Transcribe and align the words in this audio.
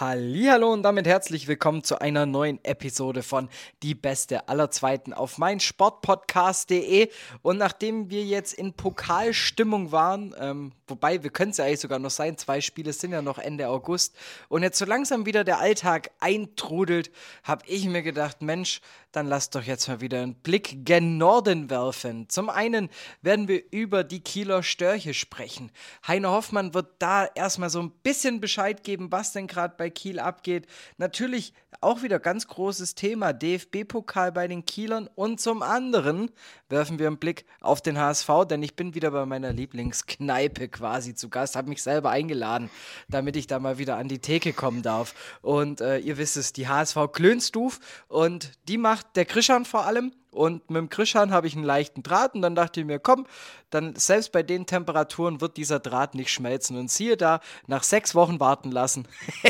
Hallo 0.00 0.72
und 0.72 0.84
damit 0.84 1.08
herzlich 1.08 1.48
willkommen 1.48 1.82
zu 1.82 2.00
einer 2.00 2.24
neuen 2.24 2.64
Episode 2.64 3.24
von 3.24 3.48
Die 3.82 3.96
Beste 3.96 4.48
aller 4.48 4.70
Zweiten 4.70 5.12
auf 5.12 5.38
meinsportpodcast.de. 5.38 7.10
Und 7.42 7.58
nachdem 7.58 8.08
wir 8.08 8.22
jetzt 8.22 8.52
in 8.52 8.74
Pokalstimmung 8.74 9.90
waren, 9.90 10.36
ähm, 10.38 10.70
wobei 10.86 11.24
wir 11.24 11.30
können 11.30 11.50
es 11.50 11.56
ja 11.56 11.64
eigentlich 11.64 11.80
sogar 11.80 11.98
noch 11.98 12.12
sein, 12.12 12.38
zwei 12.38 12.60
Spiele 12.60 12.92
sind 12.92 13.10
ja 13.10 13.22
noch 13.22 13.38
Ende 13.38 13.68
August, 13.68 14.14
und 14.48 14.62
jetzt 14.62 14.78
so 14.78 14.84
langsam 14.84 15.26
wieder 15.26 15.42
der 15.42 15.58
Alltag 15.58 16.12
eintrudelt, 16.20 17.10
habe 17.42 17.64
ich 17.66 17.84
mir 17.86 18.02
gedacht, 18.02 18.40
Mensch, 18.40 18.80
dann 19.10 19.26
lasst 19.26 19.56
doch 19.56 19.64
jetzt 19.64 19.88
mal 19.88 20.00
wieder 20.00 20.22
einen 20.22 20.36
Blick 20.36 20.84
gen 20.84 21.18
Norden 21.18 21.70
werfen. 21.70 22.28
Zum 22.28 22.50
einen 22.50 22.88
werden 23.22 23.48
wir 23.48 23.62
über 23.72 24.04
die 24.04 24.20
Kieler 24.20 24.62
Störche 24.62 25.14
sprechen. 25.14 25.72
Heiner 26.06 26.30
Hoffmann 26.30 26.74
wird 26.74 26.86
da 27.00 27.24
erstmal 27.24 27.70
so 27.70 27.80
ein 27.80 27.90
bisschen 27.90 28.40
Bescheid 28.40 28.84
geben, 28.84 29.10
was 29.10 29.32
denn 29.32 29.46
gerade 29.46 29.74
bei 29.76 29.87
Kiel 29.90 30.18
abgeht. 30.18 30.66
Natürlich 30.96 31.52
auch 31.80 32.02
wieder 32.02 32.18
ganz 32.18 32.46
großes 32.46 32.94
Thema, 32.94 33.32
DFB-Pokal 33.32 34.32
bei 34.32 34.48
den 34.48 34.64
Kielern. 34.64 35.08
Und 35.14 35.40
zum 35.40 35.62
anderen 35.62 36.30
werfen 36.68 36.98
wir 36.98 37.06
einen 37.06 37.18
Blick 37.18 37.44
auf 37.60 37.80
den 37.80 37.98
HSV, 37.98 38.28
denn 38.48 38.62
ich 38.62 38.74
bin 38.74 38.94
wieder 38.94 39.10
bei 39.10 39.26
meiner 39.26 39.52
Lieblingskneipe 39.52 40.68
quasi 40.68 41.14
zu 41.14 41.28
Gast, 41.28 41.56
habe 41.56 41.68
mich 41.68 41.82
selber 41.82 42.10
eingeladen, 42.10 42.70
damit 43.08 43.36
ich 43.36 43.46
da 43.46 43.58
mal 43.58 43.78
wieder 43.78 43.96
an 43.96 44.08
die 44.08 44.18
Theke 44.18 44.52
kommen 44.52 44.82
darf. 44.82 45.14
Und 45.42 45.80
äh, 45.80 45.98
ihr 45.98 46.18
wisst 46.18 46.36
es, 46.36 46.52
die 46.52 46.68
HSV 46.68 46.96
Klönstuf 47.12 47.80
und 48.08 48.52
die 48.68 48.78
macht 48.78 49.16
der 49.16 49.24
Krischan 49.24 49.64
vor 49.64 49.84
allem. 49.84 50.12
Und 50.30 50.70
mit 50.70 50.78
dem 50.78 50.90
Krischan 50.90 51.32
habe 51.32 51.46
ich 51.46 51.54
einen 51.54 51.64
leichten 51.64 52.02
Draht 52.02 52.34
und 52.34 52.42
dann 52.42 52.54
dachte 52.54 52.80
ich 52.80 52.86
mir, 52.86 52.98
komm, 52.98 53.26
dann 53.70 53.96
selbst 53.96 54.32
bei 54.32 54.42
den 54.42 54.66
Temperaturen 54.66 55.40
wird 55.40 55.56
dieser 55.56 55.80
Draht 55.80 56.14
nicht 56.14 56.30
schmelzen. 56.30 56.76
Und 56.76 56.90
siehe 56.90 57.16
da, 57.16 57.40
nach 57.66 57.82
sechs 57.82 58.14
Wochen 58.14 58.38
warten 58.38 58.70
lassen, 58.70 59.08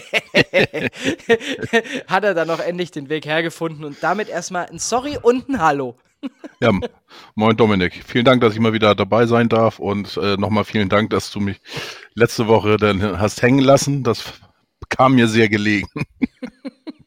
hat 2.06 2.24
er 2.24 2.34
dann 2.34 2.48
noch 2.48 2.60
endlich 2.60 2.90
den 2.90 3.08
Weg 3.08 3.26
hergefunden 3.26 3.84
und 3.84 4.02
damit 4.02 4.28
erstmal 4.28 4.66
ein 4.66 4.78
Sorry 4.78 5.18
und 5.20 5.48
ein 5.48 5.60
Hallo. 5.60 5.96
Ja, 6.60 6.72
moin 7.36 7.56
Dominik. 7.56 8.02
Vielen 8.04 8.24
Dank, 8.24 8.40
dass 8.40 8.52
ich 8.52 8.58
mal 8.58 8.72
wieder 8.72 8.96
dabei 8.96 9.26
sein 9.26 9.48
darf 9.48 9.78
und 9.78 10.16
äh, 10.16 10.36
nochmal 10.36 10.64
vielen 10.64 10.88
Dank, 10.88 11.10
dass 11.10 11.30
du 11.30 11.38
mich 11.38 11.60
letzte 12.14 12.48
Woche 12.48 12.76
dann 12.76 13.20
hast 13.20 13.42
hängen 13.42 13.60
lassen. 13.60 14.02
Das 14.02 14.24
kam 14.88 15.14
mir 15.14 15.28
sehr 15.28 15.48
gelegen. 15.48 15.88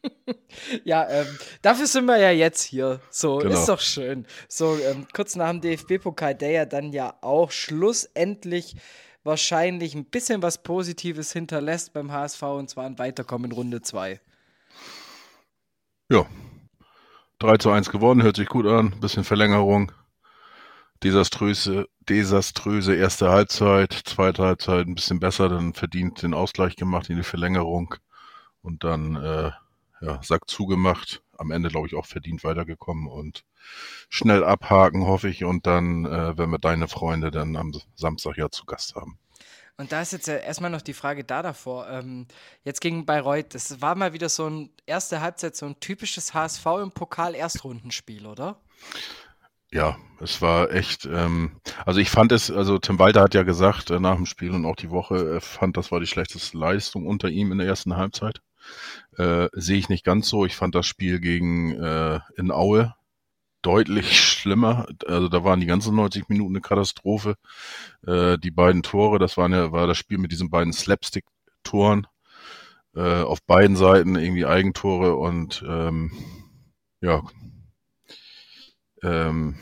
ja, 0.84 1.08
ähm, 1.08 1.26
dafür 1.62 1.86
sind 1.86 2.06
wir 2.06 2.18
ja 2.18 2.30
jetzt 2.30 2.62
hier. 2.62 3.00
So, 3.10 3.38
genau. 3.38 3.54
ist 3.54 3.68
doch 3.68 3.80
schön. 3.80 4.26
So, 4.48 4.78
ähm, 4.78 5.06
kurz 5.12 5.36
nach 5.36 5.50
dem 5.50 5.60
DFB-Pokal, 5.60 6.34
der 6.34 6.50
ja 6.50 6.64
dann 6.64 6.92
ja 6.92 7.14
auch 7.20 7.50
schlussendlich 7.50 8.76
wahrscheinlich 9.24 9.94
ein 9.94 10.04
bisschen 10.04 10.42
was 10.42 10.62
Positives 10.62 11.32
hinterlässt 11.32 11.92
beim 11.92 12.12
HSV 12.12 12.42
und 12.42 12.70
zwar 12.70 12.86
ein 12.86 12.98
Weiterkommen 12.98 13.50
in 13.50 13.56
Runde 13.56 13.82
2. 13.82 14.20
Ja. 16.10 16.26
3 17.38 17.56
zu 17.56 17.70
1 17.70 17.90
gewonnen, 17.90 18.22
hört 18.22 18.36
sich 18.36 18.48
gut 18.48 18.66
an. 18.66 18.94
Bisschen 19.00 19.24
Verlängerung. 19.24 19.92
Desaströse, 21.02 21.88
desaströse 22.08 22.94
erste 22.94 23.30
Halbzeit, 23.30 23.92
zweite 23.92 24.44
Halbzeit 24.44 24.86
ein 24.86 24.94
bisschen 24.94 25.18
besser, 25.18 25.48
dann 25.48 25.72
verdient 25.72 26.22
den 26.22 26.32
Ausgleich 26.34 26.76
gemacht 26.76 27.10
in 27.10 27.16
die 27.16 27.24
Verlängerung 27.24 27.96
und 28.62 28.84
dann 28.84 29.16
äh, 29.16 29.50
ja, 30.02 30.20
Sack 30.22 30.50
zugemacht. 30.50 31.22
Am 31.38 31.50
Ende, 31.50 31.70
glaube 31.70 31.86
ich, 31.86 31.94
auch 31.94 32.06
verdient 32.06 32.44
weitergekommen 32.44 33.06
und 33.06 33.44
schnell 34.08 34.44
abhaken, 34.44 35.06
hoffe 35.06 35.28
ich. 35.28 35.44
Und 35.44 35.66
dann 35.66 36.04
äh, 36.04 36.36
werden 36.36 36.50
wir 36.50 36.58
deine 36.58 36.88
Freunde 36.88 37.30
dann 37.30 37.56
am 37.56 37.72
Samstag 37.94 38.36
ja 38.36 38.50
zu 38.50 38.64
Gast 38.66 38.94
haben. 38.94 39.18
Und 39.78 39.90
da 39.90 40.02
ist 40.02 40.12
jetzt 40.12 40.28
ja 40.28 40.36
erstmal 40.36 40.70
noch 40.70 40.82
die 40.82 40.92
Frage 40.92 41.24
da 41.24 41.42
davor. 41.42 41.88
Ähm, 41.88 42.26
jetzt 42.62 42.80
gegen 42.80 43.06
Bayreuth, 43.06 43.54
das 43.54 43.80
war 43.80 43.94
mal 43.94 44.12
wieder 44.12 44.28
so 44.28 44.48
ein 44.48 44.70
erste 44.86 45.20
Halbzeit, 45.20 45.56
so 45.56 45.66
ein 45.66 45.80
typisches 45.80 46.34
HSV 46.34 46.66
im 46.82 46.92
Pokal-Erstrundenspiel, 46.92 48.26
oder? 48.26 48.60
Ja, 49.72 49.96
es 50.20 50.42
war 50.42 50.70
echt, 50.70 51.06
ähm, 51.06 51.60
also 51.86 51.98
ich 51.98 52.10
fand 52.10 52.30
es, 52.30 52.50
also 52.50 52.78
Tim 52.78 52.98
Walter 52.98 53.22
hat 53.22 53.32
ja 53.34 53.42
gesagt 53.42 53.90
äh, 53.90 53.98
nach 53.98 54.16
dem 54.16 54.26
Spiel 54.26 54.50
und 54.50 54.66
auch 54.66 54.76
die 54.76 54.90
Woche, 54.90 55.32
er 55.32 55.40
fand, 55.40 55.78
das 55.78 55.90
war 55.90 55.98
die 55.98 56.06
schlechteste 56.06 56.58
Leistung 56.58 57.06
unter 57.06 57.30
ihm 57.30 57.50
in 57.52 57.58
der 57.58 57.66
ersten 57.66 57.96
Halbzeit. 57.96 58.42
Äh, 59.18 59.48
Sehe 59.52 59.78
ich 59.78 59.88
nicht 59.88 60.04
ganz 60.04 60.28
so. 60.28 60.44
Ich 60.46 60.56
fand 60.56 60.74
das 60.74 60.86
Spiel 60.86 61.20
gegen 61.20 61.72
äh, 61.72 62.20
in 62.36 62.50
Aue 62.50 62.94
deutlich 63.62 64.20
schlimmer. 64.28 64.86
Also 65.06 65.28
da 65.28 65.44
waren 65.44 65.60
die 65.60 65.66
ganzen 65.66 65.94
90 65.94 66.28
Minuten 66.28 66.54
eine 66.54 66.60
Katastrophe. 66.60 67.36
Äh, 68.06 68.38
die 68.38 68.50
beiden 68.50 68.82
Tore, 68.82 69.18
das 69.18 69.36
waren 69.36 69.52
ja, 69.52 69.72
war 69.72 69.86
das 69.86 69.98
Spiel 69.98 70.18
mit 70.18 70.32
diesen 70.32 70.50
beiden 70.50 70.72
Slapstick-Toren. 70.72 72.06
Äh, 72.94 73.22
auf 73.22 73.42
beiden 73.44 73.76
Seiten 73.76 74.16
irgendwie 74.16 74.44
Eigentore 74.44 75.16
und 75.16 75.64
ähm, 75.66 76.12
ja, 77.00 77.22
ähm, 79.02 79.56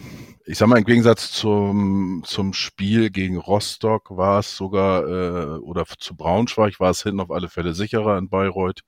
ich 0.44 0.58
sag 0.58 0.68
mal, 0.68 0.78
im 0.78 0.84
Gegensatz 0.84 1.32
zum, 1.32 2.22
zum 2.26 2.52
Spiel 2.52 3.10
gegen 3.10 3.36
Rostock 3.36 4.10
war 4.16 4.40
es 4.40 4.56
sogar, 4.56 5.06
äh, 5.06 5.58
oder 5.58 5.84
zu 5.86 6.16
Braunschweig 6.16 6.80
war 6.80 6.90
es 6.90 7.02
hinten 7.02 7.20
auf 7.20 7.30
alle 7.30 7.48
Fälle 7.48 7.72
sicherer 7.74 8.18
in 8.18 8.28
Bayreuth. 8.28 8.82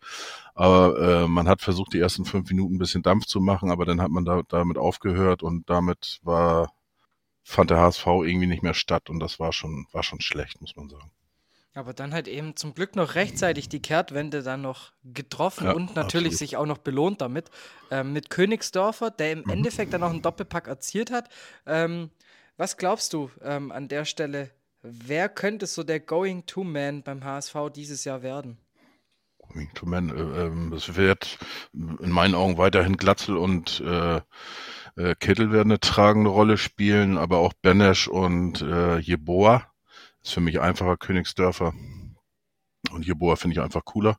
Aber 0.54 0.98
äh, 0.98 1.28
man 1.28 1.48
hat 1.48 1.62
versucht, 1.62 1.94
die 1.94 2.00
ersten 2.00 2.24
fünf 2.24 2.48
Minuten 2.50 2.74
ein 2.74 2.78
bisschen 2.78 3.02
Dampf 3.02 3.26
zu 3.26 3.41
machen, 3.41 3.70
aber 3.70 3.84
dann 3.84 4.00
hat 4.00 4.10
man 4.10 4.24
da, 4.24 4.42
damit 4.48 4.76
aufgehört 4.78 5.42
und 5.42 5.70
damit 5.70 6.20
war, 6.22 6.72
fand 7.44 7.70
der 7.70 7.78
HSV 7.78 8.06
irgendwie 8.06 8.46
nicht 8.48 8.62
mehr 8.62 8.74
statt 8.74 9.08
und 9.10 9.20
das 9.20 9.41
war 9.41 9.52
schon, 9.52 9.86
war 9.92 10.02
schon 10.02 10.20
schlecht, 10.20 10.60
muss 10.60 10.76
man 10.76 10.88
sagen. 10.88 11.10
Aber 11.75 11.94
dann 11.94 12.12
halt 12.12 12.28
eben 12.28 12.55
zum 12.55 12.75
Glück 12.75 12.97
noch 12.97 13.15
rechtzeitig 13.15 13.69
die 13.69 13.81
Kehrtwende 13.81 14.43
dann 14.43 14.60
noch 14.60 14.93
getroffen 15.05 15.65
ja, 15.65 15.72
und 15.72 15.97
natürlich 15.97 16.33
absolut. 16.33 16.38
sich 16.38 16.56
auch 16.59 16.66
noch 16.66 16.78
belohnt 16.78 17.22
damit. 17.22 17.50
Ähm, 17.91 18.12
mit 18.12 18.28
Königsdorfer, 18.28 19.10
der 19.10 19.33
im 19.33 19.43
mhm. 19.44 19.50
Endeffekt 19.50 19.93
dann 19.94 20.03
noch 20.03 20.10
einen 20.10 20.22
Doppelpack 20.22 20.69
erzielt 20.69 21.10
hat. 21.10 21.31
Ähm, 21.66 22.10
was 22.59 22.77
glaubst 22.77 23.15
du 23.15 23.31
ähm, 23.43 23.72
an 23.72 23.88
der 23.88 24.05
Stelle? 24.05 24.50
Wer 24.83 25.31
könnte 25.31 25.66
so 25.66 25.83
der 25.83 26.00
Going-to-Man 26.00 27.05
beim 27.05 27.25
HSV 27.25 27.56
dieses 27.75 28.04
Jahr 28.04 28.22
werden? 28.22 28.59
Going-to-Man, 29.39 30.71
äh, 30.71 30.75
es 30.75 30.94
wird 30.94 31.39
in 31.72 32.10
meinen 32.10 32.34
Augen 32.34 32.59
weiterhin 32.59 32.99
Glatzel 32.99 33.39
und 33.39 33.81
äh, 33.81 34.21
äh, 34.97 35.15
Kittel 35.19 35.53
werden 35.53 35.71
eine 35.71 35.81
tragende 35.81 36.28
Rolle 36.28 36.59
spielen, 36.59 37.16
aber 37.16 37.39
auch 37.39 37.54
Benesch 37.54 38.09
und 38.09 38.60
äh, 38.60 38.99
Jeboa 38.99 39.72
ist 40.22 40.33
für 40.33 40.41
mich 40.41 40.60
einfacher 40.60 40.97
Königsdörfer. 40.97 41.72
Und 42.91 43.06
Jeboa 43.06 43.37
finde 43.37 43.55
ich 43.55 43.60
einfach 43.60 43.84
cooler. 43.84 44.19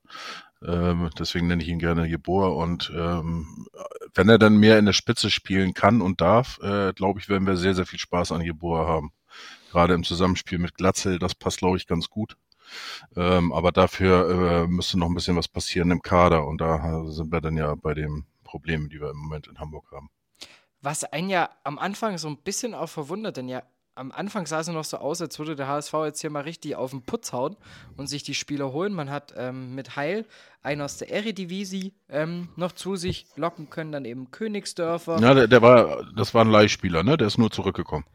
Ähm, 0.66 1.10
deswegen 1.20 1.48
nenne 1.48 1.62
ich 1.62 1.70
ihn 1.70 1.80
gerne 1.80 2.06
Jeboa. 2.06 2.48
Und 2.50 2.92
ähm, 2.96 3.68
wenn 4.14 4.30
er 4.30 4.38
dann 4.38 4.58
mehr 4.58 4.80
in 4.80 4.86
der 4.86 4.94
Spitze 4.94 5.30
spielen 5.30 5.74
kann 5.74 6.02
und 6.02 6.22
darf, 6.22 6.60
äh, 6.62 6.94
glaube 6.94 7.20
ich, 7.20 7.30
werden 7.30 7.48
wir 7.48 7.58
sehr, 7.58 7.76
sehr 7.76 7.86
viel 7.86 8.00
Spaß 8.00 8.32
an 8.32 8.42
Jeboa 8.42 8.88
haben. 8.88 9.12
Gerade 9.72 9.94
im 9.94 10.04
Zusammenspiel 10.04 10.60
mit 10.60 10.76
Glatzel, 10.76 11.20
das 11.20 11.36
passt, 11.36 11.58
glaube 11.58 11.78
ich, 11.78 11.88
ganz 11.88 12.10
gut. 12.10 12.38
Ähm, 13.16 13.52
aber 13.52 13.72
dafür 13.72 14.64
äh, 14.64 14.68
müsste 14.68 14.98
noch 14.98 15.08
ein 15.08 15.16
bisschen 15.16 15.36
was 15.36 15.48
passieren 15.48 15.92
im 15.92 16.02
Kader. 16.02 16.48
Und 16.48 16.62
da 16.62 17.04
sind 17.06 17.32
wir 17.32 17.42
dann 17.42 17.58
ja 17.58 17.76
bei 17.76 17.94
den 17.94 18.26
Problemen, 18.44 18.90
die 18.90 19.02
wir 19.02 19.10
im 19.10 19.18
Moment 19.18 19.48
in 19.48 19.60
Hamburg 19.60 19.92
haben. 19.92 20.10
Was 20.82 21.04
einen 21.04 21.30
ja 21.30 21.50
am 21.64 21.80
Anfang 21.80 22.18
so 22.18 22.28
ein 22.28 22.38
bisschen 22.38 22.74
auch 22.74 22.90
verwundert, 22.90 23.38
denn 23.38 23.48
ja 23.48 23.64
am 23.96 24.12
Anfang 24.12 24.46
sah 24.46 24.60
es 24.60 24.68
noch 24.68 24.84
so 24.84 24.98
aus, 24.98 25.22
als 25.22 25.38
würde 25.40 25.56
der 25.56 25.68
HSV 25.68 25.94
jetzt 26.06 26.22
hier 26.22 26.30
mal 26.30 26.42
richtig 26.42 26.76
auf 26.76 26.92
den 26.92 27.04
Putz 27.04 27.32
hauen 27.32 27.56
und 27.96 28.08
sich 28.08 28.24
die 28.24 28.34
Spieler 28.34 28.72
holen. 28.74 28.94
Man 28.94 29.10
hat 29.10 29.34
ähm, 29.38 29.76
mit 29.76 29.96
Heil 29.96 30.26
einen 30.62 30.82
aus 30.82 30.98
der 30.98 31.12
Eredivisie 31.12 31.94
ähm, 32.10 32.50
noch 32.56 32.72
zu 32.72 32.96
sich 32.96 33.28
locken 33.36 33.70
können, 33.70 33.92
dann 33.92 34.06
eben 34.06 34.32
Königsdörfer. 34.32 35.20
Ja, 35.20 35.34
der, 35.34 35.48
der, 35.48 35.62
war, 35.62 36.04
das 36.16 36.34
war 36.34 36.44
ein 36.44 36.52
Leihspieler, 36.52 37.04
ne? 37.04 37.18
Der 37.18 37.28
ist 37.28 37.38
nur 37.38 37.52
zurückgekommen. 37.52 38.06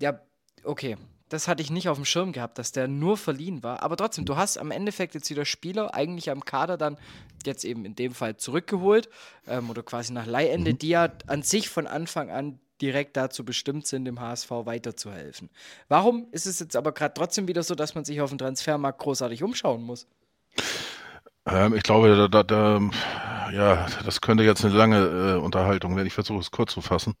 Ja, 0.00 0.20
okay. 0.64 0.96
Das 1.30 1.48
hatte 1.48 1.62
ich 1.62 1.70
nicht 1.70 1.88
auf 1.88 1.96
dem 1.96 2.04
Schirm 2.04 2.32
gehabt, 2.32 2.58
dass 2.58 2.70
der 2.70 2.86
nur 2.86 3.16
verliehen 3.16 3.62
war. 3.62 3.82
Aber 3.82 3.96
trotzdem, 3.96 4.24
du 4.24 4.36
hast 4.36 4.58
am 4.58 4.70
Endeffekt 4.70 5.14
jetzt 5.14 5.30
wieder 5.30 5.44
Spieler 5.44 5.94
eigentlich 5.94 6.30
am 6.30 6.44
Kader 6.44 6.76
dann 6.76 6.98
jetzt 7.46 7.64
eben 7.64 7.84
in 7.84 7.96
dem 7.96 8.12
Fall 8.12 8.36
zurückgeholt 8.36 9.08
ähm, 9.46 9.70
oder 9.70 9.82
quasi 9.82 10.12
nach 10.12 10.26
Leihende, 10.26 10.72
mhm. 10.72 10.78
die 10.78 10.88
ja 10.90 11.08
an 11.26 11.42
sich 11.42 11.68
von 11.68 11.86
Anfang 11.86 12.30
an 12.30 12.60
direkt 12.80 13.16
dazu 13.16 13.44
bestimmt 13.44 13.86
sind, 13.86 14.04
dem 14.04 14.20
HSV 14.20 14.50
weiterzuhelfen. 14.50 15.50
Warum 15.88 16.26
ist 16.32 16.46
es 16.46 16.58
jetzt 16.60 16.76
aber 16.76 16.92
gerade 16.92 17.14
trotzdem 17.14 17.48
wieder 17.48 17.62
so, 17.62 17.74
dass 17.74 17.94
man 17.94 18.04
sich 18.04 18.20
auf 18.20 18.30
dem 18.30 18.38
Transfermarkt 18.38 18.98
großartig 19.00 19.42
umschauen 19.42 19.82
muss? 19.82 20.06
Ähm, 21.46 21.74
ich 21.74 21.82
glaube, 21.82 22.16
da, 22.16 22.28
da, 22.28 22.42
da, 22.42 23.50
ja, 23.52 23.86
das 24.04 24.20
könnte 24.20 24.44
jetzt 24.44 24.64
eine 24.64 24.74
lange 24.74 24.98
äh, 25.36 25.38
Unterhaltung 25.38 25.96
werden. 25.96 26.06
Ich 26.06 26.14
versuche 26.14 26.40
es 26.40 26.50
kurz 26.50 26.72
zu 26.72 26.80
fassen. 26.80 27.14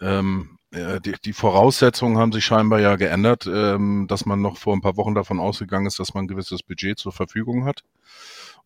Ähm, 0.00 0.58
äh, 0.72 1.00
die, 1.00 1.14
die, 1.24 1.32
Voraussetzungen 1.32 2.18
haben 2.18 2.32
sich 2.32 2.44
scheinbar 2.44 2.80
ja 2.80 2.96
geändert, 2.96 3.46
ähm, 3.46 4.06
dass 4.08 4.26
man 4.26 4.42
noch 4.42 4.56
vor 4.56 4.74
ein 4.74 4.80
paar 4.80 4.96
Wochen 4.96 5.14
davon 5.14 5.38
ausgegangen 5.38 5.86
ist, 5.86 5.98
dass 5.98 6.14
man 6.14 6.24
ein 6.24 6.28
gewisses 6.28 6.62
Budget 6.62 6.98
zur 6.98 7.12
Verfügung 7.12 7.64
hat. 7.64 7.82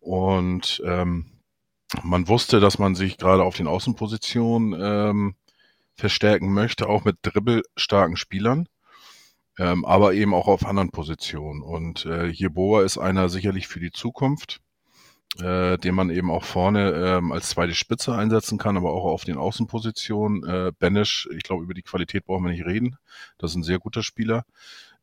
Und 0.00 0.82
ähm, 0.84 1.26
man 2.02 2.28
wusste, 2.28 2.60
dass 2.60 2.78
man 2.78 2.94
sich 2.94 3.18
gerade 3.18 3.42
auf 3.42 3.56
den 3.56 3.66
Außenpositionen 3.66 4.80
ähm, 4.80 5.34
verstärken 5.96 6.52
möchte, 6.52 6.88
auch 6.88 7.04
mit 7.04 7.16
dribbelstarken 7.22 8.16
Spielern, 8.16 8.68
ähm, 9.58 9.84
aber 9.84 10.14
eben 10.14 10.34
auch 10.34 10.48
auf 10.48 10.66
anderen 10.66 10.90
Positionen. 10.90 11.62
Und 11.62 12.04
äh, 12.04 12.26
Jeboa 12.26 12.82
ist 12.82 12.98
einer 12.98 13.28
sicherlich 13.28 13.66
für 13.68 13.80
die 13.80 13.90
Zukunft, 13.90 14.60
äh, 15.40 15.78
den 15.78 15.94
man 15.94 16.10
eben 16.10 16.30
auch 16.30 16.44
vorne 16.44 16.92
ähm, 16.92 17.32
als 17.32 17.48
zweite 17.50 17.74
Spitze 17.74 18.14
einsetzen 18.14 18.58
kann, 18.58 18.76
aber 18.76 18.92
auch 18.92 19.04
auf 19.04 19.24
den 19.24 19.38
Außenpositionen. 19.38 20.44
Äh, 20.44 20.72
Benisch, 20.78 21.28
ich 21.34 21.42
glaube, 21.42 21.64
über 21.64 21.74
die 21.74 21.82
Qualität 21.82 22.26
brauchen 22.26 22.44
wir 22.44 22.52
nicht 22.52 22.66
reden. 22.66 22.96
Das 23.38 23.50
ist 23.50 23.56
ein 23.56 23.62
sehr 23.62 23.78
guter 23.78 24.02
Spieler. 24.02 24.44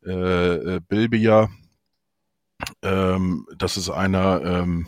Äh, 0.05 0.75
äh, 0.75 0.79
Bilbia, 0.87 1.49
ähm, 2.81 3.47
das 3.57 3.77
ist 3.77 3.89
einer, 3.89 4.41
ähm, 4.43 4.87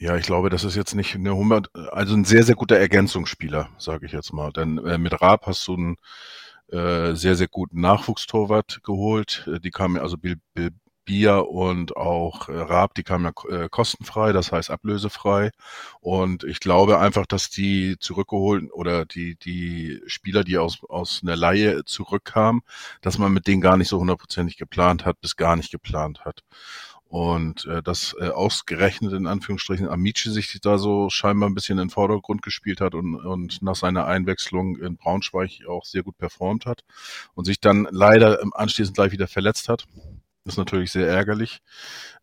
ja, 0.00 0.16
ich 0.16 0.24
glaube, 0.24 0.48
das 0.48 0.64
ist 0.64 0.76
jetzt 0.76 0.94
nicht 0.94 1.14
eine 1.14 1.30
100, 1.30 1.68
also 1.92 2.14
ein 2.14 2.24
sehr, 2.24 2.42
sehr 2.42 2.54
guter 2.54 2.78
Ergänzungsspieler, 2.78 3.68
sage 3.78 4.06
ich 4.06 4.12
jetzt 4.12 4.32
mal. 4.32 4.50
Denn 4.50 4.78
äh, 4.78 4.96
mit 4.96 5.20
Raab 5.20 5.46
hast 5.46 5.68
du 5.68 5.74
einen 5.74 5.96
äh, 6.72 7.14
sehr, 7.14 7.36
sehr 7.36 7.48
guten 7.48 7.80
Nachwuchstorwart 7.82 8.80
geholt. 8.82 9.46
Äh, 9.46 9.60
die 9.60 9.70
kamen 9.70 9.98
also 9.98 10.16
Bil, 10.16 10.36
Bil, 10.54 10.70
Bia 11.04 11.38
und 11.38 11.96
auch 11.96 12.48
äh, 12.48 12.56
Raab, 12.56 12.94
die 12.94 13.02
kamen 13.02 13.24
ja 13.26 13.64
äh, 13.64 13.68
kostenfrei, 13.68 14.32
das 14.32 14.52
heißt 14.52 14.70
ablösefrei. 14.70 15.50
Und 16.00 16.44
ich 16.44 16.60
glaube 16.60 16.98
einfach, 16.98 17.26
dass 17.26 17.50
die 17.50 17.96
zurückgeholt 17.98 18.72
oder 18.72 19.04
die, 19.04 19.36
die 19.36 20.00
Spieler, 20.06 20.44
die 20.44 20.56
aus, 20.56 20.78
aus 20.88 21.20
einer 21.22 21.36
Laie 21.36 21.84
zurückkamen, 21.84 22.62
dass 23.02 23.18
man 23.18 23.32
mit 23.32 23.46
denen 23.46 23.60
gar 23.60 23.76
nicht 23.76 23.88
so 23.88 23.98
hundertprozentig 23.98 24.56
geplant 24.56 25.04
hat, 25.04 25.20
bis 25.20 25.36
gar 25.36 25.56
nicht 25.56 25.70
geplant 25.70 26.24
hat. 26.24 26.42
Und 27.10 27.64
äh, 27.64 27.82
das 27.82 28.14
äh, 28.20 28.28
ausgerechnet 28.28 29.12
in 29.14 29.26
Anführungsstrichen 29.26 29.88
Amici 29.88 30.30
sich 30.30 30.60
da 30.60 30.78
so 30.78 31.10
scheinbar 31.10 31.50
ein 31.50 31.54
bisschen 31.54 31.76
in 31.76 31.88
den 31.88 31.90
Vordergrund 31.90 32.40
gespielt 32.40 32.80
hat 32.80 32.94
und, 32.94 33.16
und 33.16 33.62
nach 33.62 33.74
seiner 33.74 34.06
Einwechslung 34.06 34.76
in 34.76 34.96
Braunschweig 34.96 35.66
auch 35.68 35.84
sehr 35.84 36.04
gut 36.04 36.16
performt 36.18 36.66
hat 36.66 36.84
und 37.34 37.46
sich 37.46 37.58
dann 37.58 37.88
leider 37.90 38.38
anschließend 38.52 38.94
gleich 38.94 39.10
wieder 39.10 39.26
verletzt 39.26 39.68
hat. 39.68 39.88
Ist 40.44 40.56
natürlich 40.56 40.92
sehr 40.92 41.08
ärgerlich. 41.08 41.62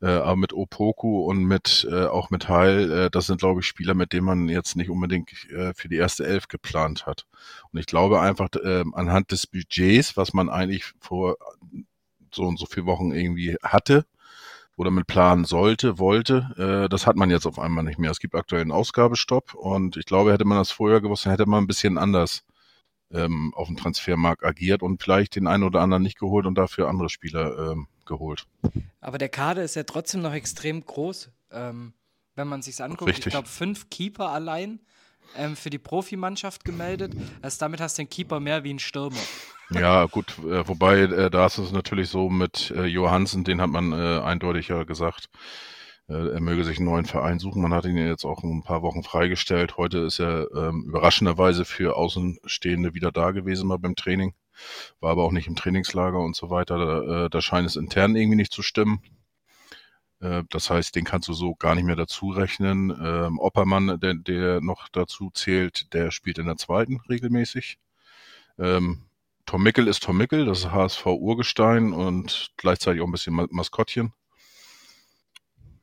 Äh, 0.02 0.08
aber 0.08 0.38
mit 0.38 0.54
Opoku 0.54 1.26
und 1.26 1.44
mit 1.44 1.86
äh, 1.92 2.06
auch 2.06 2.30
mit 2.30 2.48
Heil, 2.48 2.90
äh, 2.90 3.10
das 3.10 3.28
sind, 3.28 3.40
glaube 3.42 3.60
ich, 3.60 3.68
Spieler, 3.68 3.94
mit 3.94 4.14
denen 4.14 4.26
man 4.26 4.48
jetzt 4.48 4.78
nicht 4.78 4.90
unbedingt 4.90 5.32
äh, 5.52 5.74
für 5.74 5.90
die 5.90 5.98
erste 5.98 6.26
Elf 6.26 6.48
geplant 6.48 7.06
hat. 7.06 7.28
Und 7.74 7.80
ich 7.80 7.88
glaube 7.88 8.22
einfach, 8.22 8.48
äh, 8.56 8.86
anhand 8.94 9.34
des 9.34 9.48
Budgets, 9.48 10.16
was 10.16 10.34
man 10.34 10.50
eigentlich 10.50 10.94
vor 11.02 11.36
so 12.34 12.44
und 12.44 12.58
so 12.58 12.66
vier 12.66 12.86
Wochen 12.86 13.12
irgendwie 13.12 13.58
hatte, 13.62 14.06
oder 14.78 14.92
mit 14.92 15.08
planen 15.08 15.44
sollte, 15.44 15.98
wollte, 15.98 16.86
äh, 16.86 16.88
das 16.88 17.08
hat 17.08 17.16
man 17.16 17.32
jetzt 17.32 17.48
auf 17.48 17.60
einmal 17.60 17.84
nicht 17.84 17.98
mehr. 17.98 18.12
Es 18.12 18.20
gibt 18.20 18.36
aktuell 18.36 18.62
einen 18.62 18.72
Ausgabestopp 18.72 19.56
und 19.56 19.98
ich 19.98 20.06
glaube, 20.06 20.32
hätte 20.32 20.46
man 20.46 20.60
das 20.60 20.72
vorher 20.72 21.02
gewusst, 21.02 21.26
dann 21.26 21.32
hätte 21.32 21.48
man 21.48 21.64
ein 21.64 21.68
bisschen 21.68 21.98
anders 21.98 22.44
ähm, 23.12 23.54
auf 23.56 23.68
dem 23.68 23.76
Transfermarkt 23.76 24.46
agiert 24.46 24.84
und 24.84 25.02
vielleicht 25.02 25.36
den 25.36 25.48
einen 25.48 25.64
oder 25.64 25.82
anderen 25.82 26.04
nicht 26.04 26.20
geholt 26.20 26.46
und 26.46 26.56
dafür 26.56 26.88
andere 26.88 27.10
Spieler 27.10 27.72
ähm, 27.72 27.88
geholt. 28.06 28.46
Aber 29.02 29.18
der 29.18 29.30
Kader 29.30 29.64
ist 29.64 29.76
ja 29.76 29.84
trotzdem 29.84 30.22
noch 30.22 30.34
extrem 30.34 30.86
groß, 30.86 31.32
ähm, 31.52 31.94
wenn 32.36 32.48
man 32.48 32.62
sich 32.62 32.82
anguckt. 32.82 33.10
Richtig. 33.10 33.28
Ich 33.28 33.32
glaube, 33.32 33.48
fünf 33.48 33.90
Keeper 33.90 34.30
allein 34.30 34.80
ähm, 35.36 35.56
für 35.56 35.70
die 35.70 35.78
Profimannschaft 35.78 36.64
gemeldet. 36.64 37.14
Also 37.42 37.58
damit 37.60 37.82
hast 37.82 37.98
du 37.98 38.04
den 38.04 38.10
Keeper 38.10 38.40
mehr 38.40 38.64
wie 38.64 38.74
ein 38.74 38.80
Stürmer. 38.80 39.18
Ja, 39.70 40.06
gut, 40.06 40.38
äh, 40.40 40.68
wobei 40.68 41.00
äh, 41.00 41.30
da 41.30 41.46
ist 41.46 41.58
es 41.58 41.72
natürlich 41.72 42.10
so 42.10 42.30
mit 42.30 42.72
äh, 42.72 42.86
Johansen, 42.86 43.44
den 43.44 43.60
hat 43.60 43.70
man 43.70 43.92
äh, 43.92 44.20
eindeutig 44.20 44.70
ja 44.70 44.84
gesagt, 44.84 45.30
äh, 46.08 46.14
er 46.14 46.40
möge 46.40 46.64
sich 46.64 46.78
einen 46.78 46.88
neuen 46.88 47.06
Verein 47.06 47.40
suchen. 47.40 47.62
Man 47.62 47.74
hat 47.74 47.86
ihn 47.86 47.98
jetzt 47.98 48.24
auch 48.24 48.44
ein 48.44 48.64
paar 48.64 48.82
Wochen 48.82 49.04
freigestellt. 49.04 49.78
Heute 49.78 50.00
ist 50.00 50.20
er 50.20 50.48
ähm, 50.56 50.86
überraschenderweise 50.88 51.66
für 51.66 51.98
Außenstehende 51.98 52.94
wieder 52.94 53.12
da 53.12 53.32
gewesen 53.32 53.68
mal 53.68 53.78
beim 53.78 53.96
Training, 53.96 54.34
war 55.02 55.12
aber 55.12 55.24
auch 55.24 55.34
nicht 55.34 55.48
im 55.48 55.58
Trainingslager 55.58 56.20
und 56.20 56.36
so 56.36 56.50
weiter. 56.50 56.78
Da, 56.78 57.26
äh, 57.26 57.30
da 57.30 57.42
scheint 57.42 57.68
es 57.68 57.76
intern 57.76 58.16
irgendwie 58.16 58.38
nicht 58.38 58.54
zu 58.54 58.62
stimmen. 58.62 59.02
Äh, 60.20 60.44
das 60.50 60.70
heißt, 60.70 60.96
den 60.96 61.06
kannst 61.06 61.28
du 61.28 61.34
so 61.34 61.56
gar 61.56 61.76
nicht 61.76 61.86
mehr 61.86 61.96
dazu 61.96 62.30
rechnen. 62.30 62.90
Ähm, 62.90 63.40
Oppermann, 63.40 64.00
der, 64.00 64.14
der 64.16 64.62
noch 64.62 64.90
dazu 64.90 65.30
zählt, 65.34 65.94
der 65.94 66.12
spielt 66.12 66.38
in 66.38 66.46
der 66.46 66.58
zweiten 66.58 67.02
regelmäßig. 67.10 67.78
Ähm, 68.58 69.04
Tom 69.46 69.64
Mickel 69.64 69.88
ist 69.88 70.04
Tom 70.04 70.18
Mickel, 70.18 70.46
das 70.46 70.60
ist 70.60 70.72
HSV 70.72 71.06
Urgestein 71.06 71.94
und 71.94 72.52
gleichzeitig 72.58 73.02
auch 73.02 73.06
ein 73.06 73.12
bisschen 73.12 73.34
Maskottchen. 73.34 74.14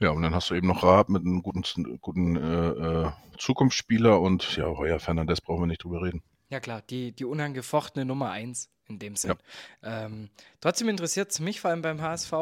Ja, 0.01 0.11
und 0.11 0.23
dann 0.23 0.35
hast 0.35 0.51
du 0.51 0.55
eben 0.55 0.67
noch 0.67 0.83
Raab 0.83 1.09
mit 1.09 1.23
einem 1.23 1.43
guten, 1.43 1.99
guten 2.01 2.37
äh, 2.37 2.69
äh, 2.69 3.13
Zukunftsspieler 3.39 4.21
und 4.21 4.57
ja, 4.57 4.67
Heuer 4.67 5.01
Fernandes 5.01 5.41
brauchen 5.41 5.63
wir 5.63 5.67
nicht 5.67 5.83
drüber 5.83 6.03
reden. 6.03 6.23
Ja 6.51 6.61
klar, 6.61 6.83
die, 6.83 7.13
die 7.13 7.25
unangefochtene 7.25 8.05
Nummer 8.05 8.31
eins 8.31 8.71
in 8.87 8.99
dem 8.99 9.17
Sinn. 9.17 9.35
Ja. 9.83 10.05
Ähm, 10.05 10.29
trotzdem 10.61 10.91
interessiert 10.91 11.31
es 11.31 11.41
mich 11.41 11.61
vor 11.61 11.71
allem 11.71 11.81
beim 11.81 12.03
HSV, 12.03 12.33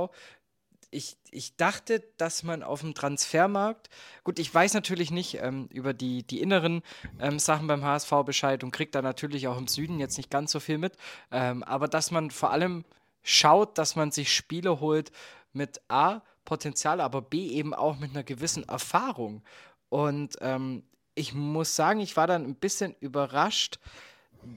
ich, 0.92 1.16
ich 1.30 1.56
dachte, 1.56 2.04
dass 2.18 2.42
man 2.42 2.62
auf 2.62 2.82
dem 2.82 2.94
Transfermarkt, 2.94 3.88
gut, 4.24 4.38
ich 4.38 4.54
weiß 4.54 4.74
natürlich 4.74 5.10
nicht 5.10 5.38
ähm, 5.40 5.68
über 5.72 5.94
die, 5.94 6.22
die 6.22 6.40
inneren 6.40 6.82
ähm, 7.18 7.38
Sachen 7.38 7.66
beim 7.66 7.82
HSV 7.82 8.10
Bescheid 8.24 8.62
und 8.62 8.70
kriegt 8.70 8.94
da 8.94 9.02
natürlich 9.02 9.48
auch 9.48 9.56
im 9.56 9.66
Süden 9.68 9.98
jetzt 9.98 10.18
nicht 10.18 10.30
ganz 10.30 10.52
so 10.52 10.60
viel 10.60 10.78
mit, 10.78 10.96
ähm, 11.30 11.62
aber 11.62 11.88
dass 11.88 12.10
man 12.10 12.30
vor 12.30 12.50
allem 12.50 12.84
schaut, 13.22 13.78
dass 13.78 13.96
man 13.96 14.10
sich 14.10 14.32
Spiele 14.32 14.80
holt 14.80 15.10
mit 15.52 15.80
A, 15.88 16.20
Potenzial, 16.44 17.00
aber 17.00 17.22
B 17.22 17.48
eben 17.48 17.72
auch 17.72 17.98
mit 17.98 18.10
einer 18.10 18.24
gewissen 18.24 18.68
Erfahrung. 18.68 19.42
Und 19.88 20.36
ähm, 20.40 20.82
ich 21.14 21.32
muss 21.32 21.74
sagen, 21.74 22.00
ich 22.00 22.16
war 22.16 22.26
dann 22.26 22.44
ein 22.44 22.56
bisschen 22.56 22.94
überrascht, 23.00 23.78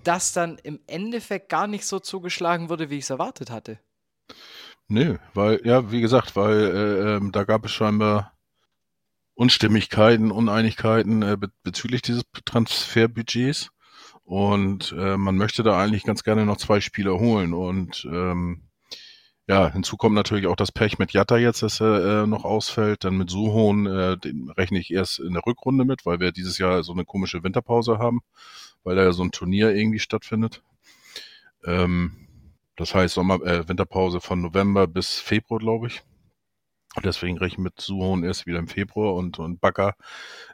dass 0.04 0.34
dann 0.34 0.58
im 0.64 0.80
Endeffekt 0.88 1.50
gar 1.50 1.68
nicht 1.68 1.86
so 1.86 2.00
zugeschlagen 2.00 2.70
wurde, 2.70 2.90
wie 2.90 2.98
ich 2.98 3.04
es 3.04 3.10
erwartet 3.10 3.52
hatte. 3.52 3.80
Nö, 4.88 5.18
weil, 5.34 5.62
ja, 5.64 5.92
wie 5.92 6.02
gesagt, 6.02 6.36
weil 6.36 6.60
äh, 6.60 7.16
ähm, 7.16 7.32
da 7.32 7.44
gab 7.44 7.66
es 7.66 7.72
scheinbar 7.72 8.34
Unstimmigkeiten, 9.34 10.32
Uneinigkeiten 10.32 11.22
äh, 11.24 11.38
be 11.38 11.50
bezüglich 11.64 12.02
dieses 12.02 12.24
Transferbudgets. 12.46 13.70
Und 14.24 14.94
äh, 14.98 15.18
man 15.18 15.38
möchte 15.38 15.64
da 15.64 15.80
eigentlich 15.80 16.04
ganz 16.04 16.24
gerne 16.24 16.46
noch 16.46 16.58
zwei 16.58 16.82
Spieler 16.82 17.20
holen. 17.20 17.54
Und 17.54 18.08
ähm, 18.12 18.64
ja, 19.48 19.72
hinzu 19.72 19.98
kommt 19.98 20.16
natürlich 20.16 20.48
auch 20.48 20.56
das 20.56 20.72
Pech 20.72 20.98
mit 21.00 21.14
Jatta 21.14 21.38
jetzt, 21.38 21.62
dass 21.62 21.80
er 21.82 22.24
äh, 22.24 22.28
noch 22.28 22.46
ausfällt. 22.46 23.04
Dann 23.04 23.18
mit 23.18 23.30
Suhon, 23.30 23.86
äh, 23.86 24.18
den 24.18 24.50
rechne 24.52 24.80
ich 24.80 24.92
erst 24.92 25.20
in 25.20 25.34
der 25.34 25.46
Rückrunde 25.46 25.86
mit, 25.86 26.06
weil 26.06 26.20
wir 26.20 26.32
dieses 26.32 26.58
Jahr 26.58 26.84
so 26.84 26.94
eine 26.94 27.06
komische 27.06 27.44
Winterpause 27.44 28.00
haben, 28.00 28.22
weil 28.84 28.96
da 28.96 29.04
ja 29.04 29.12
so 29.12 29.24
ein 29.24 29.32
Turnier 29.32 29.76
irgendwie 29.76 30.00
stattfindet. 30.00 30.64
Ähm, 31.64 32.25
das 32.76 32.94
heißt 32.94 33.14
Sommer, 33.16 33.42
äh, 33.46 33.68
Winterpause 33.68 34.22
von 34.22 34.42
November 34.42 34.88
bis 34.88 35.20
Februar, 35.20 35.60
glaube 35.60 35.88
ich. 35.88 36.04
Deswegen 37.04 37.38
rechne 37.38 37.48
ich 37.48 37.58
mit 37.58 37.82
Suhon 37.82 38.24
erst 38.24 38.46
wieder 38.46 38.60
im 38.60 38.68
Februar 38.68 39.16
und, 39.16 39.38
und 39.38 39.60
Bakker 39.60 39.96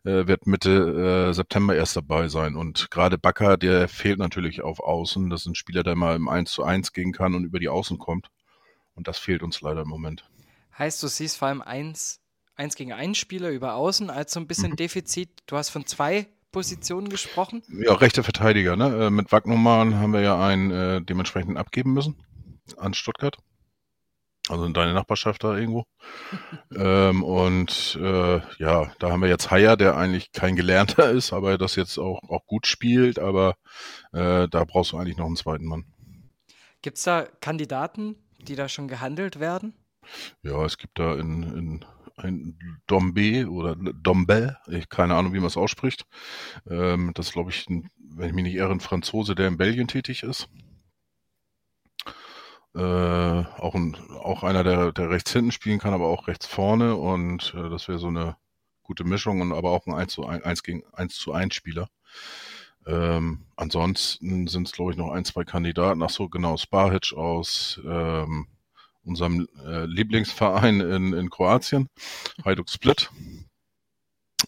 äh, 0.03 0.25
wird 0.25 0.47
Mitte 0.47 1.29
äh, 1.29 1.33
September 1.33 1.75
erst 1.75 1.95
dabei 1.95 2.29
sein. 2.29 2.55
Und 2.55 2.89
gerade 2.89 3.17
Bakker, 3.17 3.57
der 3.57 3.87
fehlt 3.87 4.17
natürlich 4.17 4.61
auf 4.61 4.79
Außen. 4.79 5.29
Das 5.29 5.41
ist 5.41 5.47
ein 5.47 5.55
Spieler, 5.55 5.83
der 5.83 5.95
mal 5.95 6.15
im 6.15 6.27
1 6.27 6.51
zu 6.51 6.63
1 6.63 6.93
gehen 6.93 7.11
kann 7.11 7.35
und 7.35 7.43
über 7.43 7.59
die 7.59 7.69
Außen 7.69 7.99
kommt. 7.99 8.29
Und 8.95 9.07
das 9.07 9.19
fehlt 9.19 9.43
uns 9.43 9.61
leider 9.61 9.81
im 9.81 9.87
Moment. 9.87 10.27
Heißt, 10.77 11.03
du 11.03 11.07
siehst 11.07 11.37
vor 11.37 11.49
allem 11.49 11.61
1, 11.61 12.21
1 12.55 12.75
gegen 12.75 12.93
1 12.93 13.17
Spieler 13.17 13.49
über 13.49 13.75
Außen 13.75 14.09
als 14.09 14.33
so 14.33 14.39
ein 14.39 14.47
bisschen 14.47 14.71
mhm. 14.71 14.77
Defizit. 14.77 15.29
Du 15.45 15.57
hast 15.57 15.69
von 15.69 15.85
zwei 15.85 16.27
Position 16.51 17.09
gesprochen? 17.09 17.63
Ja, 17.69 17.93
rechte 17.93 18.23
Verteidiger. 18.23 18.75
Ne? 18.75 19.07
Äh, 19.07 19.09
mit 19.09 19.31
Wagnumann 19.31 19.99
haben 19.99 20.13
wir 20.13 20.21
ja 20.21 20.39
einen 20.39 20.71
äh, 20.71 21.01
dementsprechend 21.01 21.57
abgeben 21.57 21.93
müssen 21.93 22.17
an 22.77 22.93
Stuttgart. 22.93 23.37
Also 24.49 24.65
in 24.65 24.73
deine 24.73 24.93
Nachbarschaft 24.93 25.43
da 25.43 25.55
irgendwo. 25.55 25.85
ähm, 26.75 27.23
und 27.23 27.97
äh, 28.01 28.41
ja, 28.57 28.91
da 28.99 29.11
haben 29.11 29.21
wir 29.21 29.29
jetzt 29.29 29.51
Haier, 29.51 29.77
der 29.77 29.95
eigentlich 29.95 30.31
kein 30.31 30.55
Gelernter 30.55 31.11
ist, 31.11 31.31
aber 31.31 31.57
das 31.57 31.75
jetzt 31.75 31.97
auch, 31.97 32.21
auch 32.27 32.45
gut 32.47 32.67
spielt. 32.67 33.19
Aber 33.19 33.55
äh, 34.13 34.47
da 34.49 34.63
brauchst 34.65 34.91
du 34.91 34.97
eigentlich 34.97 35.17
noch 35.17 35.27
einen 35.27 35.35
zweiten 35.35 35.65
Mann. 35.65 35.85
Gibt 36.81 36.97
es 36.97 37.03
da 37.03 37.27
Kandidaten, 37.39 38.15
die 38.39 38.55
da 38.55 38.67
schon 38.67 38.87
gehandelt 38.87 39.39
werden? 39.39 39.73
Ja, 40.41 40.65
es 40.65 40.77
gibt 40.77 40.97
da 40.97 41.13
in, 41.13 41.43
in 41.43 41.85
ein 42.23 42.81
Dombe 42.87 43.49
oder 43.49 43.75
Dombe, 43.75 44.57
ich 44.67 44.89
keine 44.89 45.15
Ahnung, 45.15 45.33
wie 45.33 45.39
man 45.39 45.47
es 45.47 45.57
ausspricht. 45.57 46.05
Ähm, 46.69 47.11
das 47.13 47.31
glaube 47.31 47.51
ich, 47.51 47.69
ein, 47.69 47.89
wenn 47.97 48.27
ich 48.29 48.33
mich 48.33 48.43
nicht 48.43 48.55
irre, 48.55 48.71
ein 48.71 48.79
Franzose, 48.79 49.35
der 49.35 49.47
in 49.47 49.57
Belgien 49.57 49.87
tätig 49.87 50.23
ist. 50.23 50.49
Äh, 52.73 52.79
auch, 52.79 53.75
ein, 53.75 53.97
auch 54.19 54.43
einer, 54.43 54.63
der, 54.63 54.93
der 54.93 55.09
rechts 55.09 55.33
hinten 55.33 55.51
spielen 55.51 55.79
kann, 55.79 55.93
aber 55.93 56.07
auch 56.07 56.27
rechts 56.27 56.47
vorne 56.47 56.95
und 56.95 57.53
äh, 57.53 57.69
das 57.69 57.89
wäre 57.89 57.99
so 57.99 58.07
eine 58.07 58.37
gute 58.83 59.03
Mischung 59.03 59.41
und 59.41 59.51
aber 59.51 59.71
auch 59.71 59.87
ein 59.87 59.93
1 59.93 60.13
zu 60.13 60.25
1, 60.25 60.43
1 60.43 60.63
gegen 60.63 60.83
1 60.93 61.15
zu 61.15 61.33
1 61.33 61.53
Spieler. 61.53 61.89
Ähm, 62.85 63.45
ansonsten 63.55 64.47
sind 64.47 64.67
es, 64.67 64.73
glaube 64.73 64.91
ich, 64.91 64.97
noch 64.97 65.11
ein, 65.11 65.25
zwei 65.25 65.43
Kandidaten. 65.43 66.01
Ach 66.01 66.09
so, 66.09 66.29
genau, 66.29 66.57
Sparhitch 66.57 67.13
aus, 67.13 67.79
ähm, 67.85 68.47
unserem 69.03 69.47
äh, 69.65 69.85
Lieblingsverein 69.85 70.79
in, 70.79 71.13
in 71.13 71.29
Kroatien, 71.29 71.89
Hajduk 72.45 72.69
Split. 72.69 73.09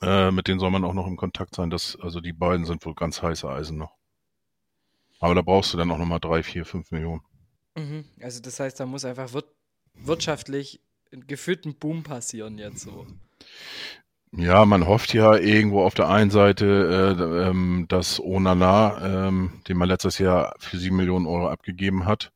Äh, 0.01 0.31
mit 0.31 0.47
denen 0.47 0.59
soll 0.59 0.71
man 0.71 0.83
auch 0.83 0.93
noch 0.93 1.07
im 1.07 1.17
Kontakt 1.17 1.55
sein. 1.55 1.69
Das, 1.69 1.97
also 2.01 2.19
die 2.19 2.33
beiden 2.33 2.65
sind 2.65 2.85
wohl 2.85 2.95
ganz 2.95 3.21
heiße 3.21 3.49
Eisen 3.49 3.77
noch. 3.77 3.95
Aber 5.19 5.35
da 5.35 5.41
brauchst 5.41 5.73
du 5.73 5.77
dann 5.77 5.91
auch 5.91 5.97
nochmal 5.97 6.19
drei, 6.19 6.43
vier, 6.43 6.65
fünf 6.65 6.91
Millionen. 6.91 7.21
Mhm. 7.75 8.05
Also 8.21 8.41
das 8.41 8.59
heißt, 8.59 8.79
da 8.79 8.85
muss 8.85 9.05
einfach 9.05 9.33
wir 9.33 9.43
wirtschaftlich 9.93 10.81
gefühlt 11.11 11.65
ein 11.65 11.75
Boom 11.75 12.03
passieren 12.03 12.57
jetzt 12.57 12.81
so. 12.81 13.05
Ja, 14.35 14.65
man 14.65 14.87
hofft 14.87 15.13
ja 15.13 15.35
irgendwo 15.35 15.83
auf 15.83 15.93
der 15.93 16.09
einen 16.09 16.31
Seite, 16.31 16.65
äh, 17.19 17.47
ähm, 17.49 17.85
dass 17.87 18.19
Onana, 18.19 19.27
ähm, 19.27 19.61
den 19.67 19.77
man 19.77 19.87
letztes 19.87 20.17
Jahr 20.17 20.55
für 20.57 20.77
sieben 20.77 20.95
Millionen 20.95 21.27
Euro 21.27 21.49
abgegeben 21.49 22.05
hat, 22.05 22.31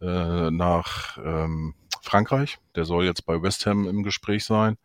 äh, 0.00 0.50
nach 0.50 1.18
ähm, 1.18 1.74
Frankreich. 2.02 2.58
Der 2.74 2.84
soll 2.84 3.04
jetzt 3.04 3.26
bei 3.26 3.42
West 3.42 3.66
Ham 3.66 3.88
im 3.88 4.02
Gespräch 4.02 4.44
sein 4.44 4.78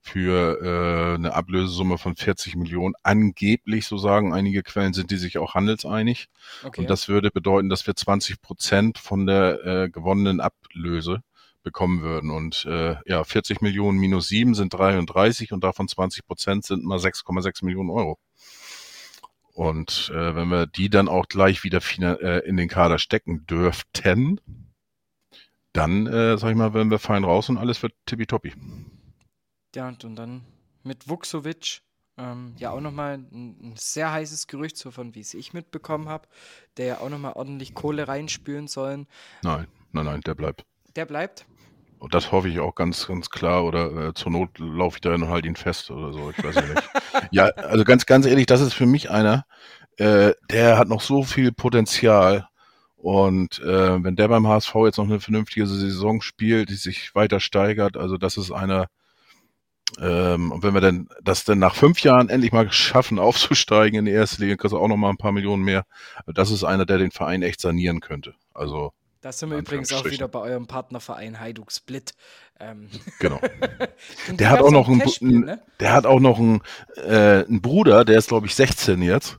für 0.00 0.60
äh, 0.60 1.14
eine 1.14 1.32
Ablösesumme 1.32 1.96
von 1.96 2.14
40 2.14 2.56
Millionen. 2.56 2.94
Angeblich, 3.02 3.86
so 3.86 3.96
sagen 3.96 4.34
einige 4.34 4.62
Quellen, 4.62 4.92
sind 4.92 5.10
die 5.10 5.16
sich 5.16 5.38
auch 5.38 5.54
handelseinig. 5.54 6.28
Okay. 6.62 6.82
Und 6.82 6.90
das 6.90 7.08
würde 7.08 7.30
bedeuten, 7.30 7.70
dass 7.70 7.86
wir 7.86 7.96
20 7.96 8.42
Prozent 8.42 8.98
von 8.98 9.26
der 9.26 9.64
äh, 9.64 9.88
gewonnenen 9.88 10.40
Ablöse 10.40 11.22
bekommen 11.62 12.02
würden. 12.02 12.30
Und 12.30 12.66
äh, 12.66 12.96
ja, 13.06 13.24
40 13.24 13.62
Millionen 13.62 13.98
minus 13.98 14.28
7 14.28 14.54
sind 14.54 14.74
33 14.74 15.52
und 15.52 15.64
davon 15.64 15.88
20 15.88 16.26
Prozent 16.26 16.64
sind 16.66 16.84
mal 16.84 16.98
6,6 16.98 17.64
Millionen 17.64 17.90
Euro. 17.90 18.18
Und 19.54 20.10
äh, 20.12 20.34
wenn 20.34 20.48
wir 20.48 20.66
die 20.66 20.90
dann 20.90 21.08
auch 21.08 21.28
gleich 21.28 21.62
wieder 21.62 21.80
äh, 22.02 22.46
in 22.46 22.56
den 22.56 22.68
Kader 22.68 22.98
stecken 22.98 23.46
dürften, 23.46 24.40
dann, 25.72 26.06
äh, 26.08 26.36
sag 26.36 26.50
ich 26.50 26.56
mal, 26.56 26.74
werden 26.74 26.90
wir 26.90 26.98
fein 26.98 27.22
raus 27.22 27.48
und 27.48 27.58
alles 27.58 27.82
wird 27.82 27.94
tippitoppi. 28.04 28.52
Ja, 29.76 29.88
und 29.88 30.16
dann 30.16 30.42
mit 30.82 31.08
Vuxovic, 31.08 31.82
ähm, 32.16 32.54
ja 32.58 32.70
auch 32.70 32.80
nochmal 32.80 33.14
ein, 33.14 33.56
ein 33.60 33.74
sehr 33.76 34.10
heißes 34.10 34.48
Gerücht, 34.48 34.76
so 34.76 34.90
von 34.90 35.14
wie 35.14 35.20
es 35.20 35.34
ich 35.34 35.52
mitbekommen 35.52 36.08
habe, 36.08 36.28
der 36.76 36.86
ja 36.86 36.98
auch 36.98 37.08
nochmal 37.08 37.34
ordentlich 37.34 37.74
Kohle 37.74 38.08
reinspülen 38.08 38.66
sollen. 38.66 39.06
Nein, 39.42 39.68
nein, 39.92 40.04
nein, 40.04 40.20
der 40.20 40.34
bleibt. 40.34 40.64
Der 40.96 41.06
bleibt? 41.06 41.46
Und 42.04 42.12
das 42.12 42.32
hoffe 42.32 42.50
ich 42.50 42.60
auch 42.60 42.74
ganz, 42.74 43.06
ganz 43.06 43.30
klar. 43.30 43.64
Oder 43.64 44.08
äh, 44.08 44.14
zur 44.14 44.30
Not 44.30 44.58
laufe 44.58 44.98
ich 44.98 45.00
da 45.00 45.14
und 45.14 45.30
halte 45.30 45.48
ihn 45.48 45.56
fest 45.56 45.90
oder 45.90 46.12
so. 46.12 46.30
Ich 46.36 46.44
weiß 46.44 46.54
ja 46.54 46.60
nicht. 46.60 46.90
ja, 47.30 47.44
also 47.46 47.82
ganz, 47.84 48.04
ganz 48.04 48.26
ehrlich, 48.26 48.44
das 48.44 48.60
ist 48.60 48.74
für 48.74 48.84
mich 48.84 49.10
einer, 49.10 49.46
äh, 49.96 50.34
der 50.50 50.76
hat 50.76 50.86
noch 50.86 51.00
so 51.00 51.22
viel 51.22 51.50
Potenzial. 51.50 52.46
Und 52.96 53.58
äh, 53.60 54.04
wenn 54.04 54.16
der 54.16 54.28
beim 54.28 54.46
HSV 54.46 54.74
jetzt 54.84 54.98
noch 54.98 55.06
eine 55.06 55.18
vernünftige 55.18 55.66
Saison 55.66 56.20
spielt, 56.20 56.68
die 56.68 56.74
sich 56.74 57.14
weiter 57.14 57.40
steigert, 57.40 57.96
also 57.96 58.18
das 58.18 58.36
ist 58.36 58.50
einer, 58.50 58.88
ähm, 59.98 60.52
und 60.52 60.62
wenn 60.62 60.74
wir 60.74 60.82
denn 60.82 61.08
das 61.22 61.44
denn 61.44 61.58
nach 61.58 61.74
fünf 61.74 62.00
Jahren 62.00 62.28
endlich 62.28 62.52
mal 62.52 62.70
schaffen, 62.70 63.18
aufzusteigen 63.18 64.00
in 64.00 64.04
die 64.04 64.10
erste 64.10 64.42
Liga, 64.42 64.56
kriegst 64.56 64.74
du 64.74 64.78
auch 64.78 64.88
noch 64.88 64.98
mal 64.98 65.08
ein 65.08 65.16
paar 65.16 65.32
Millionen 65.32 65.62
mehr. 65.62 65.84
Das 66.26 66.50
ist 66.50 66.64
einer, 66.64 66.84
der 66.84 66.98
den 66.98 67.12
Verein 67.12 67.42
echt 67.42 67.62
sanieren 67.62 68.00
könnte. 68.00 68.34
Also 68.52 68.92
da 69.24 69.32
sind 69.32 69.50
wir 69.50 69.56
übrigens 69.56 69.90
auch 69.94 70.04
wieder 70.04 70.28
bei 70.28 70.38
eurem 70.38 70.66
Partnerverein 70.66 71.40
Hajduk 71.40 71.72
Split. 71.72 72.12
Ähm. 72.60 72.90
Genau. 73.20 73.40
der 74.28 74.50
hat 74.50 74.60
auch 74.60 74.70
noch 74.70 74.86
einen, 74.86 75.40
ne? 75.40 75.62
der 75.80 75.94
hat 75.94 76.04
auch 76.04 76.20
noch 76.20 76.38
einen, 76.38 76.60
äh, 76.96 77.44
Bruder, 77.48 78.04
der 78.04 78.18
ist 78.18 78.28
glaube 78.28 78.46
ich 78.46 78.54
16 78.54 79.00
jetzt. 79.00 79.38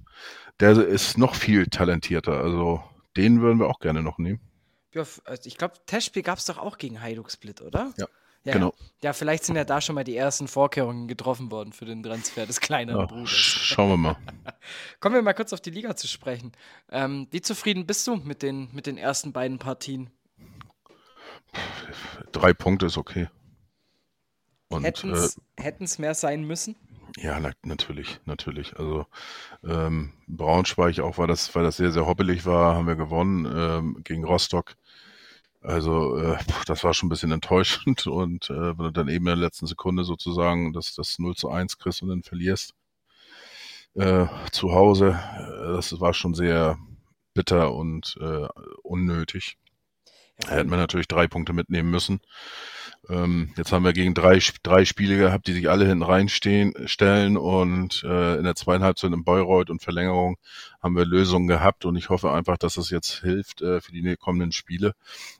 Der 0.60 0.72
ist 0.72 1.20
noch 1.20 1.36
viel 1.36 1.68
talentierter. 1.68 2.42
Also 2.42 2.82
den 3.16 3.42
würden 3.42 3.60
wir 3.60 3.68
auch 3.68 3.80
gerne 3.80 4.02
noch 4.02 4.18
nehmen. 4.18 4.40
Ja, 4.92 5.04
also 5.26 5.42
ich 5.46 5.56
glaube, 5.56 5.76
Testspiel 5.86 6.24
gab 6.24 6.40
es 6.40 6.46
doch 6.46 6.58
auch 6.58 6.80
gegen 6.80 7.00
Hajduk 7.00 7.30
Split, 7.30 7.62
oder? 7.62 7.94
Ja. 7.98 8.08
Ja, 8.46 8.54
genau. 8.54 8.74
Ja, 9.02 9.14
vielleicht 9.14 9.44
sind 9.44 9.56
ja 9.56 9.66
da 9.66 9.82
schon 9.82 9.96
mal 9.96 10.04
die 10.04 10.16
ersten 10.16 10.48
Vorkehrungen 10.48 11.08
getroffen 11.08 11.50
worden 11.50 11.74
für 11.74 11.86
den 11.86 12.04
Transfer 12.04 12.46
des 12.46 12.62
kleineren 12.62 13.02
ja, 13.02 13.06
Bruders. 13.08 13.32
Schauen 13.32 13.90
wir 13.90 13.98
mal. 13.98 14.18
Kommen 15.00 15.16
wir 15.16 15.22
mal 15.24 15.34
kurz 15.34 15.52
auf 15.52 15.62
die 15.62 15.72
Liga 15.72 15.96
zu 15.96 16.08
sprechen. 16.08 16.52
Ähm, 16.92 17.28
wie 17.32 17.42
zufrieden 17.42 17.88
bist 17.88 18.06
du 18.08 18.16
mit 18.18 18.44
den, 18.44 18.70
mit 18.72 18.86
den 18.86 18.98
ersten 18.98 19.34
beiden 19.34 19.58
Partien? 19.58 20.12
Drei 22.32 22.54
Punkte 22.54 22.86
ist 22.86 22.98
okay. 22.98 23.30
Hätten 24.72 25.12
es 25.12 25.98
äh, 25.98 26.02
mehr 26.02 26.14
sein 26.14 26.44
müssen? 26.44 26.76
Ja, 27.18 27.40
na, 27.40 27.52
natürlich, 27.64 28.20
natürlich. 28.26 28.78
Also 28.78 29.06
ähm, 29.64 30.12
Braunschweig 30.28 31.00
auch, 31.00 31.18
weil 31.18 31.28
das, 31.28 31.56
weil 31.56 31.64
das 31.64 31.78
sehr, 31.78 31.92
sehr 31.92 32.06
hoppelig 32.06 32.46
war, 32.46 32.76
haben 32.76 32.88
wir 32.88 32.96
gewonnen 32.96 33.46
ähm, 33.46 34.04
gegen 34.04 34.26
Rostock. 34.26 34.76
Also 35.66 36.18
äh, 36.18 36.38
das 36.68 36.84
war 36.84 36.94
schon 36.94 37.08
ein 37.08 37.10
bisschen 37.10 37.32
enttäuschend 37.32 38.06
und 38.08 38.50
äh, 38.50 38.78
wenn 38.78 38.86
du 38.86 38.92
dann 38.92 39.08
eben 39.08 39.26
in 39.26 39.26
der 39.26 39.36
letzten 39.36 39.66
Sekunde 39.66 40.04
sozusagen 40.04 40.74
das, 40.74 40.94
das 40.94 41.18
0 41.20 41.36
zu 41.36 41.50
1 41.50 41.78
kriegst 41.78 42.02
und 42.04 42.10
dann 42.10 42.24
verlierst 42.24 42.74
äh, 43.96 44.28
zu 44.52 44.74
Hause, 44.74 45.20
äh, 45.38 45.74
das 45.74 46.00
war 46.00 46.14
schon 46.14 46.36
sehr 46.36 46.78
bitter 47.34 47.74
und 47.74 48.18
äh, 48.22 48.48
unnötig. 48.84 49.58
Ja, 50.44 50.52
hätten 50.52 50.70
wir 50.70 50.78
natürlich 50.78 51.08
drei 51.08 51.28
Punkte 51.28 51.54
mitnehmen 51.54 51.90
müssen. 51.90 52.20
Ähm, 53.10 53.54
jetzt 53.58 53.72
haben 53.72 53.84
wir 53.84 53.94
gegen 53.94 54.14
drei, 54.14 54.40
drei 54.64 54.86
Spiele 54.86 55.18
gehabt, 55.18 55.48
die 55.48 55.54
sich 55.54 55.70
alle 55.70 55.86
hinten 55.86 56.04
reinstehen, 56.04 56.74
stellen 56.88 57.38
und 57.38 58.04
äh, 58.04 58.38
in 58.38 58.44
der 58.44 58.56
zweiten 58.56 58.84
Halbzeit 58.84 59.12
in 59.12 59.24
Bayreuth 59.24 59.70
und 59.70 59.82
Verlängerung 59.82 60.38
haben 60.82 60.96
wir 60.96 61.06
Lösungen 61.06 61.48
gehabt 61.48 61.86
und 61.86 61.96
ich 61.96 62.10
hoffe 62.10 62.32
einfach, 62.32 62.58
dass 62.58 62.76
das 62.76 62.90
jetzt 62.90 63.22
hilft 63.22 63.62
äh, 63.62 63.82
für 63.82 63.92
die 63.92 64.16
kommenden 64.18 64.52
Spiele. 64.52 64.94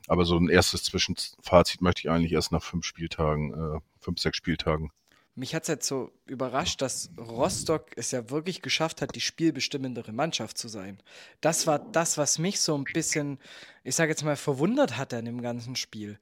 Aber 0.08 0.24
so 0.24 0.36
ein 0.36 0.48
erstes 0.48 0.84
Zwischenfazit 0.84 1.82
möchte 1.82 2.00
ich 2.00 2.10
eigentlich 2.10 2.32
erst 2.32 2.52
nach 2.52 2.62
fünf 2.62 2.84
Spieltagen, 2.84 3.52
äh, 3.54 3.80
fünf, 4.00 4.20
sechs 4.20 4.36
Spieltagen. 4.36 4.90
Mich 5.38 5.54
hat 5.54 5.64
es 5.64 5.68
jetzt 5.68 5.86
so 5.86 6.12
überrascht, 6.24 6.80
dass 6.80 7.10
Rostock 7.18 7.90
es 7.96 8.10
ja 8.10 8.30
wirklich 8.30 8.62
geschafft 8.62 9.02
hat, 9.02 9.14
die 9.14 9.20
spielbestimmendere 9.20 10.12
Mannschaft 10.12 10.56
zu 10.56 10.66
sein. 10.66 10.98
Das 11.42 11.66
war 11.66 11.78
das, 11.78 12.16
was 12.16 12.38
mich 12.38 12.58
so 12.60 12.74
ein 12.74 12.84
bisschen, 12.84 13.38
ich 13.84 13.94
sage 13.94 14.12
jetzt 14.12 14.24
mal, 14.24 14.36
verwundert 14.36 14.96
hat 14.96 15.12
an 15.12 15.26
dem 15.26 15.42
ganzen 15.42 15.76
Spiel. 15.76 16.18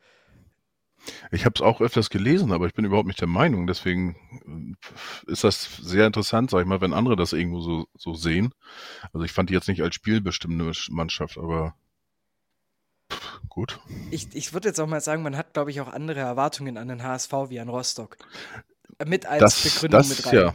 Ich 1.30 1.44
habe 1.44 1.54
es 1.56 1.60
auch 1.60 1.80
öfters 1.80 2.10
gelesen, 2.10 2.52
aber 2.52 2.66
ich 2.66 2.74
bin 2.74 2.84
überhaupt 2.84 3.06
nicht 3.06 3.20
der 3.20 3.28
Meinung. 3.28 3.66
Deswegen 3.66 4.76
äh, 5.26 5.32
ist 5.32 5.44
das 5.44 5.76
sehr 5.82 6.06
interessant, 6.06 6.50
sag 6.50 6.60
ich 6.60 6.66
mal, 6.66 6.80
wenn 6.80 6.92
andere 6.92 7.16
das 7.16 7.32
irgendwo 7.32 7.60
so, 7.60 7.86
so 7.96 8.14
sehen. 8.14 8.52
Also 9.12 9.24
ich 9.24 9.32
fand 9.32 9.50
die 9.50 9.54
jetzt 9.54 9.68
nicht 9.68 9.82
als 9.82 9.94
spielbestimmende 9.94 10.72
Mannschaft, 10.90 11.38
aber 11.38 11.74
gut. 13.48 13.80
Ich, 14.10 14.34
ich 14.34 14.52
würde 14.52 14.68
jetzt 14.68 14.80
auch 14.80 14.86
mal 14.86 15.00
sagen, 15.00 15.22
man 15.22 15.36
hat, 15.36 15.54
glaube 15.54 15.70
ich, 15.70 15.80
auch 15.80 15.92
andere 15.92 16.20
Erwartungen 16.20 16.76
an 16.76 16.88
den 16.88 17.02
HSV 17.02 17.32
wie 17.48 17.60
an 17.60 17.68
Rostock. 17.68 18.16
Mit 19.04 19.26
als 19.26 19.40
das, 19.40 19.62
Begründung 19.62 20.00
das, 20.00 20.08
mit 20.08 20.26
rein. 20.26 20.34
Ja. 20.34 20.54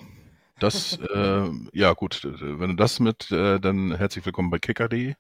Das, 0.60 0.98
äh, 0.98 1.50
ja 1.72 1.94
gut, 1.94 2.22
wenn 2.24 2.72
du 2.72 2.76
das 2.76 3.00
mit, 3.00 3.32
äh, 3.32 3.60
dann 3.60 3.96
herzlich 3.96 4.26
willkommen 4.26 4.50
bei 4.50 4.60
kicker.de. 4.60 5.16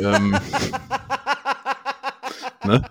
ähm, 0.00 0.30
ne? 2.64 2.82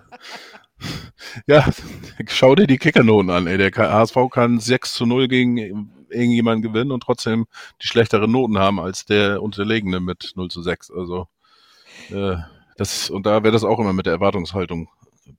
Ja, 1.46 1.68
schau 2.28 2.54
dir 2.54 2.66
die 2.66 2.78
Kickernoten 2.78 3.30
an, 3.30 3.46
ey. 3.46 3.58
Der 3.58 3.70
HSV 3.72 4.16
kann 4.30 4.60
6 4.60 4.94
zu 4.94 5.06
0 5.06 5.28
gegen 5.28 5.90
irgendjemanden 6.08 6.62
gewinnen 6.62 6.92
und 6.92 7.02
trotzdem 7.02 7.46
die 7.82 7.86
schlechteren 7.86 8.30
Noten 8.30 8.58
haben 8.58 8.80
als 8.80 9.04
der 9.04 9.42
Unterlegene 9.42 10.00
mit 10.00 10.32
0 10.36 10.50
zu 10.50 10.62
6. 10.62 10.90
Also, 10.90 11.28
äh, 12.10 12.36
das, 12.76 13.10
und 13.10 13.26
da 13.26 13.42
wäre 13.42 13.52
das 13.52 13.64
auch 13.64 13.78
immer 13.78 13.92
mit 13.92 14.06
der 14.06 14.14
Erwartungshaltung 14.14 14.88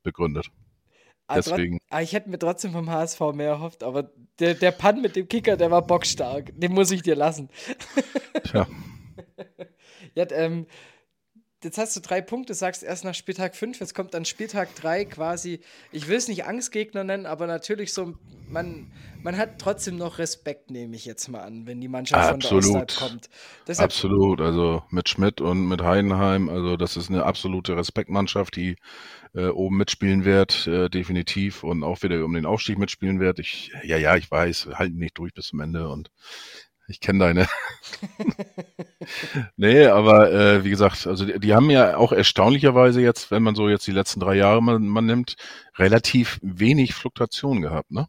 begründet. 0.04 0.48
Also, 1.28 1.52
Deswegen. 1.52 1.80
Ah, 1.90 2.02
ich 2.02 2.14
hätte 2.14 2.30
mir 2.30 2.38
trotzdem 2.38 2.72
vom 2.72 2.90
HSV 2.90 3.20
mehr 3.34 3.50
erhofft, 3.50 3.84
aber 3.84 4.12
der, 4.40 4.54
der 4.54 4.72
Pann 4.72 5.02
mit 5.02 5.16
dem 5.16 5.28
Kicker, 5.28 5.58
der 5.58 5.72
war 5.72 5.82
bockstark. 5.82 6.52
Den 6.54 6.74
muss 6.74 6.92
ich 6.92 7.02
dir 7.02 7.16
lassen. 7.16 7.50
Tja. 8.44 8.68
ja, 10.16 10.26
ähm, 10.32 10.68
jetzt 11.64 11.78
hast 11.78 11.96
du 11.96 12.00
drei 12.00 12.22
Punkte, 12.22 12.54
sagst 12.54 12.84
erst 12.84 13.04
nach 13.04 13.16
Spieltag 13.16 13.56
5, 13.56 13.80
jetzt 13.80 13.96
kommt 13.96 14.14
dann 14.14 14.26
Spieltag 14.26 14.76
3 14.76 15.06
quasi, 15.06 15.62
ich 15.92 16.08
will 16.08 16.18
es 16.18 16.28
nicht 16.28 16.46
Angstgegner 16.46 17.04
nennen, 17.04 17.26
aber 17.26 17.48
natürlich 17.48 17.94
so, 17.94 18.14
man, 18.48 18.92
man 19.24 19.38
hat 19.38 19.60
trotzdem 19.60 19.98
noch 19.98 20.20
Respekt, 20.20 20.70
nehme 20.70 20.96
ich 20.96 21.06
jetzt 21.06 21.28
mal 21.28 21.42
an, 21.42 21.66
wenn 21.66 21.82
die 21.82 21.88
Mannschaft 21.88 22.30
Absolut. 22.30 22.64
von 22.66 22.74
der 22.74 22.96
kommt. 22.96 23.30
Deshalb, 23.68 23.86
Absolut, 23.86 24.42
also 24.42 24.84
mit 24.90 25.10
Schmidt 25.10 25.42
und 25.42 25.68
mit 25.68 25.82
Heidenheim, 25.82 26.50
also 26.50 26.78
das 26.78 26.98
ist 26.98 27.10
eine 27.10 27.24
absolute 27.24 27.76
Respektmannschaft, 27.76 28.56
die 28.56 28.76
äh, 29.34 29.48
oben 29.48 29.78
mitspielen 29.78 30.26
wird, 30.26 30.68
äh, 30.68 30.90
definitiv 30.90 31.64
und 31.64 31.84
auch 31.84 32.02
wieder 32.04 32.24
um 32.24 32.34
den 32.34 32.46
Aufstieg 32.46 32.78
mitspielen 32.78 33.20
wird. 33.20 33.40
Ich, 33.40 33.72
ja, 33.84 33.98
ja, 33.98 34.16
ich 34.16 34.30
weiß, 34.30 34.70
halten 34.76 34.98
nicht 34.98 35.18
durch 35.18 35.34
bis 35.34 35.48
zum 35.48 35.60
Ende 35.60 35.90
und 35.90 36.12
ich 36.88 37.00
kenne 37.00 37.20
deine. 37.20 37.48
nee, 39.58 39.86
aber 39.86 40.32
äh, 40.32 40.64
wie 40.64 40.70
gesagt, 40.70 41.08
also 41.08 41.26
die, 41.26 41.40
die, 41.40 41.54
haben 41.54 41.70
ja 41.70 41.98
auch 41.98 42.12
erstaunlicherweise 42.12 43.02
jetzt, 43.02 43.32
wenn 43.32 43.44
man 43.44 43.56
so 43.56 43.70
jetzt 43.70 43.88
die 43.88 43.92
letzten 43.92 44.20
drei 44.20 44.36
Jahre 44.36 44.62
man, 44.62 44.88
man 44.88 45.06
nimmt, 45.06 45.36
relativ 45.78 46.40
wenig 46.42 46.94
Fluktuation 46.94 47.62
gehabt, 47.62 47.92
ne? 47.92 48.08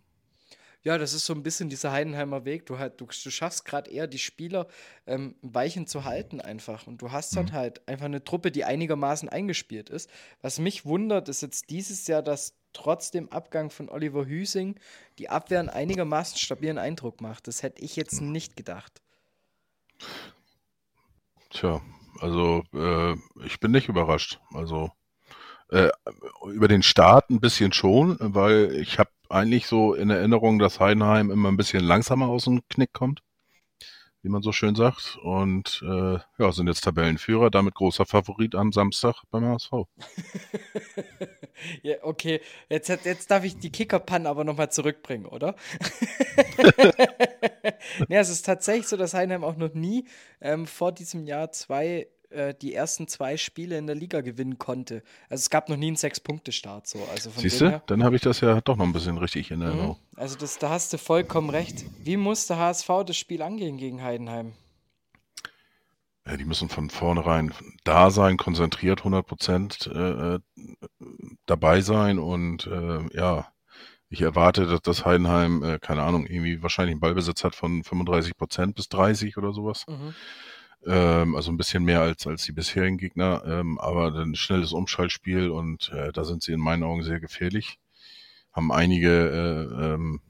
Ja, 0.87 0.99
das 0.99 1.15
ist 1.15 1.27
so 1.27 1.33
ein 1.33 1.43
bisschen 1.43 1.69
dieser 1.69 1.91
Heidenheimer 1.91 2.45
Weg. 2.45 2.67
Du, 2.67 2.79
halt, 2.79 3.01
du, 3.01 3.07
du 3.07 3.31
schaffst 3.31 3.65
gerade 3.65 3.91
eher 3.91 4.07
die 4.07 4.21
Spieler 4.21 4.69
ähm, 5.09 5.35
Weichen 5.43 5.89
zu 5.89 6.05
halten 6.05 6.41
einfach. 6.41 6.87
Und 6.87 7.03
du 7.03 7.11
hast 7.11 7.35
dann 7.35 7.47
mhm. 7.47 7.53
halt 7.55 7.89
einfach 7.89 8.05
eine 8.05 8.23
Truppe, 8.23 8.53
die 8.53 8.65
einigermaßen 8.65 9.29
eingespielt 9.29 9.91
ist. 9.91 10.09
Was 10.43 10.61
mich 10.61 10.85
wundert, 10.85 11.29
ist 11.29 11.43
jetzt 11.43 11.71
dieses 11.71 12.07
Jahr, 12.07 12.23
dass 12.23 12.55
trotz 12.73 13.11
dem 13.11 13.33
Abgang 13.33 13.71
von 13.71 13.89
Oliver 13.89 14.27
Hüsing 14.27 14.79
die 15.19 15.29
Abwehr 15.29 15.59
einen 15.59 15.71
einigermaßen 15.71 16.39
stabilen 16.39 16.79
Eindruck 16.79 17.21
macht. 17.21 17.49
Das 17.49 17.65
hätte 17.65 17.83
ich 17.83 17.97
jetzt 17.97 18.21
nicht 18.21 18.55
gedacht. 18.55 19.03
Tja, 21.57 21.81
also 22.21 22.65
äh, 22.75 23.15
ich 23.47 23.61
bin 23.61 23.71
nicht 23.71 23.89
überrascht. 23.89 24.41
Also 24.53 24.91
äh, 25.71 25.89
über 26.45 26.69
den 26.69 26.83
Start 26.83 27.31
ein 27.31 27.41
bisschen 27.41 27.73
schon, 27.73 28.19
weil 28.21 28.73
ich 28.73 28.99
habe 28.99 29.09
eigentlich 29.31 29.67
so 29.67 29.95
in 29.95 30.11
Erinnerung, 30.11 30.59
dass 30.59 30.81
Heidenheim 30.81 31.31
immer 31.31 31.51
ein 31.51 31.57
bisschen 31.57 31.83
langsamer 31.83 32.27
aus 32.27 32.45
dem 32.45 32.61
Knick 32.69 32.93
kommt, 32.93 33.23
wie 34.21 34.29
man 34.29 34.43
so 34.43 34.53
schön 34.53 34.75
sagt. 34.75 35.17
Und 35.23 35.83
äh, 35.83 36.19
ja, 36.39 36.53
sind 36.53 36.67
jetzt 36.67 36.85
Tabellenführer, 36.85 37.51
damit 37.51 37.75
großer 37.75 38.05
Favorit 38.05 38.55
am 38.55 38.71
Samstag 38.71 39.23
beim 39.31 39.47
HSV. 39.47 39.73
ja, 41.83 41.97
okay, 42.03 42.43
jetzt, 42.69 42.91
jetzt 43.07 43.31
darf 43.31 43.45
ich 43.45 43.57
die 43.57 43.73
Kicker-Pan 43.73 44.27
aber 44.27 44.45
nochmal 44.45 44.71
zurückbringen, 44.71 45.25
oder? 45.25 45.57
ja, 48.09 48.21
es 48.21 48.29
ist 48.29 48.47
tatsächlich 48.47 48.89
so, 48.89 48.97
dass 48.97 49.15
Heidenheim 49.15 49.45
auch 49.45 49.57
noch 49.57 49.75
nie 49.75 50.07
ähm, 50.41 50.67
vor 50.67 50.93
diesem 50.93 51.27
Jahr 51.27 51.53
zwei 51.53 52.09
äh, 52.31 52.55
die 52.55 52.75
ersten 52.75 53.09
zwei 53.09 53.37
Spiele 53.37 53.79
in 53.79 53.87
der 53.87 53.97
Liga 53.97 54.21
gewinnen 54.21 54.59
konnte. 54.59 55.03
Also 55.29 55.43
es 55.43 55.51
gab 55.51 55.69
noch 55.69 55.77
nie 55.77 55.89
einen 55.89 55.97
Sechs-Punkte-Start. 55.97 56.87
So. 56.87 56.99
Also 57.13 57.31
Siehst 57.37 57.61
du, 57.61 57.83
dann 57.87 58.03
habe 58.03 58.17
ich 58.17 58.23
das 58.23 58.41
ja 58.41 58.61
doch 58.61 58.77
noch 58.77 58.85
ein 58.85 58.93
bisschen 58.93 59.19
richtig 59.19 59.51
in 59.51 59.63
Erinnerung. 59.63 59.97
Mhm. 60.13 60.19
Also 60.19 60.37
das, 60.37 60.59
da 60.59 60.71
hast 60.71 60.93
du 60.93 60.99
vollkommen 60.99 61.51
recht. 61.51 61.85
Wie 62.03 62.17
muss 62.17 62.47
der 62.47 62.59
HSV 62.59 62.89
das 63.07 63.17
Spiel 63.17 63.43
angehen 63.43 63.77
gegen 63.77 64.03
Heidenheim? 64.03 64.53
Ja, 66.27 66.37
die 66.37 66.45
müssen 66.45 66.69
von 66.69 66.91
vornherein 66.91 67.53
da 67.85 68.11
sein, 68.11 68.37
konzentriert, 68.37 69.01
100 69.01 69.25
Prozent 69.25 69.87
äh, 69.87 70.35
äh, 70.35 70.39
dabei 71.47 71.81
sein 71.81 72.19
und 72.19 72.67
äh, 72.67 73.17
ja, 73.17 73.53
ich 74.09 74.23
erwarte, 74.23 74.67
dass 74.67 74.81
das 74.83 75.05
Heidenheim, 75.05 75.63
äh, 75.63 75.79
keine 75.79 76.03
Ahnung, 76.03 76.27
irgendwie 76.27 76.63
wahrscheinlich 76.63 76.93
einen 76.93 77.01
Ballbesitz 77.01 77.45
hat 77.45 77.55
von 77.55 77.83
35 77.83 78.37
Prozent 78.37 78.75
bis 78.77 78.89
30 78.89 79.37
oder 79.37 79.53
sowas. 79.53 79.85
Mhm. 79.89 80.15
Ähm, 80.87 81.35
also 81.35 81.51
ein 81.51 81.57
bisschen 81.57 81.85
mehr 81.85 82.03
als, 82.03 82.27
als 82.27 82.45
die 82.45 82.53
bisherigen 82.53 82.99
Gegner, 82.99 83.43
ähm, 83.45 83.79
aber 83.79 84.15
ein 84.15 84.37
schnelles 84.37 84.73
Umschaltspiel 84.73 85.51
und 85.51 85.91
äh, 85.93 86.13
da 86.13 86.25
sind 86.25 86.43
sie 86.43 86.53
in 86.53 86.61
meinen 86.61 86.85
Augen 86.85 87.03
sehr 87.03 87.19
gefährlich. 87.19 87.79
Haben 88.53 88.73
einige 88.73 89.11
äh, 89.11 89.95
ähm, 89.95 90.21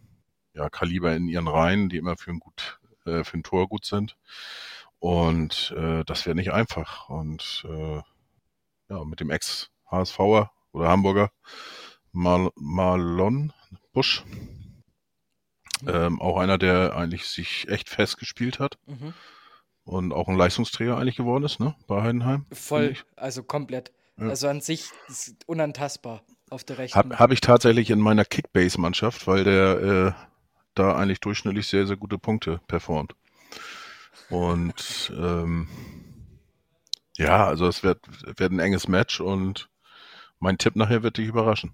ja, 0.55 0.71
Kaliber 0.71 1.15
in 1.15 1.29
ihren 1.29 1.49
Reihen, 1.49 1.89
die 1.89 1.99
immer 1.99 2.17
für 2.17 2.31
ein, 2.31 2.41
gut, 2.41 2.81
äh, 3.05 3.25
für 3.25 3.37
ein 3.37 3.43
Tor 3.43 3.69
gut 3.69 3.85
sind. 3.85 4.17
Und 4.99 5.75
äh, 5.77 6.03
das 6.05 6.25
wäre 6.25 6.35
nicht 6.35 6.53
einfach. 6.53 7.11
Und 7.11 7.67
äh, 7.69 8.01
ja, 8.89 9.05
mit 9.05 9.21
dem 9.21 9.31
Ex-HSVer 9.31 10.51
oder 10.73 10.89
Hamburger 10.89 11.31
Mal 12.17 12.51
Marlon 12.57 13.53
Busch, 13.93 14.25
ähm, 15.87 16.21
auch 16.21 16.39
einer, 16.39 16.59
der 16.59 16.97
eigentlich 16.97 17.27
sich 17.27 17.69
echt 17.69 17.89
festgespielt 17.89 18.59
hat. 18.59 18.79
Mhm 18.87 19.15
und 19.87 20.13
auch 20.13 20.29
ein 20.29 20.37
Leistungsträger 20.37 20.99
eigentlich 20.99 21.17
geworden 21.17 21.45
ist, 21.45 21.61
ne? 21.61 21.75
Bei 21.87 22.03
Heidenheim. 22.03 22.45
Voll, 22.53 22.97
also 23.15 23.43
komplett. 23.43 23.93
Ja. 24.19 24.29
Also 24.29 24.49
an 24.49 24.61
sich 24.61 24.91
ist 25.09 25.37
unantastbar 25.47 26.23
auf 26.51 26.65
der 26.65 26.79
rechten. 26.79 26.99
Habe 26.99 27.19
hab 27.19 27.33
ich 27.33 27.41
tatsächlich 27.41 27.91
in 27.91 28.01
meiner 28.01 28.25
Kickbase-Mannschaft, 28.25 29.27
weil 29.27 29.45
der 29.45 29.81
äh, 29.81 30.13
da 30.75 30.97
eigentlich 30.97 31.21
durchschnittlich 31.21 31.69
sehr, 31.69 31.87
sehr 31.87 31.97
gute 31.97 32.19
Punkte 32.19 32.61
performt. 32.67 33.15
Und 34.29 35.13
ähm, 35.17 35.69
ja, 37.17 37.47
also 37.47 37.67
es 37.69 37.83
wird, 37.83 38.01
wird 38.39 38.53
ein 38.53 38.59
enges 38.59 38.89
Match 38.89 39.21
und 39.21 39.71
mein 40.41 40.59
Tipp 40.59 40.77
nachher 40.77 41.03
wird 41.03 41.17
dich 41.17 41.29
überraschen. 41.29 41.73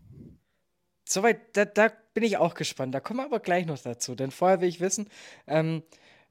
Soweit, 1.04 1.56
da, 1.56 1.64
da 1.64 1.92
bin 2.14 2.22
ich 2.22 2.36
auch 2.36 2.54
gespannt. 2.54 2.94
Da 2.94 3.00
kommen 3.00 3.20
wir 3.20 3.24
aber 3.24 3.40
gleich 3.40 3.66
noch 3.66 3.78
dazu, 3.78 4.14
denn 4.14 4.30
vorher 4.30 4.60
will 4.60 4.68
ich 4.68 4.80
wissen, 4.80 5.08
ähm, 5.46 5.82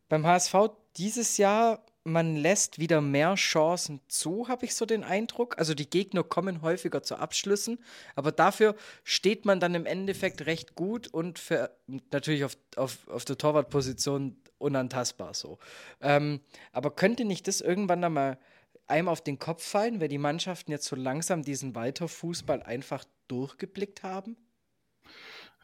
beim 0.10 0.26
HSV 0.26 0.56
dieses 0.98 1.38
Jahr, 1.38 1.86
man 2.04 2.36
lässt 2.36 2.80
wieder 2.80 3.00
mehr 3.00 3.36
Chancen 3.36 4.02
zu, 4.08 4.48
habe 4.48 4.66
ich 4.66 4.76
so 4.76 4.86
den 4.86 5.04
Eindruck. 5.04 5.58
Also 5.60 5.74
die 5.74 5.90
Gegner 5.90 6.24
kommen 6.24 6.62
häufiger 6.62 7.04
zu 7.04 7.16
Abschlüssen, 7.16 7.80
aber 8.16 8.32
dafür 8.32 8.76
steht 9.04 9.46
man 9.46 9.60
dann 9.60 9.76
im 9.76 9.86
Endeffekt 9.86 10.46
recht 10.48 10.76
gut 10.76 11.08
und 11.08 11.40
für, 11.40 11.72
natürlich 12.12 12.44
auf, 12.44 12.58
auf, 12.76 13.08
auf 13.08 13.24
der 13.26 13.38
Torwartposition 13.38 14.36
unantastbar 14.58 15.34
so. 15.34 15.60
Ähm, 16.02 16.42
aber 16.72 16.92
könnte 16.92 17.24
nicht 17.24 17.48
das 17.48 17.62
irgendwann 17.62 18.02
dann 18.02 18.14
mal 18.14 18.40
einem 18.88 19.08
auf 19.08 19.22
den 19.22 19.40
Kopf 19.40 19.64
fallen, 19.64 20.02
weil 20.02 20.10
die 20.10 20.18
Mannschaften 20.18 20.72
jetzt 20.72 20.86
so 20.86 20.96
langsam 20.96 21.44
diesen 21.44 21.76
Weiterfußball 21.76 22.64
einfach 22.64 23.06
durchgeblickt 23.28 24.04
haben? 24.04 24.36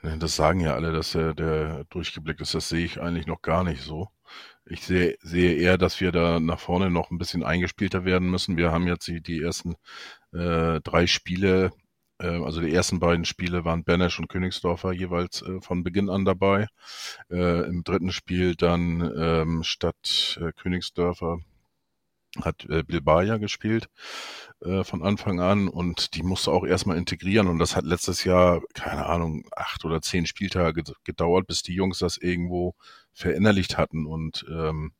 Das 0.01 0.35
sagen 0.35 0.59
ja 0.59 0.75
alle, 0.75 0.91
dass 0.91 1.11
der, 1.11 1.33
der 1.33 1.83
durchgeblickt 1.85 2.41
ist. 2.41 2.53
Das 2.53 2.69
sehe 2.69 2.85
ich 2.85 3.01
eigentlich 3.01 3.27
noch 3.27 3.41
gar 3.41 3.63
nicht 3.63 3.81
so. 3.81 4.09
Ich 4.65 4.81
sehe, 4.85 5.17
sehe 5.21 5.55
eher, 5.55 5.77
dass 5.77 6.01
wir 6.01 6.11
da 6.11 6.39
nach 6.39 6.59
vorne 6.59 6.89
noch 6.89 7.09
ein 7.11 7.17
bisschen 7.17 7.43
eingespielter 7.43 8.05
werden 8.05 8.29
müssen. 8.29 8.57
Wir 8.57 8.71
haben 8.71 8.87
jetzt 8.87 9.07
die, 9.07 9.21
die 9.21 9.41
ersten 9.41 9.75
äh, 10.33 10.81
drei 10.81 11.07
Spiele, 11.07 11.71
äh, 12.19 12.27
also 12.27 12.61
die 12.61 12.73
ersten 12.73 12.99
beiden 12.99 13.25
Spiele 13.25 13.65
waren 13.65 13.83
Benesch 13.83 14.19
und 14.19 14.29
Königsdorfer 14.29 14.91
jeweils 14.91 15.41
äh, 15.41 15.61
von 15.61 15.83
Beginn 15.83 16.09
an 16.09 16.25
dabei. 16.25 16.67
Äh, 17.31 17.67
Im 17.67 17.83
dritten 17.83 18.11
Spiel 18.11 18.55
dann 18.55 19.01
ähm, 19.17 19.63
statt 19.63 20.39
äh, 20.41 20.51
Königsdörfer 20.51 21.39
hat 22.45 22.65
äh, 22.69 22.83
Bilbaya 22.83 23.37
gespielt 23.37 23.89
äh, 24.61 24.83
von 24.83 25.03
Anfang 25.03 25.39
an 25.39 25.67
und 25.67 26.15
die 26.15 26.23
musste 26.23 26.51
auch 26.51 26.65
erstmal 26.65 26.97
integrieren 26.97 27.47
und 27.47 27.59
das 27.59 27.75
hat 27.75 27.85
letztes 27.85 28.23
Jahr, 28.23 28.61
keine 28.73 29.05
Ahnung, 29.05 29.45
acht 29.55 29.85
oder 29.85 30.01
zehn 30.01 30.25
Spieltage 30.25 30.83
gedauert, 31.03 31.47
bis 31.47 31.63
die 31.63 31.73
Jungs 31.73 31.99
das 31.99 32.17
irgendwo 32.17 32.75
verinnerlicht 33.13 33.77
hatten 33.77 34.05
und 34.05 34.45
ähm, 34.49 34.93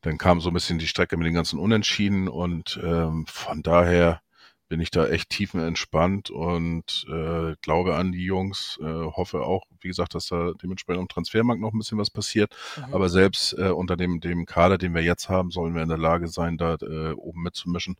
dann 0.00 0.18
kam 0.18 0.40
so 0.40 0.50
ein 0.50 0.54
bisschen 0.54 0.78
die 0.78 0.86
Strecke 0.86 1.16
mit 1.16 1.26
den 1.26 1.34
ganzen 1.34 1.58
Unentschieden 1.58 2.28
und 2.28 2.78
ähm, 2.82 3.26
von 3.26 3.62
daher 3.62 4.20
bin 4.68 4.80
ich 4.80 4.90
da 4.90 5.06
echt 5.06 5.30
tiefenentspannt 5.30 6.30
und 6.30 7.06
äh, 7.08 7.54
glaube 7.62 7.96
an 7.96 8.12
die 8.12 8.24
Jungs, 8.24 8.78
äh, 8.82 8.84
hoffe 8.84 9.42
auch, 9.42 9.64
wie 9.80 9.88
gesagt, 9.88 10.14
dass 10.14 10.28
da 10.28 10.52
dementsprechend 10.62 11.02
am 11.02 11.08
Transfermarkt 11.08 11.60
noch 11.60 11.72
ein 11.72 11.78
bisschen 11.78 11.98
was 11.98 12.10
passiert. 12.10 12.54
Mhm. 12.76 12.94
Aber 12.94 13.08
selbst 13.08 13.54
äh, 13.54 13.70
unter 13.70 13.96
dem, 13.96 14.20
dem 14.20 14.46
Kader, 14.46 14.78
den 14.78 14.94
wir 14.94 15.02
jetzt 15.02 15.28
haben, 15.28 15.50
sollen 15.50 15.74
wir 15.74 15.82
in 15.82 15.88
der 15.88 15.98
Lage 15.98 16.28
sein, 16.28 16.58
da 16.58 16.74
äh, 16.74 17.12
oben 17.12 17.42
mitzumischen. 17.42 17.96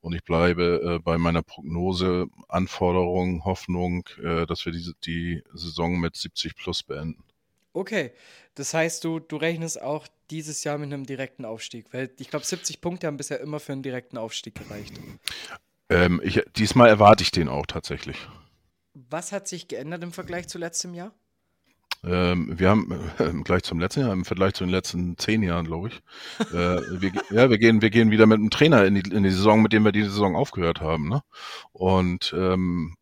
Und 0.00 0.14
ich 0.14 0.22
bleibe 0.22 0.96
äh, 0.96 0.98
bei 1.00 1.18
meiner 1.18 1.42
Prognose, 1.42 2.26
Anforderung, 2.48 3.44
Hoffnung, 3.44 4.08
äh, 4.22 4.46
dass 4.46 4.64
wir 4.64 4.72
diese, 4.72 4.94
die 5.04 5.42
Saison 5.52 5.98
mit 5.98 6.16
70 6.16 6.54
plus 6.54 6.82
beenden. 6.82 7.24
Okay, 7.72 8.12
das 8.54 8.74
heißt, 8.74 9.04
du, 9.04 9.20
du 9.20 9.36
rechnest 9.36 9.80
auch 9.80 10.08
dieses 10.30 10.64
Jahr 10.64 10.78
mit 10.78 10.92
einem 10.92 11.06
direkten 11.06 11.44
Aufstieg, 11.44 11.86
weil 11.92 12.10
ich 12.18 12.28
glaube, 12.28 12.44
70 12.44 12.80
Punkte 12.80 13.06
haben 13.06 13.16
bisher 13.16 13.40
immer 13.40 13.60
für 13.60 13.72
einen 13.72 13.82
direkten 13.82 14.18
Aufstieg 14.18 14.54
gereicht. 14.54 14.94
Ähm, 15.90 16.20
ich, 16.22 16.42
diesmal 16.56 16.88
erwarte 16.88 17.22
ich 17.22 17.30
den 17.30 17.48
auch 17.48 17.66
tatsächlich. 17.66 18.28
Was 18.94 19.32
hat 19.32 19.48
sich 19.48 19.68
geändert 19.68 20.02
im 20.02 20.12
Vergleich 20.12 20.48
zu 20.48 20.58
letztem 20.58 20.94
Jahr? 20.94 21.12
Ähm, 22.04 22.58
wir 22.58 22.70
haben 22.70 22.92
äh, 23.18 23.24
im 23.24 23.44
Vergleich 23.44 23.62
zum 23.64 23.80
letzten 23.80 24.00
Jahr, 24.00 24.12
im 24.12 24.24
Vergleich 24.24 24.54
zu 24.54 24.64
den 24.64 24.70
letzten 24.70 25.16
zehn 25.18 25.42
Jahren, 25.42 25.66
glaube 25.66 25.88
ich. 25.88 26.02
äh, 26.52 26.80
wir, 27.00 27.12
ja, 27.30 27.50
wir 27.50 27.58
gehen, 27.58 27.82
wir 27.82 27.90
gehen 27.90 28.10
wieder 28.10 28.26
mit 28.26 28.38
einem 28.38 28.50
Trainer 28.50 28.84
in 28.84 28.94
die, 28.94 29.10
in 29.10 29.22
die 29.22 29.30
Saison, 29.30 29.62
mit 29.62 29.72
dem 29.72 29.84
wir 29.84 29.92
die 29.92 30.04
Saison 30.04 30.36
aufgehört 30.36 30.80
haben. 30.80 31.08
Ne? 31.08 31.22
Und 31.72 32.34
ähm, 32.36 32.94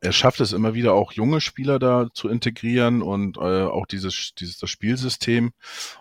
er 0.00 0.12
schafft 0.12 0.40
es 0.40 0.52
immer 0.52 0.74
wieder 0.74 0.94
auch 0.94 1.12
junge 1.12 1.40
Spieler 1.40 1.78
da 1.78 2.08
zu 2.12 2.28
integrieren 2.28 3.02
und 3.02 3.36
äh, 3.36 3.62
auch 3.62 3.86
dieses, 3.86 4.34
dieses 4.34 4.58
das 4.58 4.68
Spielsystem. 4.68 5.52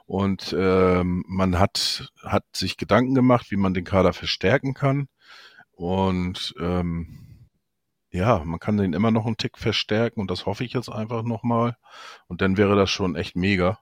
Und 0.08 0.56
ähm, 0.58 1.24
man 1.28 1.60
hat, 1.60 2.12
hat 2.24 2.44
sich 2.52 2.78
Gedanken 2.78 3.14
gemacht, 3.14 3.52
wie 3.52 3.58
man 3.58 3.76
den 3.76 3.84
Kader 3.84 4.14
verstärken 4.14 4.74
kann. 4.74 5.08
Und 5.82 6.54
ähm, 6.60 7.48
ja, 8.12 8.44
man 8.46 8.60
kann 8.60 8.78
den 8.78 8.94
immer 8.94 9.10
noch 9.10 9.26
einen 9.26 9.38
Tick 9.38 9.58
verstärken 9.58 10.20
und 10.20 10.30
das 10.30 10.46
hoffe 10.46 10.64
ich 10.64 10.74
jetzt 10.74 10.90
einfach 10.90 11.24
nochmal. 11.24 11.76
Und 12.28 12.44
dann 12.44 12.56
wäre 12.56 12.76
das 12.76 12.92
schon 12.92 13.16
echt 13.16 13.36
mega. 13.36 13.80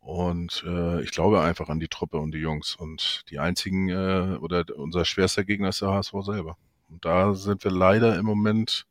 Und 0.00 0.64
äh, 0.66 1.02
ich 1.02 1.10
glaube 1.10 1.42
einfach 1.42 1.68
an 1.68 1.80
die 1.80 1.88
Truppe 1.88 2.16
und 2.16 2.32
die 2.32 2.38
Jungs. 2.38 2.76
Und 2.76 3.24
die 3.28 3.40
einzigen 3.40 3.90
äh, 3.90 4.38
oder 4.40 4.64
unser 4.74 5.04
schwerster 5.04 5.44
Gegner 5.44 5.68
ist 5.68 5.82
der 5.82 5.90
HSV 5.90 6.14
selber. 6.22 6.56
Und 6.88 7.04
da 7.04 7.34
sind 7.34 7.62
wir 7.62 7.72
leider 7.72 8.16
im 8.16 8.24
Moment 8.24 8.86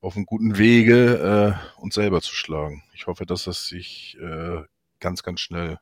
auf 0.00 0.14
einem 0.14 0.26
guten 0.26 0.58
Wege, 0.58 1.58
äh, 1.76 1.80
uns 1.80 1.96
selber 1.96 2.20
zu 2.22 2.36
schlagen. 2.36 2.84
Ich 2.94 3.08
hoffe, 3.08 3.26
dass 3.26 3.42
das 3.44 3.66
sich 3.66 4.16
äh, 4.20 4.62
ganz, 5.00 5.24
ganz 5.24 5.40
schnell 5.40 5.80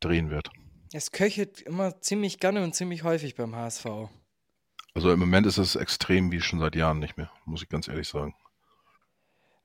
drehen 0.00 0.30
wird. 0.30 0.48
Es 0.94 1.10
köchelt 1.10 1.60
immer 1.60 2.00
ziemlich 2.00 2.40
gerne 2.40 2.64
und 2.64 2.74
ziemlich 2.74 3.02
häufig 3.02 3.34
beim 3.34 3.54
HSV. 3.54 4.08
Also 4.94 5.12
im 5.12 5.18
Moment 5.18 5.46
ist 5.46 5.58
es 5.58 5.74
extrem 5.74 6.30
wie 6.30 6.40
schon 6.40 6.60
seit 6.60 6.76
Jahren 6.76 7.00
nicht 7.00 7.16
mehr, 7.16 7.30
muss 7.44 7.62
ich 7.62 7.68
ganz 7.68 7.88
ehrlich 7.88 8.08
sagen. 8.08 8.34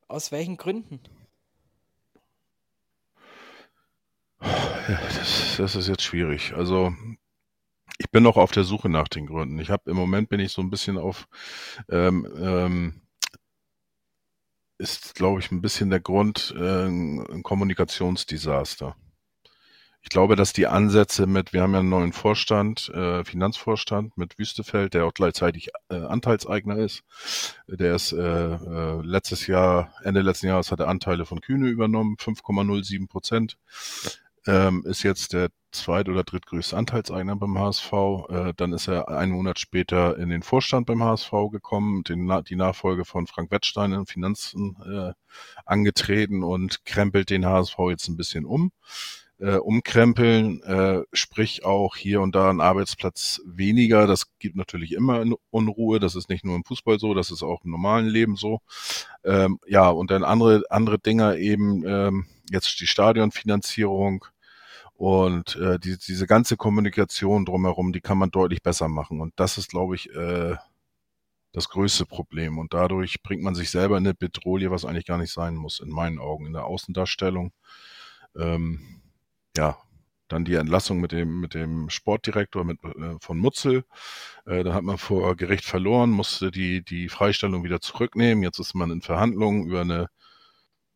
Aus 0.08 0.32
welchen 0.32 0.58
Gründen? 0.58 1.00
Ja, 4.42 5.00
das, 5.20 5.58
das 5.58 5.76
ist 5.76 5.88
jetzt 5.88 6.02
schwierig. 6.02 6.54
Also 6.54 6.94
ich 8.00 8.10
bin 8.10 8.24
noch 8.24 8.38
auf 8.38 8.52
der 8.52 8.64
Suche 8.64 8.90
nach 8.90 9.08
den 9.08 9.28
Gründen. 9.28 9.60
Ich 9.60 9.70
habe 9.70 9.92
im 9.92 9.98
Moment 9.98 10.30
bin 10.30 10.40
ich 10.40 10.52
so 10.52 10.64
ein 10.64 10.72
bisschen 10.72 10.98
auf 10.98 11.28
ähm, 11.90 12.28
ähm, 12.38 13.02
ist, 14.80 15.14
glaube 15.14 15.42
ich, 15.42 15.52
ein 15.52 15.62
bisschen 15.62 15.90
der 15.90 16.00
Grund 16.00 16.56
äh, 16.58 16.88
ein 16.88 17.44
Kommunikationsdesaster. 17.44 18.96
Ich 20.02 20.10
glaube, 20.10 20.36
dass 20.36 20.54
die 20.54 20.68
Ansätze 20.68 21.28
mit, 21.28 21.52
wir 21.52 21.62
haben 21.62 21.74
ja 21.74 21.80
einen 21.80 21.90
neuen 21.90 22.14
Vorstand, 22.14 22.90
äh, 22.90 23.24
Finanzvorstand 23.26 24.18
mit 24.18 24.40
Wüstefeld, 24.40 24.94
der 24.94 25.06
auch 25.06 25.14
gleichzeitig 25.14 25.70
äh, 25.90 25.96
Anteilseigner 25.96 26.78
ist. 26.78 27.04
Der 27.68 27.96
ist 27.96 28.14
äh, 28.14 28.18
äh, 28.18 29.02
letztes 29.02 29.48
Jahr, 29.48 29.94
Ende 30.04 30.22
letzten 30.22 30.48
Jahres 30.48 30.72
hat 30.72 30.80
er 30.80 30.88
Anteile 30.88 31.26
von 31.26 31.42
Kühne 31.42 31.68
übernommen, 31.68 32.16
5,07 32.16 33.10
Prozent 33.10 33.58
ähm, 34.48 34.84
ist 34.86 35.04
jetzt 35.04 35.34
der 35.34 35.50
zweit- 35.72 36.10
oder 36.10 36.24
drittgrößte 36.24 36.76
Anteilseigner 36.76 37.36
beim 37.36 37.58
HSV. 37.58 37.94
Äh, 38.30 38.54
dann 38.56 38.74
ist 38.74 38.88
er 38.88 39.10
einen 39.10 39.34
Monat 39.34 39.60
später 39.60 40.18
in 40.18 40.30
den 40.30 40.42
Vorstand 40.42 40.88
beim 40.88 41.04
HSV 41.04 41.32
gekommen, 41.52 42.04
den, 42.04 42.32
die 42.48 42.56
Nachfolge 42.56 43.06
von 43.06 43.28
Frank 43.28 43.52
Wettstein 43.52 43.94
in 43.94 44.06
Finanzen 44.06 44.76
äh, 44.84 45.14
angetreten 45.66 46.44
und 46.44 46.86
krempelt 46.86 47.30
den 47.30 47.46
HSV 47.46 47.78
jetzt 47.90 48.08
ein 48.08 48.18
bisschen 48.18 48.46
um. 48.46 48.72
Äh, 49.40 49.56
umkrempeln, 49.56 50.62
äh, 50.64 51.04
sprich 51.14 51.64
auch 51.64 51.96
hier 51.96 52.22
und 52.22 52.36
da 52.36 52.50
ein 52.50 52.60
Arbeitsplatz 52.60 53.42
weniger. 53.46 54.06
Das 54.06 54.26
gibt 54.40 54.58
natürlich 54.58 54.92
immer 54.92 55.24
Unruhe. 55.50 56.00
Das 56.00 56.16
ist 56.16 56.30
nicht 56.30 56.44
nur 56.44 56.56
im 56.58 56.66
Fußball 56.66 57.00
so, 57.00 57.14
das 57.14 57.32
ist 57.32 57.42
auch 57.44 57.64
im 57.64 57.72
normalen 57.72 58.08
Leben 58.08 58.36
so. 58.36 58.60
Ähm, 59.24 59.60
ja, 59.66 59.90
und 59.90 60.12
dann 60.12 60.24
andere, 60.24 60.64
andere 60.70 61.00
Dinger 61.00 61.38
eben, 61.38 61.86
ähm, 61.88 62.26
jetzt 62.52 62.80
die 62.82 62.88
Stadionfinanzierung, 62.88 64.26
und 65.00 65.56
äh, 65.56 65.80
die, 65.80 65.98
diese 65.98 66.28
ganze 66.28 66.58
Kommunikation 66.58 67.46
drumherum, 67.46 67.94
die 67.94 68.02
kann 68.02 68.18
man 68.18 68.32
deutlich 68.32 68.62
besser 68.62 68.90
machen. 68.90 69.22
Und 69.22 69.32
das 69.38 69.58
ist, 69.58 69.70
glaube 69.70 69.96
ich, 69.96 70.14
äh, 70.14 70.58
das 71.54 71.70
größte 71.70 72.06
Problem. 72.06 72.58
Und 72.58 72.74
dadurch 72.74 73.24
bringt 73.24 73.42
man 73.42 73.56
sich 73.56 73.72
selber 73.72 73.98
in 73.98 74.06
eine 74.06 74.14
Bedrohung, 74.14 74.72
was 74.72 74.84
eigentlich 74.84 75.06
gar 75.06 75.18
nicht 75.18 75.32
sein 75.32 75.56
muss, 75.56 75.80
in 75.80 75.90
meinen 75.90 76.20
Augen, 76.20 76.48
in 76.48 76.54
der 76.54 76.66
Außendarstellung. 76.66 77.54
Ähm, 78.36 79.02
ja, 79.58 79.78
dann 80.28 80.46
die 80.46 80.56
Entlassung 80.56 81.00
mit 81.00 81.12
dem, 81.12 81.40
mit 81.42 81.54
dem 81.54 81.90
Sportdirektor 81.90 82.64
mit, 82.64 82.84
äh, 82.84 83.16
von 83.20 83.38
Mutzel. 83.38 83.84
Äh, 84.46 84.64
da 84.64 84.74
hat 84.74 84.84
man 84.84 84.98
vor 84.98 85.36
Gericht 85.36 85.66
verloren, 85.66 86.12
musste 86.12 86.52
die, 86.52 86.84
die 86.84 87.10
Freistellung 87.10 87.64
wieder 87.64 87.82
zurücknehmen. 87.82 88.44
Jetzt 88.44 88.60
ist 88.60 88.76
man 88.76 88.92
in 88.92 89.02
Verhandlungen 89.02 89.66
über 89.66 89.82
eine 89.82 90.10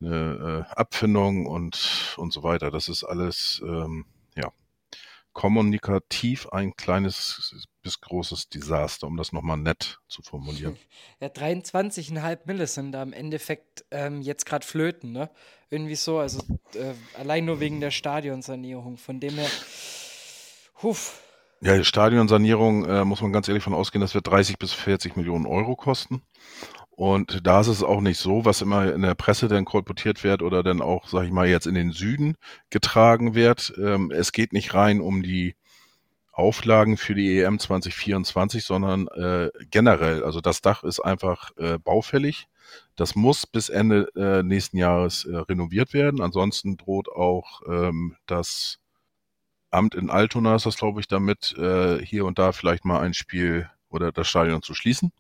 eine 0.06 0.66
äh, 0.70 0.74
Abfindung 0.76 1.46
und, 1.46 2.16
und 2.18 2.34
so 2.34 2.44
weiter. 2.44 2.72
Das 2.72 2.90
ist 2.90 3.04
alles, 3.04 3.62
ähm, 3.66 4.06
kommunikativ 5.34 6.48
ein 6.50 6.76
kleines 6.76 7.68
bis 7.82 8.00
großes 8.00 8.50
Desaster, 8.50 9.08
um 9.08 9.18
das 9.18 9.34
nochmal 9.34 9.58
nett 9.58 10.00
zu 10.08 10.22
formulieren. 10.22 10.78
Ja, 11.20 11.28
23,5 11.28 12.40
Mille 12.46 12.68
sind 12.68 12.92
da 12.92 13.04
im 13.04 13.14
Endeffekt 13.14 13.86
ähm, 13.92 14.22
jetzt 14.22 14.46
gerade 14.46 14.66
flöten, 14.66 15.12
ne? 15.12 15.30
Irgendwie 15.70 15.96
so, 15.96 16.20
also 16.20 16.40
äh, 16.76 16.94
allein 17.18 17.46
nur 17.46 17.60
wegen 17.60 17.80
der 17.80 17.92
Stadionsanierung. 17.92 18.98
Von 18.98 19.20
dem 19.20 19.36
her, 19.36 19.50
huf. 20.82 21.22
Ja, 21.62 21.78
die 21.78 21.86
Stadionsanierung 21.86 22.86
äh, 22.86 23.06
muss 23.06 23.22
man 23.22 23.32
ganz 23.32 23.48
ehrlich 23.48 23.64
von 23.64 23.74
ausgehen, 23.74 24.02
das 24.02 24.14
wird 24.14 24.28
30 24.28 24.60
bis 24.60 24.74
40 24.74 25.16
Millionen 25.16 25.46
Euro 25.46 25.76
kosten. 25.76 26.22
Und 26.96 27.48
da 27.48 27.62
ist 27.62 27.68
es 27.68 27.82
auch 27.82 28.02
nicht 28.02 28.20
so, 28.20 28.46
was 28.46 28.62
immer 28.62 28.94
in 28.94 29.02
der 29.02 29.16
Presse 29.16 29.48
dann 29.48 29.66
kolportiert 29.66 30.24
wird 30.24 30.44
oder 30.44 30.62
dann 30.62 30.80
auch, 30.80 31.08
sag 31.08 31.26
ich 31.26 31.32
mal, 31.32 31.48
jetzt 31.48 31.66
in 31.66 31.74
den 31.74 31.92
Süden 31.92 32.36
getragen 32.70 33.34
wird. 33.34 33.74
Ähm, 33.78 34.12
es 34.12 34.32
geht 34.32 34.54
nicht 34.54 34.76
rein 34.76 35.02
um 35.02 35.24
die 35.24 35.56
Auflagen 36.32 36.98
für 36.98 37.16
die 37.16 37.40
EM 37.40 37.58
2024, 37.58 38.64
sondern 38.64 39.08
äh, 39.08 39.50
generell. 39.72 40.24
Also 40.24 40.40
das 40.40 40.62
Dach 40.62 40.84
ist 40.84 41.00
einfach 41.00 41.50
äh, 41.58 41.80
baufällig. 41.80 42.48
Das 42.96 43.16
muss 43.16 43.48
bis 43.48 43.70
Ende 43.70 44.10
äh, 44.16 44.44
nächsten 44.44 44.78
Jahres 44.78 45.26
äh, 45.26 45.36
renoviert 45.36 45.94
werden. 45.94 46.22
Ansonsten 46.22 46.78
droht 46.78 47.10
auch 47.10 47.62
ähm, 47.68 48.18
das 48.28 48.80
Amt 49.72 49.96
in 49.96 50.12
Altona, 50.12 50.56
ist 50.56 50.68
das 50.68 50.78
glaube 50.78 51.00
ich, 51.00 51.08
damit 51.08 51.56
äh, 51.58 52.06
hier 52.06 52.26
und 52.26 52.38
da 52.38 52.52
vielleicht 52.52 52.86
mal 52.86 53.00
ein 53.00 53.16
Spiel 53.16 53.68
oder 53.90 54.12
das 54.12 54.28
Stadion 54.28 54.62
zu 54.62 54.76
schließen 54.76 55.12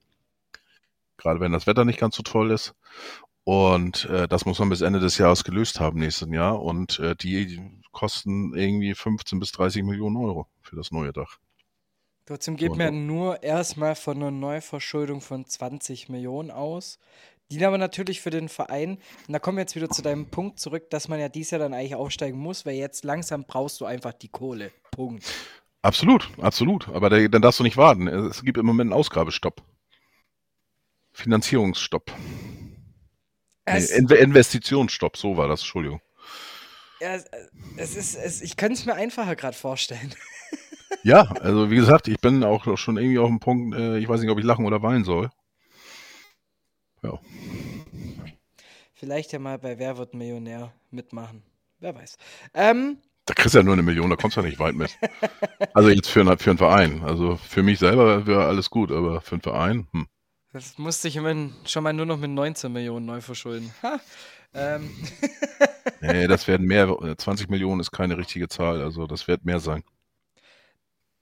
gerade 1.23 1.39
wenn 1.39 1.51
das 1.51 1.65
Wetter 1.65 1.85
nicht 1.85 1.99
ganz 1.99 2.15
so 2.15 2.23
toll 2.23 2.51
ist. 2.51 2.75
Und 3.45 4.05
äh, 4.05 4.27
das 4.27 4.45
muss 4.45 4.59
man 4.59 4.69
bis 4.69 4.81
Ende 4.81 4.99
des 4.99 5.17
Jahres 5.17 5.43
gelöst 5.43 5.79
haben 5.79 5.99
nächsten 5.99 6.31
Jahr. 6.33 6.61
Und 6.61 6.99
äh, 6.99 7.15
die 7.15 7.59
kosten 7.91 8.55
irgendwie 8.55 8.93
15 8.93 9.39
bis 9.39 9.51
30 9.51 9.83
Millionen 9.83 10.17
Euro 10.17 10.47
für 10.61 10.75
das 10.75 10.91
neue 10.91 11.11
Dach. 11.11 11.39
Trotzdem 12.25 12.55
geht 12.55 12.75
man 12.77 13.05
nur 13.05 13.43
erstmal 13.43 13.95
von 13.95 14.15
einer 14.15 14.31
Neuverschuldung 14.31 15.19
von 15.19 15.45
20 15.45 16.07
Millionen 16.07 16.51
aus. 16.51 16.99
Die 17.51 17.63
aber 17.63 17.77
natürlich 17.77 18.21
für 18.21 18.29
den 18.29 18.49
Verein, 18.49 18.97
und 19.27 19.33
da 19.33 19.39
kommen 19.39 19.57
wir 19.57 19.63
jetzt 19.63 19.75
wieder 19.75 19.89
zu 19.89 20.01
deinem 20.01 20.27
Punkt 20.27 20.59
zurück, 20.59 20.89
dass 20.89 21.07
man 21.07 21.19
ja 21.19 21.29
dies 21.29 21.51
Jahr 21.51 21.59
dann 21.59 21.73
eigentlich 21.73 21.95
aufsteigen 21.95 22.39
muss, 22.39 22.65
weil 22.65 22.75
jetzt 22.75 23.03
langsam 23.03 23.43
brauchst 23.45 23.79
du 23.81 23.85
einfach 23.85 24.13
die 24.13 24.29
Kohle. 24.29 24.71
Punkt. 24.91 25.23
Absolut, 25.81 26.29
absolut. 26.41 26.87
Aber 26.89 27.09
der, 27.09 27.27
dann 27.27 27.41
darfst 27.41 27.59
du 27.59 27.63
nicht 27.63 27.77
warten. 27.77 28.07
Es 28.07 28.41
gibt 28.41 28.57
im 28.57 28.65
Moment 28.65 28.91
einen 28.91 28.99
Ausgabestopp. 28.99 29.61
Finanzierungsstopp. 31.13 32.11
Nee, 33.65 33.85
Investitionsstopp, 34.15 35.15
so 35.15 35.37
war 35.37 35.47
das, 35.47 35.61
Entschuldigung. 35.61 36.01
Ja, 36.99 37.17
es 37.77 37.95
ist, 37.95 38.15
es, 38.15 38.41
ich 38.41 38.57
könnte 38.57 38.73
es 38.73 38.85
mir 38.85 38.95
einfacher 38.95 39.35
gerade 39.35 39.55
vorstellen. 39.55 40.13
ja, 41.03 41.21
also 41.41 41.69
wie 41.69 41.75
gesagt, 41.75 42.07
ich 42.07 42.19
bin 42.19 42.43
auch 42.43 42.77
schon 42.77 42.97
irgendwie 42.97 43.19
auf 43.19 43.29
dem 43.29 43.39
Punkt, 43.39 43.75
äh, 43.75 43.97
ich 43.97 44.07
weiß 44.07 44.21
nicht, 44.21 44.29
ob 44.29 44.39
ich 44.39 44.45
lachen 44.45 44.65
oder 44.65 44.81
weinen 44.81 45.03
soll. 45.03 45.29
Ja. 47.01 47.19
Vielleicht 48.93 49.33
ja 49.33 49.39
mal 49.39 49.59
bei 49.59 49.77
Wer 49.79 49.97
wird 49.97 50.13
Millionär 50.13 50.73
mitmachen. 50.91 51.43
Wer 51.79 51.95
weiß. 51.95 52.17
Ähm, 52.53 52.99
da 53.25 53.33
kriegst 53.33 53.53
du 53.53 53.59
ja 53.59 53.63
nur 53.63 53.73
eine 53.73 53.83
Million, 53.83 54.09
da 54.09 54.15
kommst 54.15 54.37
du 54.37 54.41
ja 54.41 54.47
nicht 54.47 54.59
weit 54.59 54.75
mit. 54.75 54.97
Also 55.73 55.89
jetzt 55.89 56.09
für, 56.09 56.23
für 56.37 56.49
einen 56.49 56.57
Verein. 56.57 57.03
Also 57.03 57.37
für 57.37 57.63
mich 57.63 57.79
selber 57.79 58.27
wäre 58.27 58.45
alles 58.45 58.69
gut, 58.69 58.91
aber 58.91 59.21
für 59.21 59.35
einen 59.35 59.41
Verein, 59.41 59.87
hm. 59.91 60.07
Das 60.53 60.77
musste 60.77 61.07
ich 61.07 61.15
immerhin 61.15 61.51
schon 61.65 61.83
mal 61.83 61.93
nur 61.93 62.05
noch 62.05 62.17
mit 62.17 62.29
19 62.29 62.71
Millionen 62.71 63.07
neu 63.07 63.21
verschulden. 63.21 63.73
Ha. 63.81 63.99
Ähm. 64.53 64.89
nee, 66.01 66.27
das 66.27 66.47
werden 66.47 66.67
mehr. 66.67 66.95
20 67.17 67.49
Millionen 67.49 67.81
ist 67.81 67.91
keine 67.91 68.17
richtige 68.17 68.47
Zahl, 68.47 68.81
also 68.81 69.07
das 69.07 69.27
wird 69.27 69.45
mehr 69.45 69.59
sein. 69.59 69.83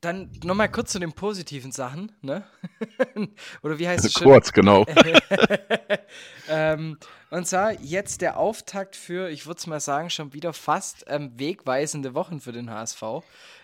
Dann 0.02 0.32
nochmal 0.44 0.70
kurz 0.70 0.92
zu 0.92 1.00
den 1.00 1.14
positiven 1.14 1.72
Sachen, 1.72 2.12
ne? 2.22 2.44
Oder 3.62 3.80
wie 3.80 3.88
heißt 3.88 4.04
es? 4.04 4.14
Kurz, 4.16 4.52
genau. 4.52 4.84
ähm, 6.50 6.98
und 7.30 7.48
zwar 7.48 7.80
jetzt 7.80 8.22
der 8.22 8.38
Auftakt 8.38 8.96
für, 8.96 9.30
ich 9.30 9.46
würde 9.46 9.60
es 9.60 9.68
mal 9.68 9.80
sagen, 9.80 10.10
schon 10.10 10.34
wieder 10.34 10.54
fast 10.54 11.06
ähm, 11.08 11.32
wegweisende 11.38 12.16
Wochen 12.16 12.42
für 12.42 12.52
den 12.52 12.72
HSV 12.72 13.04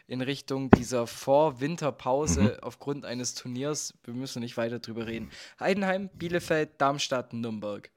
in 0.08 0.22
Richtung 0.22 0.70
dieser 0.72 1.06
Vor-Winterpause 1.06 2.42
mhm. 2.42 2.64
aufgrund 2.64 3.06
eines 3.06 3.36
Turniers. 3.36 3.94
Wir 4.04 4.14
müssen 4.14 4.40
nicht 4.40 4.58
weiter 4.58 4.80
drüber 4.80 5.06
reden. 5.06 5.30
Heidenheim, 5.60 6.10
Bielefeld, 6.14 6.72
Darmstadt, 6.80 7.34
Nürnberg. 7.34 7.92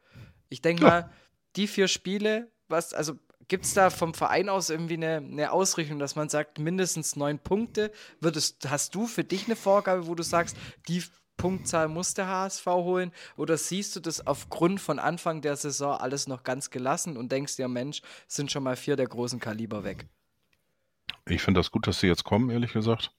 Ich 0.49 0.61
denke 0.61 0.83
ja. 0.83 0.89
mal, 0.89 1.11
die 1.57 1.69
vier 1.69 1.89
Spiele, 1.89 2.51
was, 2.69 2.93
also 2.93 3.15
gibt 3.49 3.65
es 3.65 3.75
da 3.75 3.91
vom 3.91 4.15
Verein 4.15 4.49
aus 4.49 4.71
irgendwie 4.71 4.95
eine, 4.95 5.17
eine, 5.17 5.53
Ausrichtung, 5.53 5.99
dass 5.99 6.17
man 6.17 6.29
sagt, 6.29 6.59
mindestens 6.59 7.17
neun 7.17 7.39
Punkte? 7.39 7.93
Würdest, 8.21 8.69
hast 8.71 8.95
du 8.95 9.07
für 9.07 9.25
dich 9.25 9.47
eine 9.47 9.57
Vorgabe, 9.57 10.07
wo 10.07 10.15
du 10.15 10.23
sagst, 10.23 10.57
die 10.89 11.03
Punktzahl 11.37 11.89
muss 11.89 12.15
der 12.15 12.29
HSV 12.29 12.67
holen? 12.67 13.13
Oder 13.37 13.57
siehst 13.57 13.97
du 13.97 14.01
das 14.01 14.27
aufgrund 14.27 14.81
von 14.81 14.99
Anfang 14.99 15.43
der 15.43 15.57
Saison 15.57 15.97
alles 15.97 16.27
noch 16.27 16.43
ganz 16.43 16.71
gelassen 16.71 17.17
und 17.17 17.33
denkst 17.33 17.57
dir, 17.57 17.69
Mensch, 17.69 18.03
sind 18.29 18.53
schon 18.53 18.63
mal 18.63 18.77
vier 18.77 18.97
der 18.97 19.07
großen 19.07 19.41
Kaliber 19.41 19.85
weg? 19.85 20.07
Ich 21.29 21.43
finde 21.43 21.61
das 21.61 21.71
gut, 21.71 21.87
dass 21.87 22.01
sie 22.01 22.07
jetzt 22.07 22.25
kommen, 22.25 22.51
ehrlich 22.51 22.73
gesagt. 22.73 23.13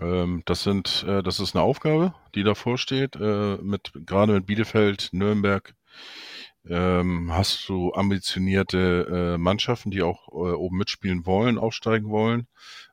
Ähm, 0.00 0.42
das 0.44 0.62
sind, 0.62 1.04
äh, 1.06 1.22
das 1.22 1.40
ist 1.40 1.54
eine 1.54 1.64
Aufgabe, 1.64 2.14
die 2.34 2.42
davor 2.42 2.78
steht. 2.78 3.16
Äh, 3.16 3.56
mit, 3.62 3.92
gerade 4.06 4.34
mit 4.34 4.46
Bielefeld, 4.46 5.10
Nürnberg, 5.12 5.74
ähm, 6.68 7.32
hast 7.32 7.68
du 7.68 7.92
ambitionierte 7.94 9.34
äh, 9.34 9.38
Mannschaften, 9.38 9.90
die 9.90 10.02
auch 10.02 10.28
äh, 10.28 10.52
oben 10.52 10.76
mitspielen 10.76 11.24
wollen, 11.24 11.58
aufsteigen 11.58 12.10
wollen. 12.10 12.46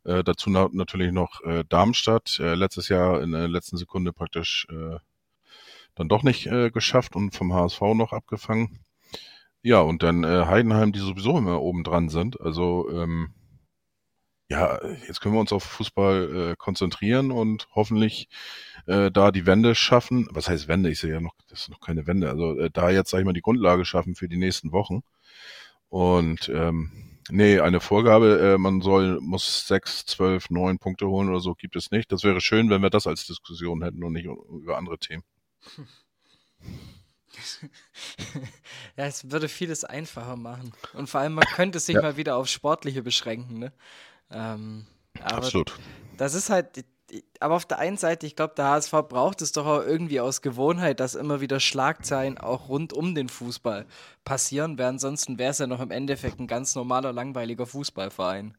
Äh, 0.05 0.23
dazu 0.23 0.49
na 0.49 0.69
natürlich 0.71 1.11
noch 1.11 1.41
äh, 1.43 1.63
Darmstadt, 1.67 2.37
letztes 2.39 2.89
Jahr 2.89 3.21
in 3.21 3.31
der 3.31 3.47
letzten 3.47 3.77
Sekunde 3.77 4.13
praktisch 4.13 4.67
dann 5.97 6.09
doch 6.09 6.23
nicht 6.23 6.49
geschafft 6.73 7.15
und 7.15 7.33
vom 7.33 7.53
HSV 7.53 7.81
noch 7.95 8.11
abgefangen. 8.11 8.79
Ja, 9.61 9.79
und 9.79 10.03
dann 10.03 10.25
Heidenheim, 10.25 10.91
die 10.91 10.99
sowieso 10.99 11.37
immer 11.37 11.61
oben 11.61 11.85
dran 11.85 12.09
sind. 12.09 12.39
Also 12.41 12.89
ähm, 12.91 13.33
ja, 14.49 14.79
jetzt 15.07 15.21
können 15.21 15.35
wir 15.35 15.39
uns 15.39 15.51
auf 15.51 15.63
Fußball 15.63 16.51
äh, 16.51 16.55
konzentrieren 16.55 17.31
und 17.31 17.67
hoffentlich 17.73 18.29
äh, 18.85 19.11
da 19.11 19.31
die 19.31 19.45
Wende 19.45 19.75
schaffen. 19.75 20.27
Was 20.31 20.49
heißt 20.49 20.67
Wende? 20.67 20.89
Ich 20.89 20.99
sehe 20.99 21.13
ja 21.13 21.21
noch, 21.21 21.33
das 21.49 21.61
ist 21.61 21.69
noch 21.69 21.79
keine 21.79 22.07
Wende. 22.07 22.29
Also 22.29 22.57
äh, 22.59 22.69
da 22.71 22.89
jetzt, 22.89 23.09
sag 23.09 23.19
ich 23.19 23.25
mal, 23.25 23.33
die 23.33 23.41
Grundlage 23.41 23.85
schaffen 23.85 24.15
für 24.15 24.29
die 24.29 24.37
nächsten 24.37 24.71
Wochen. 24.71 25.01
Und 25.89 26.49
ähm, 26.49 27.15
Nee, 27.31 27.59
eine 27.59 27.79
Vorgabe, 27.79 28.39
äh, 28.39 28.57
man 28.59 28.81
soll, 28.81 29.19
muss 29.19 29.67
sechs, 29.67 30.05
zwölf, 30.05 30.51
neun 30.51 30.77
Punkte 30.77 31.07
holen 31.07 31.29
oder 31.29 31.39
so, 31.39 31.55
gibt 31.55 31.75
es 31.75 31.89
nicht. 31.89 32.11
Das 32.11 32.23
wäre 32.23 32.39
schön, 32.39 32.69
wenn 32.69 32.83
wir 32.83 32.91
das 32.91 33.07
als 33.07 33.25
Diskussion 33.25 33.81
hätten 33.81 34.03
und 34.03 34.13
nicht 34.13 34.25
über 34.25 34.77
andere 34.77 34.99
Themen. 34.99 35.23
ja, 38.95 39.05
es 39.05 39.31
würde 39.31 39.49
vieles 39.49 39.83
einfacher 39.83 40.35
machen. 40.35 40.71
Und 40.93 41.09
vor 41.09 41.21
allem, 41.21 41.33
man 41.33 41.45
könnte 41.45 41.79
sich 41.79 41.95
ja. 41.95 42.03
mal 42.03 42.15
wieder 42.15 42.37
auf 42.37 42.47
Sportliche 42.47 43.01
beschränken. 43.01 43.57
Ne? 43.57 43.73
Ähm, 44.31 44.85
Absolut. 45.21 45.77
Das 46.17 46.33
ist 46.33 46.49
halt, 46.49 46.85
aber 47.39 47.55
auf 47.55 47.65
der 47.65 47.79
einen 47.79 47.97
Seite, 47.97 48.25
ich 48.25 48.35
glaube, 48.35 48.53
der 48.55 48.65
HSV 48.65 48.91
braucht 49.07 49.41
es 49.41 49.51
doch 49.51 49.65
auch 49.65 49.81
irgendwie 49.81 50.19
aus 50.19 50.41
Gewohnheit, 50.41 50.99
dass 50.99 51.15
immer 51.15 51.41
wieder 51.41 51.59
Schlagzeilen 51.59 52.37
auch 52.37 52.69
rund 52.69 52.93
um 52.93 53.15
den 53.15 53.29
Fußball 53.29 53.85
passieren, 54.23 54.77
weil 54.77 54.87
ansonsten 54.87 55.37
wäre 55.37 55.51
es 55.51 55.59
ja 55.59 55.67
noch 55.67 55.81
im 55.81 55.91
Endeffekt 55.91 56.39
ein 56.39 56.47
ganz 56.47 56.75
normaler, 56.75 57.13
langweiliger 57.13 57.65
Fußballverein. 57.65 58.57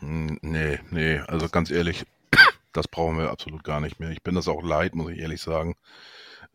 Hm, 0.00 0.38
nee, 0.42 0.80
nee, 0.90 1.18
also 1.28 1.48
ganz 1.48 1.70
ehrlich, 1.70 2.04
das 2.72 2.88
brauchen 2.88 3.18
wir 3.18 3.30
absolut 3.30 3.62
gar 3.62 3.80
nicht 3.80 4.00
mehr. 4.00 4.10
Ich 4.10 4.22
bin 4.22 4.34
das 4.34 4.48
auch 4.48 4.62
leid, 4.62 4.96
muss 4.96 5.12
ich 5.12 5.18
ehrlich 5.18 5.40
sagen. 5.40 5.76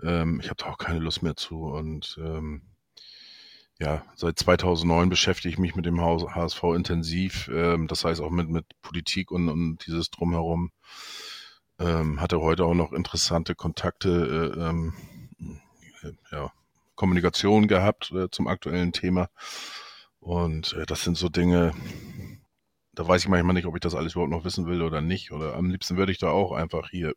Ähm, 0.03 0.41
ich 0.41 0.49
habe 0.49 0.57
da 0.57 0.65
auch 0.65 0.77
keine 0.77 0.99
Lust 0.99 1.23
mehr 1.23 1.37
zu 1.37 1.63
und 1.63 2.19
ähm, 2.21 2.61
ja, 3.79 4.03
seit 4.15 4.39
2009 4.39 5.09
beschäftige 5.09 5.49
ich 5.49 5.59
mich 5.59 5.75
mit 5.75 5.85
dem 5.85 6.01
HSV 6.01 6.63
intensiv, 6.75 7.49
ähm, 7.53 7.87
das 7.87 8.03
heißt 8.05 8.21
auch 8.21 8.31
mit, 8.31 8.49
mit 8.49 8.65
Politik 8.81 9.31
und, 9.31 9.49
und 9.49 9.85
dieses 9.85 10.09
Drumherum. 10.09 10.71
Ähm, 11.79 12.19
hatte 12.19 12.41
heute 12.41 12.65
auch 12.65 12.73
noch 12.73 12.91
interessante 12.91 13.53
Kontakte, 13.53 14.53
äh, 14.55 14.59
ähm, 14.59 14.93
äh, 16.01 16.11
ja, 16.31 16.51
Kommunikation 16.95 17.67
gehabt 17.67 18.11
äh, 18.11 18.31
zum 18.31 18.47
aktuellen 18.47 18.93
Thema. 18.93 19.29
Und 20.19 20.73
äh, 20.73 20.87
das 20.87 21.03
sind 21.03 21.17
so 21.17 21.29
Dinge, 21.29 21.73
da 22.93 23.07
weiß 23.07 23.21
ich 23.21 23.29
manchmal 23.29 23.53
nicht, 23.53 23.67
ob 23.67 23.75
ich 23.75 23.81
das 23.81 23.93
alles 23.93 24.13
überhaupt 24.13 24.31
noch 24.31 24.43
wissen 24.43 24.65
will 24.65 24.81
oder 24.81 25.01
nicht. 25.01 25.31
Oder 25.31 25.55
am 25.55 25.69
liebsten 25.69 25.97
würde 25.97 26.11
ich 26.11 26.17
da 26.17 26.31
auch 26.31 26.51
einfach 26.51 26.89
hier 26.89 27.13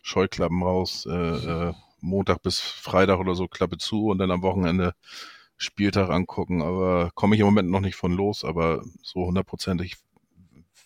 Scheuklappen 0.00 0.62
raus, 0.62 1.04
äh, 1.04 1.72
Montag 2.00 2.42
bis 2.42 2.60
Freitag 2.60 3.18
oder 3.18 3.34
so 3.34 3.46
Klappe 3.46 3.76
zu 3.76 4.06
und 4.06 4.18
dann 4.18 4.30
am 4.30 4.42
Wochenende 4.42 4.94
Spieltag 5.56 6.10
angucken, 6.10 6.62
aber 6.62 7.10
komme 7.14 7.34
ich 7.34 7.40
im 7.40 7.46
Moment 7.46 7.70
noch 7.70 7.80
nicht 7.80 7.96
von 7.96 8.12
los, 8.12 8.44
aber 8.44 8.82
so 9.02 9.26
hundertprozentig 9.26 9.96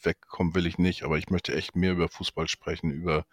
wegkommen 0.02 0.54
will 0.54 0.66
ich 0.66 0.78
nicht, 0.78 1.02
aber 1.02 1.18
ich 1.18 1.30
möchte 1.30 1.54
echt 1.54 1.76
mehr 1.76 1.92
über 1.92 2.08
Fußball 2.08 2.48
sprechen, 2.48 2.90
über 2.90 3.24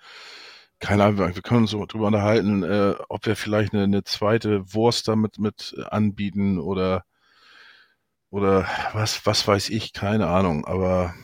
keine 0.80 1.06
Ahnung, 1.06 1.17
wir 1.17 1.41
können 1.41 1.62
uns 1.62 1.71
so 1.71 1.86
drüber 1.86 2.08
unterhalten, 2.08 2.62
äh, 2.63 2.93
ob 3.10 3.26
wir 3.26 3.36
vielleicht 3.36 3.73
eine, 3.73 3.84
eine 3.84 4.04
zweite 4.04 4.73
Wurst 4.73 5.08
damit 5.08 5.39
mit 5.39 5.76
anbieten 5.89 6.60
oder 6.60 7.04
oder 8.30 8.67
was, 8.93 9.26
was 9.26 9.47
weiß 9.47 9.69
ich, 9.69 9.93
keine 9.93 10.28
Ahnung, 10.28 10.65
aber 10.65 11.15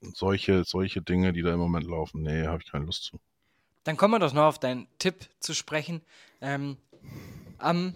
solche, 0.00 0.64
solche 0.64 1.02
Dinge, 1.02 1.32
die 1.32 1.42
da 1.42 1.52
im 1.52 1.60
Moment 1.60 1.86
laufen, 1.86 2.22
nee, 2.22 2.46
habe 2.46 2.62
ich 2.62 2.70
keine 2.70 2.86
Lust 2.86 3.04
zu. 3.04 3.20
Dann 3.84 3.96
kommen 3.96 4.14
wir 4.14 4.18
doch 4.18 4.32
noch 4.32 4.44
auf 4.44 4.58
deinen 4.58 4.86
Tipp 4.98 5.28
zu 5.38 5.54
sprechen. 5.54 6.02
Ähm, 6.40 6.76
am 7.58 7.94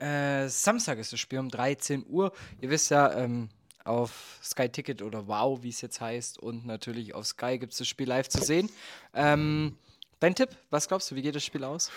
äh, 0.00 0.48
Samstag 0.48 0.98
ist 0.98 1.12
das 1.12 1.20
Spiel 1.20 1.38
um 1.38 1.48
13 1.48 2.04
Uhr. 2.08 2.32
Ihr 2.60 2.70
wisst 2.70 2.90
ja, 2.90 3.12
ähm, 3.14 3.48
auf 3.84 4.38
Sky 4.42 4.68
Ticket 4.68 5.02
oder 5.02 5.26
Wow, 5.26 5.62
wie 5.62 5.68
es 5.68 5.80
jetzt 5.80 6.00
heißt, 6.00 6.38
und 6.38 6.66
natürlich 6.66 7.14
auf 7.14 7.26
Sky 7.26 7.58
gibt 7.58 7.72
es 7.72 7.78
das 7.78 7.88
Spiel 7.88 8.08
live 8.08 8.28
zu 8.28 8.42
sehen. 8.42 8.70
Ähm, 9.14 9.76
dein 10.20 10.34
Tipp, 10.34 10.50
was 10.70 10.88
glaubst 10.88 11.10
du, 11.10 11.14
wie 11.14 11.22
geht 11.22 11.34
das 11.34 11.44
Spiel 11.44 11.64
aus? 11.64 11.90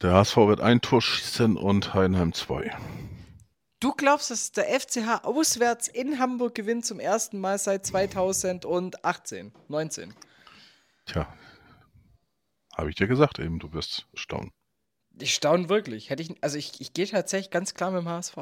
Der 0.00 0.12
HSV 0.12 0.36
wird 0.36 0.60
ein 0.60 0.80
Tor 0.80 1.02
schießen 1.02 1.56
und 1.56 1.92
Heidenheim 1.94 2.32
zwei. 2.32 2.76
Du 3.80 3.92
glaubst, 3.92 4.30
dass 4.30 4.52
der 4.52 4.80
FCH 4.80 5.24
auswärts 5.24 5.88
in 5.88 6.18
Hamburg 6.18 6.54
gewinnt 6.54 6.84
zum 6.84 6.98
ersten 6.98 7.38
Mal 7.38 7.58
seit 7.58 7.86
2018, 7.86 9.52
19? 9.68 10.14
Tja, 11.06 11.32
habe 12.76 12.90
ich 12.90 12.96
dir 12.96 13.06
gesagt 13.06 13.38
eben, 13.38 13.58
du 13.58 13.72
wirst 13.72 14.06
staunen. 14.14 14.52
Ich 15.20 15.34
staune 15.34 15.68
wirklich. 15.68 16.10
Hätte 16.10 16.22
ich, 16.22 16.34
also 16.42 16.56
ich, 16.56 16.80
ich 16.80 16.92
gehe 16.92 17.06
tatsächlich 17.06 17.50
ganz 17.50 17.74
klar 17.74 17.90
mit 17.90 18.02
dem 18.02 18.08
HSV. 18.08 18.36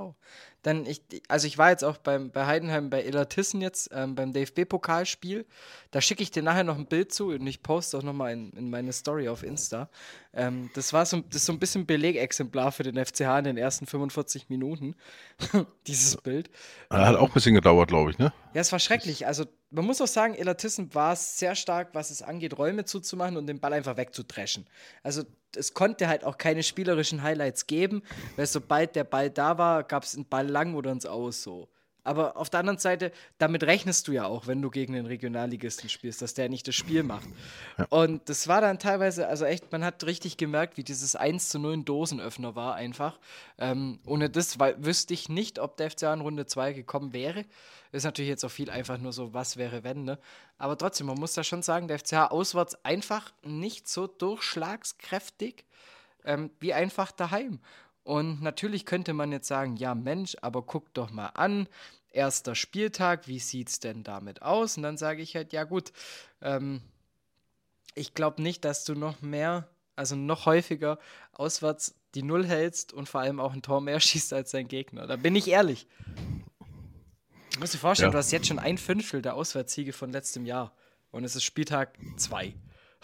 Dann 0.62 0.85
ich, 0.87 1.03
also 1.29 1.47
ich 1.47 1.59
war 1.59 1.71
jetzt 1.71 1.85
auch 1.85 1.97
beim, 1.97 2.31
bei 2.31 2.47
Heidenheim 2.47 2.90
bei 2.90 3.05
Illertissen 3.05 3.61
jetzt 3.61 3.90
ähm, 3.92 4.14
beim 4.14 4.33
DFB-Pokalspiel. 4.33 5.47
Da 5.90 6.01
schicke 6.01 6.23
ich 6.23 6.31
dir 6.31 6.42
nachher 6.42 6.64
noch 6.64 6.77
ein 6.77 6.87
Bild 6.87 7.12
zu 7.12 7.29
und 7.29 7.47
ich 7.47 7.62
poste 7.62 7.99
auch 7.99 8.03
nochmal 8.03 8.33
in, 8.33 8.51
in 8.53 8.71
meine 8.71 8.92
Story 8.92 9.29
auf 9.29 9.42
Insta. 9.42 9.88
Ähm, 10.33 10.71
das 10.75 10.92
war 10.92 11.07
so, 11.07 11.23
das 11.31 11.47
so 11.47 11.53
ein 11.53 11.59
bisschen 11.59 11.87
Belegexemplar 11.87 12.73
für 12.73 12.83
den 12.83 13.03
FCH 13.05 13.38
in 13.38 13.45
den 13.45 13.57
ersten 13.57 13.87
45 13.87 14.49
Minuten. 14.49 14.97
Dieses 15.87 16.16
Bild. 16.16 16.51
Hat 16.90 17.16
auch 17.16 17.29
ein 17.29 17.35
bisschen 17.35 17.55
gedauert, 17.55 17.88
glaube 17.88 18.11
ich, 18.11 18.19
ne? 18.19 18.33
Ja, 18.53 18.61
es 18.61 18.73
war 18.73 18.79
schrecklich. 18.79 19.27
Also 19.27 19.47
man 19.71 19.85
muss 19.85 20.01
auch 20.01 20.07
sagen, 20.07 20.35
Illertissen 20.35 20.95
war 20.95 21.16
sehr 21.16 21.55
stark, 21.55 21.90
was 21.92 22.11
es 22.11 22.23
angeht, 22.23 22.57
Räume 22.57 22.85
zuzumachen 22.85 23.37
und 23.37 23.47
den 23.47 23.61
Ball 23.61 23.73
einfach 23.73 23.97
wegzudreschen. 23.97 24.66
Also 25.03 25.25
es 25.57 25.75
konnte 25.75 26.09
halt 26.09 26.25
auch 26.25 26.38
keine 26.38 26.62
spielerischen 26.62 27.23
Highlights 27.23 27.66
geben, 27.66 28.03
weil 28.37 28.47
sobald 28.47 28.95
der 28.95 29.05
Ball 29.05 29.31
da 29.31 29.59
war, 29.59 29.85
gab 29.85 30.05
es 30.05 30.14
einen 30.14 30.27
Ball 30.27 30.47
lang 30.57 30.75
oder 30.75 30.90
ins 30.90 31.05
Aus 31.05 31.42
so. 31.42 31.69
Aber 32.03 32.37
auf 32.37 32.49
der 32.49 32.61
anderen 32.61 32.79
Seite, 32.79 33.11
damit 33.38 33.64
rechnest 33.64 34.07
du 34.07 34.12
ja 34.12 34.27
auch, 34.27 34.47
wenn 34.47 34.62
du 34.62 34.71
gegen 34.71 34.92
den 34.92 35.07
Regionalligisten 35.07 35.88
spielst, 35.88 36.23
dass 36.23 36.35
der 36.35 36.49
nicht 36.49 36.69
das 36.69 36.77
Spiel 36.77 37.03
macht. 37.03 37.29
Ja. 37.77 37.87
Und 37.90 38.29
das 38.29 38.47
war 38.47 38.61
dann 38.61 38.79
teilweise, 38.79 39.27
also 39.27 39.45
echt, 39.45 39.73
man 39.73 39.85
hat 39.85 40.07
richtig 40.07 40.37
gemerkt, 40.37 40.77
wie 40.77 40.85
dieses 40.85 41.16
1 41.16 41.49
zu 41.49 41.59
0 41.59 41.79
ein 41.79 41.85
Dosenöffner 41.85 42.55
war 42.55 42.77
einfach. 42.77 43.19
Ähm, 43.59 43.99
ohne 44.07 44.31
das 44.31 44.61
weil, 44.61 44.77
wüsste 44.79 45.14
ich 45.14 45.29
nicht, 45.29 45.59
ob 45.59 45.77
der 45.77 45.90
FCA 45.90 46.14
in 46.14 46.21
Runde 46.21 46.47
2 46.47 46.75
gekommen 46.75 47.12
wäre. 47.12 47.45
Ist 47.90 48.05
natürlich 48.05 48.31
jetzt 48.31 48.45
auch 48.45 48.51
viel 48.51 48.71
einfach 48.71 48.99
nur 48.99 49.12
so, 49.12 49.35
was 49.35 49.57
wäre 49.57 49.83
wenn, 49.83 50.05
ne? 50.05 50.19
Aber 50.59 50.79
trotzdem, 50.79 51.09
man 51.09 51.19
muss 51.19 51.35
da 51.35 51.42
schon 51.42 51.62
sagen, 51.62 51.88
der 51.88 51.99
FCA 51.99 52.29
auswärts 52.29 52.77
einfach 52.85 53.33
nicht 53.42 53.88
so 53.88 54.07
durchschlagskräftig 54.07 55.64
ähm, 56.25 56.51
wie 56.61 56.73
einfach 56.73 57.11
daheim. 57.11 57.59
Und 58.07 58.40
natürlich 58.40 58.87
könnte 58.87 59.14
man 59.14 59.33
jetzt 59.33 59.49
sagen, 59.49 59.75
ja 59.75 59.97
Mensch, 59.97 60.37
aber 60.40 60.62
guck 60.62 60.95
doch 60.95 61.11
mal 61.11 61.27
an, 61.35 61.69
erster 62.12 62.55
Spieltag, 62.55 63.27
wie 63.27 63.40
sieht 63.40 63.69
es 63.69 63.81
denn 63.81 64.05
damit 64.05 64.42
aus? 64.42 64.77
Und 64.77 64.85
dann 64.85 64.97
sage 64.97 65.23
ich 65.23 65.35
halt, 65.35 65.53
ja 65.53 65.64
gut, 65.64 65.92
ähm, 66.40 66.83
ich 67.97 68.14
glaube 68.14 68.42
nicht, 68.42 68.64
dass 68.64 68.85
du 68.85 68.95
noch 68.95 69.23
mehr, 69.23 69.66
also 69.97 70.14
noch 70.14 70.47
häufiger 70.47 71.01
auswärts 71.33 71.97
die 72.14 72.23
Null 72.23 72.47
hältst 72.47 72.92
und 72.92 73.09
vor 73.09 73.23
allem 73.23 73.40
auch 73.40 73.55
ein 73.55 73.62
Tor 73.62 73.81
mehr 73.81 73.99
schießt 74.01 74.33
als 74.35 74.53
dein 74.53 74.69
Gegner. 74.69 75.09
Da 75.09 75.16
bin 75.16 75.35
ich 75.35 75.49
ehrlich. 75.49 75.88
Du 77.55 77.59
musst 77.59 77.75
dir 77.75 77.79
vorstellen, 77.79 78.11
ja. 78.11 78.12
du 78.12 78.19
hast 78.19 78.31
jetzt 78.31 78.47
schon 78.47 78.61
ein 78.61 78.79
Fünftel 78.79 79.21
der 79.21 79.35
Auswärtssiege 79.35 79.92
von 79.92 80.12
letztem 80.12 80.47
Jahr. 80.47 80.73
Und 81.11 81.25
es 81.25 81.35
ist 81.35 81.42
Spieltag 81.42 81.99
zwei. 82.16 82.55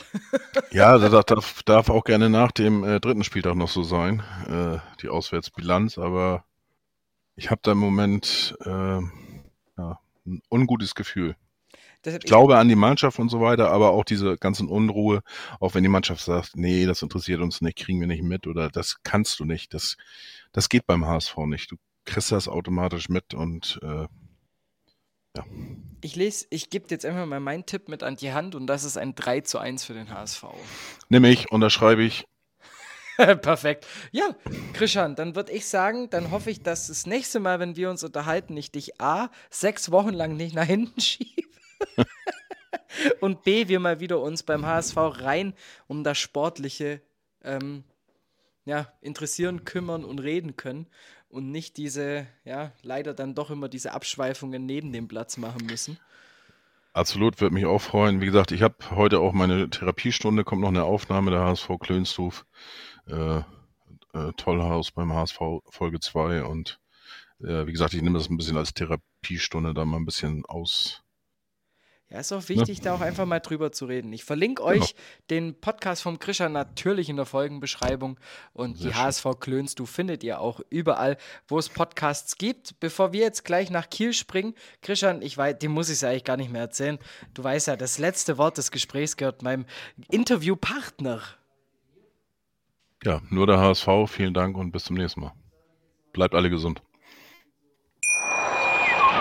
ja, 0.73 0.99
das 0.99 1.27
darf, 1.27 1.63
darf, 1.63 1.91
auch 1.91 2.05
gerne 2.05 2.31
nach 2.31 2.53
dem 2.53 2.85
äh, 2.85 3.01
dritten 3.01 3.25
Spieltag 3.25 3.55
noch 3.55 3.69
so 3.69 3.83
sein, 3.83 4.23
äh, 4.49 4.79
die 5.01 5.09
Auswärtsbilanz, 5.09 5.99
aber 5.99 6.45
ich 7.37 7.51
habe 7.51 7.61
da 7.63 7.73
im 7.73 7.79
Moment 7.79 8.57
äh, 8.65 9.01
ja, 9.79 10.01
ein 10.27 10.43
ungutes 10.51 10.95
Gefühl. 10.95 11.37
ich 12.05 12.21
glaube 12.21 12.59
an 12.59 12.69
die 12.69 12.77
Mannschaft 12.77 13.19
und 13.19 13.29
so 13.29 13.41
weiter, 13.41 13.71
aber 13.71 13.91
auch 13.91 14.05
diese 14.05 14.37
ganzen 14.37 14.69
Unruhe, 14.69 15.23
auch 15.61 15.75
wenn 15.75 15.83
die 15.83 15.89
Mannschaft 15.89 16.25
sagt, 16.25 16.57
nee, 16.57 16.87
das 16.87 17.03
interessiert 17.03 17.41
uns 17.41 17.61
nicht, 17.61 17.79
kriegen 17.79 18.01
wir 18.01 18.07
nicht 18.07 18.23
mit 18.23 18.47
oder 18.47 18.69
das 18.69 19.03
kannst 19.03 19.41
du 19.41 19.45
nicht, 19.45 19.75
das, 19.75 19.97
das 20.53 20.69
geht 20.69 20.87
beim 20.87 21.07
HSV 21.07 21.37
nicht. 21.47 21.71
Du 21.71 21.77
kriegst 22.05 22.33
das 22.33 22.49
automatisch 22.49 23.09
mit 23.09 23.35
und 23.35 23.79
äh, 23.83 24.07
ja. 25.37 25.45
Ich 26.05 26.17
lese, 26.17 26.47
ich 26.51 26.69
gebe 26.69 26.87
jetzt 26.91 27.05
einfach 27.05 27.27
mal 27.27 27.39
meinen 27.39 27.65
Tipp 27.65 27.89
mit 27.89 28.03
an 28.03 28.17
die 28.17 28.33
Hand 28.33 28.55
und 28.55 28.67
das 28.67 28.85
ist 28.85 28.97
ein 28.97 29.15
3 29.15 29.43
zu 29.43 29.59
1 29.59 29.85
für 29.85 29.95
den 29.95 30.11
HSV. 30.13 30.45
Nimm 31.09 31.25
ich, 31.25 31.53
unterschreibe 31.53 32.03
ich. 32.03 32.27
Perfekt. 33.17 33.87
Ja, 34.11 34.35
Christian, 34.73 35.15
dann 35.15 35.37
würde 35.37 35.53
ich 35.53 35.67
sagen, 35.67 36.11
dann 36.11 36.31
hoffe 36.31 36.51
ich, 36.51 36.63
dass 36.63 36.89
das 36.89 37.07
nächste 37.07 37.41
Mal, 37.41 37.61
wenn 37.61 37.77
wir 37.77 37.89
uns 37.91 38.03
unterhalten, 38.03 38.57
ich 38.57 38.73
dich 38.73 39.01
A, 39.01 39.31
sechs 39.51 39.91
Wochen 39.93 40.13
lang 40.13 40.37
nicht 40.37 40.55
nach 40.55 40.67
hinten 40.67 41.01
schiebe. 41.01 41.49
und 43.21 43.45
B, 43.45 43.69
wir 43.69 43.81
mal 43.81 44.01
wieder 44.01 44.21
uns 44.21 44.43
beim 44.43 44.67
HSV 44.67 44.97
rein 44.97 45.55
um 45.87 46.05
das 46.05 46.19
Sportliche 46.19 47.01
ähm, 47.45 47.85
ja, 48.65 48.93
interessieren, 49.01 49.65
kümmern 49.65 50.05
und 50.05 50.21
reden 50.21 50.57
können 50.57 50.87
und 51.33 51.51
nicht 51.51 51.77
diese, 51.79 52.27
ja, 52.45 52.73
leider 52.83 53.15
dann 53.15 53.35
doch 53.35 53.51
immer 53.51 53.69
diese 53.69 53.93
Abschweifungen 53.93 54.67
neben 54.67 54.93
dem 54.93 55.09
Platz 55.09 55.39
machen 55.39 55.67
müssen. 55.67 55.99
Absolut, 56.93 57.41
würde 57.41 57.55
mich 57.55 57.65
auch 57.65 57.81
freuen. 57.81 58.21
Wie 58.21 58.27
gesagt, 58.27 58.53
ich 58.53 58.63
habe 58.63 58.75
heute 58.91 59.19
auch 59.21 59.33
meine 59.33 59.71
Therapiestunde, 59.71 60.45
kommt 60.45 60.61
noch 60.61 60.69
eine 60.69 60.85
Aufnahme 60.85 61.31
der 61.31 61.41
HSV 61.41 61.71
Klönstuf. 61.81 62.45
Äh, 63.07 63.41
äh, 64.13 64.33
Tollhaus 64.37 64.91
beim 64.91 65.13
HSV 65.13 65.39
Folge 65.71 66.01
2 66.01 66.45
und 66.45 66.79
äh, 67.41 67.67
wie 67.67 67.73
gesagt, 67.73 67.95
ich 67.95 68.03
nehme 68.03 68.19
das 68.19 68.29
ein 68.29 68.37
bisschen 68.37 68.59
als 68.59 68.75
Therapiestunde, 68.75 69.73
da 69.73 69.87
mal 69.87 69.97
ein 69.97 70.05
bisschen 70.05 70.45
aus, 70.45 71.02
Ja, 72.13 72.21
ist 72.21 72.31
auch 72.31 72.47
wichtig, 72.51 72.79
ne? 72.79 72.85
da 72.85 72.95
auch 72.95 73.01
einfach 73.01 73.25
mal 73.25 73.41
drüber 73.41 73.73
zu 73.73 73.87
reden. 73.87 74.13
Ich 74.13 74.25
verlinke 74.25 74.63
genau. 74.63 74.75
euch 74.75 74.95
den 75.31 75.59
Podcast 75.59 76.03
vom 76.03 76.19
Krischer 76.19 76.51
natürlich 76.51 77.09
in 77.09 77.17
der 77.17 77.25
Folgenbeschreibung 77.25 78.21
und 78.53 78.77
Sehr 78.77 78.89
die 78.89 78.95
schön. 78.95 79.03
HSV 79.03 79.27
Klöns, 79.41 79.75
du 79.75 79.87
findet 79.87 80.23
ihr 80.23 80.39
auch 80.39 80.61
überall, 80.69 81.17
wo 81.49 81.59
es 81.59 81.71
Podcasts 81.71 82.37
gibt. 82.37 82.79
Bevor 82.81 83.15
wir 83.15 83.23
jetzt 83.23 83.47
gleich 83.47 83.71
nach 83.71 83.89
Kiel 83.89 84.13
springen, 84.13 84.55
Krischer, 84.83 85.23
ich 85.23 85.39
weiß, 85.39 85.59
dem 85.61 85.73
muss 85.73 85.89
ich 85.89 85.95
es 85.95 86.05
eigentlich 86.05 86.25
gar 86.25 86.37
nicht 86.37 86.53
mehr 86.53 86.61
erzählen. 86.61 86.99
Du 87.33 87.43
weißt 87.43 87.69
ja, 87.69 87.77
das 87.77 87.97
letzte 87.97 88.37
Wort 88.37 88.59
des 88.59 88.71
Gesprächs 88.71 89.17
gehört 89.17 89.41
meinem 89.41 89.65
Interviewpartner. 90.11 91.23
Ja, 93.05 93.23
nur 93.31 93.47
der 93.47 93.59
HSV. 93.59 93.89
Vielen 94.09 94.35
Dank 94.35 94.59
und 94.59 94.71
bis 94.71 94.85
zum 94.85 94.97
nächsten 94.97 95.23
Mal. 95.23 95.33
Bleibt 96.13 96.35
alle 96.35 96.51
gesund. 96.51 96.83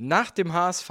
nach 0.00 0.30
dem 0.30 0.52
HSV 0.52 0.90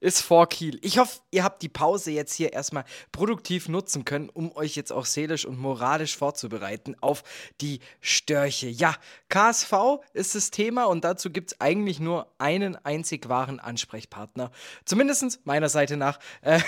ist 0.00 0.22
vor 0.22 0.48
Kiel. 0.48 0.78
Ich 0.82 0.98
hoffe, 0.98 1.20
ihr 1.30 1.44
habt 1.44 1.62
die 1.62 1.68
Pause 1.68 2.10
jetzt 2.10 2.34
hier 2.34 2.52
erstmal 2.52 2.84
produktiv 3.12 3.68
nutzen 3.68 4.04
können, 4.04 4.28
um 4.28 4.54
euch 4.54 4.76
jetzt 4.76 4.92
auch 4.92 5.06
seelisch 5.06 5.46
und 5.46 5.58
moralisch 5.58 6.16
vorzubereiten 6.16 6.94
auf 7.00 7.22
die 7.60 7.80
Störche. 8.00 8.68
Ja, 8.68 8.94
KSV 9.28 9.72
ist 10.12 10.34
das 10.34 10.50
Thema 10.50 10.84
und 10.84 11.04
dazu 11.04 11.30
gibt 11.30 11.52
es 11.52 11.60
eigentlich 11.60 12.00
nur 12.00 12.30
einen 12.38 12.76
einzig 12.76 13.28
wahren 13.28 13.60
Ansprechpartner. 13.60 14.50
Zumindest 14.84 15.44
meiner 15.44 15.68
Seite 15.68 15.96
nach. 15.96 16.18
Äh, 16.42 16.60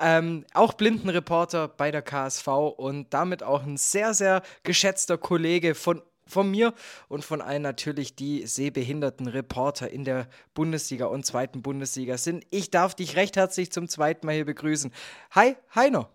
ähm, 0.00 0.44
auch 0.54 0.72
Blindenreporter 0.72 1.68
bei 1.68 1.90
der 1.90 2.02
KSV 2.02 2.46
und 2.76 3.12
damit 3.12 3.42
auch 3.42 3.62
ein 3.62 3.76
sehr, 3.76 4.14
sehr 4.14 4.42
geschätzter 4.62 5.18
Kollege 5.18 5.74
von 5.74 6.02
von 6.28 6.50
mir 6.50 6.74
und 7.08 7.24
von 7.24 7.40
allen 7.40 7.62
natürlich, 7.62 8.14
die 8.14 8.46
sehbehinderten 8.46 9.26
Reporter 9.26 9.90
in 9.90 10.04
der 10.04 10.28
Bundesliga 10.54 11.06
und 11.06 11.26
zweiten 11.26 11.62
Bundesliga 11.62 12.18
sind. 12.18 12.44
Ich 12.50 12.70
darf 12.70 12.94
dich 12.94 13.16
recht 13.16 13.36
herzlich 13.36 13.72
zum 13.72 13.88
zweiten 13.88 14.26
Mal 14.26 14.34
hier 14.34 14.44
begrüßen. 14.44 14.92
Hi, 15.32 15.56
Heino. 15.74 16.08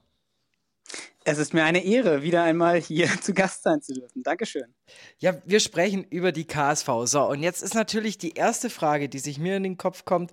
Es 1.26 1.38
ist 1.38 1.54
mir 1.54 1.63
eine 1.63 1.86
Ehre, 1.86 2.21
wieder 2.21 2.43
einmal 2.43 2.82
hier 2.82 3.08
zu 3.21 3.34
Gast 3.34 3.63
sein 3.63 3.82
zu 3.82 3.93
dürfen. 3.93 4.23
Dankeschön. 4.23 4.73
Ja, 5.19 5.36
wir 5.45 5.60
sprechen 5.60 6.04
über 6.04 6.32
die 6.32 6.45
KSV. 6.45 6.89
So, 7.06 7.30
und 7.30 7.41
jetzt 7.41 7.63
ist 7.63 7.76
natürlich 7.76 8.17
die 8.17 8.34
erste 8.34 8.69
Frage, 8.69 9.08
die 9.08 9.19
sich 9.19 9.39
mir 9.39 9.56
in 9.58 9.63
den 9.63 9.78
Kopf 9.78 10.06
kommt. 10.06 10.32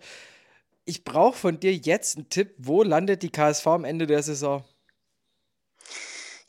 Ich 0.84 1.04
brauche 1.04 1.36
von 1.36 1.60
dir 1.60 1.72
jetzt 1.72 2.16
einen 2.16 2.28
Tipp, 2.28 2.54
wo 2.58 2.82
landet 2.82 3.22
die 3.22 3.30
KSV 3.30 3.66
am 3.68 3.84
Ende 3.84 4.06
der 4.06 4.22
Saison? 4.22 4.64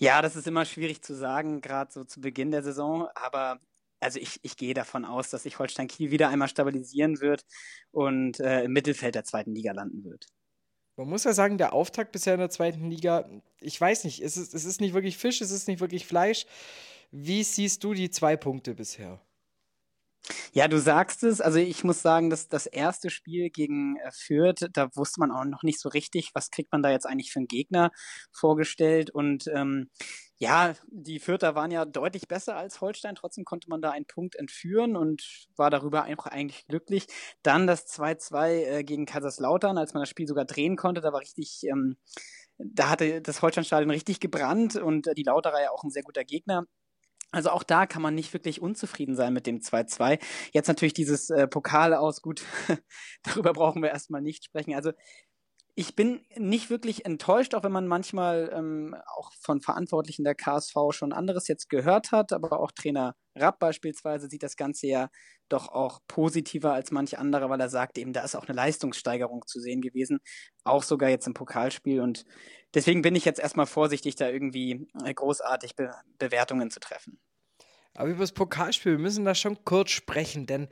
Ja, 0.02 0.24
das 0.24 0.36
ist 0.36 0.48
immer 0.48 0.66
schwierig 0.66 1.04
zu 1.04 1.14
sagen, 1.14 1.62
gerade 1.62 1.92
so 1.92 2.04
zu 2.04 2.22
Beginn 2.22 2.50
der 2.50 2.64
Saison. 2.64 3.08
Aber 3.14 3.60
also 4.00 4.20
ich, 4.20 4.40
ich 4.42 4.58
gehe 4.58 4.74
davon 4.74 5.06
aus, 5.06 5.30
dass 5.30 5.44
sich 5.44 5.60
Holstein 5.60 5.88
Kiel 5.88 6.10
wieder 6.10 6.30
einmal 6.30 6.48
stabilisieren 6.48 7.22
wird 7.22 7.46
und 7.92 8.40
äh, 8.40 8.64
im 8.64 8.74
Mittelfeld 8.74 9.14
der 9.14 9.26
zweiten 9.26 9.54
Liga 9.54 9.74
landen 9.74 10.04
wird. 10.04 10.26
Man 10.96 11.08
muss 11.08 11.24
ja 11.24 11.34
sagen, 11.34 11.60
der 11.60 11.74
Auftakt 11.74 12.12
bisher 12.14 12.34
in 12.34 12.40
der 12.40 12.50
zweiten 12.50 12.90
Liga, 12.90 13.30
ich 13.60 13.80
weiß 13.80 14.06
nicht, 14.06 14.22
es 14.22 14.38
ist, 14.38 14.56
es 14.56 14.66
ist 14.66 14.82
nicht 14.82 14.96
wirklich 14.96 15.20
Fisch, 15.20 15.40
es 15.40 15.52
ist 15.52 15.68
nicht 15.68 15.82
wirklich 15.82 16.08
Fleisch. 16.08 16.48
Wie 17.12 17.44
siehst 17.44 17.84
du 17.84 17.94
die 17.94 18.10
zwei 18.10 18.38
Punkte 18.38 18.74
bisher? 18.74 19.22
Ja, 20.53 20.67
du 20.67 20.79
sagst 20.79 21.23
es. 21.23 21.41
Also 21.41 21.60
ich 21.60 21.84
muss 21.84 22.01
sagen, 22.01 22.29
dass 22.29 22.47
das 22.47 22.65
erste 22.67 23.10
Spiel 23.10 23.49
gegen 23.49 23.97
äh, 23.97 24.12
Fürth, 24.13 24.67
da 24.73 24.89
wusste 24.95 25.19
man 25.19 25.31
auch 25.31 25.45
noch 25.45 25.63
nicht 25.63 25.79
so 25.79 25.89
richtig, 25.89 26.31
was 26.34 26.51
kriegt 26.51 26.71
man 26.71 26.84
da 26.84 26.91
jetzt 26.91 27.05
eigentlich 27.05 27.31
für 27.31 27.39
einen 27.39 27.47
Gegner 27.47 27.91
vorgestellt. 28.31 29.10
Und 29.10 29.47
ähm, 29.47 29.89
ja, 30.38 30.73
die 30.88 31.19
Fürther 31.19 31.55
waren 31.55 31.71
ja 31.71 31.86
deutlich 31.86 32.27
besser 32.27 32.55
als 32.55 32.81
Holstein. 32.81 33.15
Trotzdem 33.15 33.45
konnte 33.45 33.69
man 33.69 33.81
da 33.81 33.91
einen 33.91 34.05
Punkt 34.07 34.36
entführen 34.36 34.95
und 34.95 35.47
war 35.55 35.69
darüber 35.69 36.03
einfach 36.03 36.27
eigentlich 36.27 36.67
glücklich. 36.67 37.07
Dann 37.43 37.67
das 37.67 37.88
2-2 37.88 38.79
äh, 38.79 38.84
gegen 38.84 39.05
Kaiserslautern, 39.05 39.77
als 39.77 39.93
man 39.93 40.01
das 40.01 40.10
Spiel 40.10 40.27
sogar 40.27 40.45
drehen 40.45 40.75
konnte. 40.75 41.01
Da 41.01 41.13
war 41.13 41.21
richtig... 41.21 41.63
Ähm, 41.69 41.97
da 42.63 42.89
hatte 42.89 43.21
das 43.21 43.41
Holsteinstadion 43.41 43.89
richtig 43.89 44.19
gebrannt 44.19 44.75
und 44.75 45.07
äh, 45.07 45.15
die 45.15 45.23
Lauterer 45.23 45.62
ja 45.63 45.71
auch 45.71 45.84
ein 45.84 45.89
sehr 45.89 46.03
guter 46.03 46.23
Gegner. 46.23 46.65
Also 47.32 47.50
auch 47.50 47.63
da 47.63 47.86
kann 47.86 48.02
man 48.02 48.13
nicht 48.13 48.34
wirklich 48.34 48.62
unzufrieden 48.62 49.15
sein 49.15 49.34
mit 49.34 49.48
dem 49.48 49.60
2-2. 49.60 50.20
Jetzt 50.52 50.67
natürlich 50.67 50.94
dieses 50.94 51.30
äh, 51.30 51.48
Pokal 51.48 51.94
aus, 51.94 52.22
gut, 52.22 52.44
darüber 53.24 53.54
brauchen 53.54 53.82
wir 53.82 53.89
erstmal 53.89 54.22
nicht 54.22 54.44
sprechen. 54.46 54.76
Also 54.76 54.91
ich 55.75 55.95
bin 55.95 56.21
nicht 56.36 56.69
wirklich 56.69 57.05
enttäuscht, 57.05 57.55
auch 57.55 57.63
wenn 57.63 57.71
man 57.71 57.88
manchmal 57.88 58.51
ähm, 58.53 58.95
auch 59.15 59.31
von 59.39 59.62
Verantwortlichen 59.62 60.23
der 60.23 60.36
KSV 60.36 60.75
schon 60.91 61.13
anderes 61.13 61.47
jetzt 61.47 61.69
gehört 61.69 62.12
hat, 62.12 62.34
aber 62.34 62.60
auch 62.60 62.71
Trainer 62.71 63.15
Rapp 63.36 63.60
beispielsweise 63.60 64.27
sieht 64.27 64.43
das 64.43 64.57
Ganze 64.57 64.88
ja 64.88 65.10
doch 65.47 65.69
auch 65.69 65.99
positiver 66.07 66.73
als 66.73 66.91
manche 66.91 67.19
andere, 67.19 67.49
weil 67.49 67.62
er 67.62 67.69
sagt 67.69 67.97
eben, 67.97 68.12
da 68.12 68.23
ist 68.23 68.36
auch 68.36 68.47
eine 68.47 68.55
Leistungssteigerung 68.55 69.45
zu 69.47 69.60
sehen 69.62 69.81
gewesen, 69.81 70.19
auch 70.65 70.84
sogar 70.84 71.10
jetzt 71.10 71.27
im 71.27 71.34
Pokalspiel 71.34 72.01
und 72.01 72.25
deswegen 72.73 73.01
bin 73.01 73.15
ich 73.15 73.23
jetzt 73.23 73.39
erstmal 73.39 73.65
vorsichtig, 73.65 74.15
da 74.15 74.27
irgendwie 74.27 74.88
äh, 75.05 75.13
großartig 75.13 75.75
Be 75.75 75.93
Bewertungen 76.17 76.69
zu 76.69 76.79
treffen. 76.79 77.19
Aber 77.93 78.10
über 78.10 78.21
das 78.21 78.31
Pokalspiel, 78.31 78.93
wir 78.93 78.99
müssen 78.99 79.25
da 79.25 79.36
schon 79.36 79.63
kurz 79.65 79.91
sprechen, 79.91 80.45
denn 80.45 80.69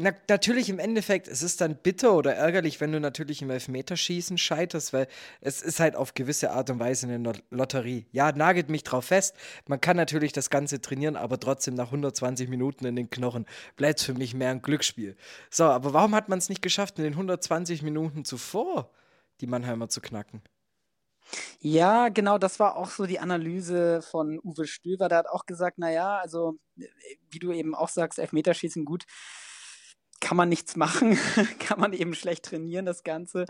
na, 0.00 0.12
natürlich 0.28 0.70
im 0.70 0.78
Endeffekt, 0.78 1.28
es 1.28 1.42
ist 1.42 1.60
dann 1.60 1.76
bitter 1.76 2.14
oder 2.14 2.34
ärgerlich, 2.34 2.80
wenn 2.80 2.90
du 2.90 3.00
natürlich 3.00 3.42
im 3.42 3.50
Elfmeterschießen 3.50 4.38
scheiterst, 4.38 4.94
weil 4.94 5.06
es 5.42 5.60
ist 5.60 5.78
halt 5.78 5.94
auf 5.94 6.14
gewisse 6.14 6.52
Art 6.52 6.70
und 6.70 6.78
Weise 6.78 7.06
eine 7.06 7.32
Lotterie. 7.50 8.06
Ja, 8.10 8.32
nagelt 8.32 8.70
mich 8.70 8.82
drauf 8.82 9.04
fest. 9.06 9.36
Man 9.66 9.80
kann 9.80 9.98
natürlich 9.98 10.32
das 10.32 10.48
Ganze 10.48 10.80
trainieren, 10.80 11.16
aber 11.16 11.38
trotzdem 11.38 11.74
nach 11.74 11.86
120 11.86 12.48
Minuten 12.48 12.86
in 12.86 12.96
den 12.96 13.10
Knochen 13.10 13.44
bleibt 13.76 14.00
es 14.00 14.06
für 14.06 14.14
mich 14.14 14.32
mehr 14.32 14.50
ein 14.50 14.62
Glücksspiel. 14.62 15.16
So, 15.50 15.64
aber 15.64 15.92
warum 15.92 16.14
hat 16.14 16.30
man 16.30 16.38
es 16.38 16.48
nicht 16.48 16.62
geschafft, 16.62 16.98
in 16.98 17.04
den 17.04 17.12
120 17.12 17.82
Minuten 17.82 18.24
zuvor 18.24 18.90
die 19.42 19.46
Mannheimer 19.46 19.90
zu 19.90 20.00
knacken? 20.00 20.40
Ja, 21.60 22.08
genau, 22.08 22.38
das 22.38 22.58
war 22.58 22.76
auch 22.76 22.90
so 22.90 23.04
die 23.04 23.20
Analyse 23.20 24.00
von 24.02 24.40
Uwe 24.42 24.66
Stöver. 24.66 25.08
Der 25.08 25.18
hat 25.18 25.28
auch 25.28 25.44
gesagt, 25.44 25.78
naja, 25.78 26.16
also 26.18 26.58
wie 27.30 27.38
du 27.38 27.52
eben 27.52 27.74
auch 27.74 27.88
sagst, 27.88 28.18
Elfmeterschießen 28.18 28.84
gut 28.86 29.04
kann 30.20 30.36
man 30.36 30.48
nichts 30.48 30.76
machen, 30.76 31.16
kann 31.58 31.80
man 31.80 31.92
eben 31.92 32.14
schlecht 32.14 32.44
trainieren, 32.44 32.86
das 32.86 33.02
Ganze. 33.02 33.46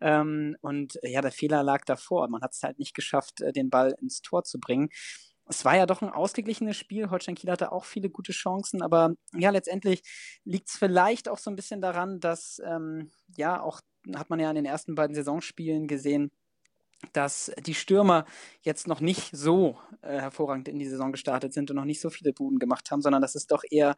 Ähm, 0.00 0.56
und 0.60 0.98
ja, 1.02 1.20
der 1.22 1.32
Fehler 1.32 1.62
lag 1.62 1.84
davor. 1.84 2.28
Man 2.28 2.42
hat 2.42 2.52
es 2.52 2.62
halt 2.62 2.78
nicht 2.78 2.94
geschafft, 2.94 3.40
äh, 3.40 3.52
den 3.52 3.70
Ball 3.70 3.94
ins 4.00 4.22
Tor 4.22 4.44
zu 4.44 4.60
bringen. 4.60 4.90
Es 5.46 5.64
war 5.64 5.76
ja 5.76 5.86
doch 5.86 6.00
ein 6.00 6.10
ausgeglichenes 6.10 6.76
Spiel. 6.76 7.10
Holstein 7.10 7.34
Kiel 7.34 7.50
hatte 7.50 7.72
auch 7.72 7.84
viele 7.84 8.08
gute 8.08 8.32
Chancen, 8.32 8.82
aber 8.82 9.14
ja, 9.34 9.50
letztendlich 9.50 10.02
liegt 10.44 10.68
es 10.68 10.76
vielleicht 10.76 11.28
auch 11.28 11.38
so 11.38 11.50
ein 11.50 11.56
bisschen 11.56 11.80
daran, 11.80 12.20
dass 12.20 12.60
ähm, 12.64 13.10
ja 13.36 13.60
auch 13.60 13.80
hat 14.14 14.30
man 14.30 14.40
ja 14.40 14.48
in 14.48 14.56
den 14.56 14.64
ersten 14.64 14.94
beiden 14.94 15.14
Saisonspielen 15.14 15.86
gesehen, 15.86 16.30
dass 17.12 17.50
die 17.66 17.74
Stürmer 17.74 18.26
jetzt 18.62 18.86
noch 18.86 19.00
nicht 19.00 19.30
so 19.32 19.78
äh, 20.02 20.20
hervorragend 20.20 20.68
in 20.68 20.78
die 20.78 20.88
Saison 20.88 21.12
gestartet 21.12 21.52
sind 21.52 21.70
und 21.70 21.76
noch 21.76 21.84
nicht 21.84 22.00
so 22.00 22.10
viele 22.10 22.32
Buden 22.32 22.58
gemacht 22.58 22.90
haben, 22.90 23.02
sondern 23.02 23.22
dass 23.22 23.34
es 23.34 23.46
doch 23.46 23.62
eher 23.68 23.96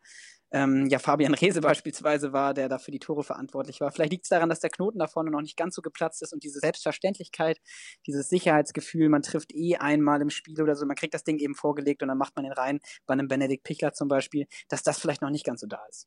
ähm, 0.53 0.87
ja 0.87 0.99
Fabian 0.99 1.35
Rehse 1.35 1.61
beispielsweise 1.61 2.33
war, 2.33 2.55
der 2.55 2.69
da 2.69 2.79
für 2.79 2.91
die 2.91 2.99
Tore 2.99 3.25
verantwortlich 3.25 3.81
war. 3.81 3.91
Vielleicht 3.91 4.13
liegt 4.13 4.25
es 4.25 4.29
daran, 4.29 4.49
dass 4.49 4.61
der 4.61 4.71
Knoten 4.71 4.99
da 4.99 5.07
vorne 5.07 5.31
noch 5.31 5.41
nicht 5.41 5.57
ganz 5.57 5.75
so 5.75 5.83
geplatzt 5.83 6.23
ist 6.23 6.33
und 6.33 6.45
diese 6.45 6.61
Selbstverständlichkeit, 6.61 7.59
dieses 8.07 8.29
Sicherheitsgefühl, 8.29 9.09
man 9.09 9.23
trifft 9.23 9.53
eh 9.55 9.77
einmal 9.77 10.21
im 10.21 10.31
Spiel 10.31 10.61
oder 10.63 10.77
so, 10.77 10.87
man 10.87 10.97
kriegt 10.97 11.15
das 11.15 11.25
Ding 11.25 11.39
eben 11.39 11.55
vorgelegt 11.55 12.03
und 12.03 12.09
dann 12.09 12.19
macht 12.19 12.37
man 12.37 12.45
den 12.45 12.53
rein, 12.53 12.81
bei 13.07 13.13
einem 13.15 13.29
Benedikt 13.29 13.65
Pichler 13.65 13.93
zum 13.93 14.09
Beispiel, 14.09 14.47
dass 14.69 14.83
das 14.83 14.99
vielleicht 14.99 15.23
noch 15.23 15.31
nicht 15.31 15.47
ganz 15.47 15.61
so 15.61 15.67
da 15.67 15.81
ist. 15.89 16.07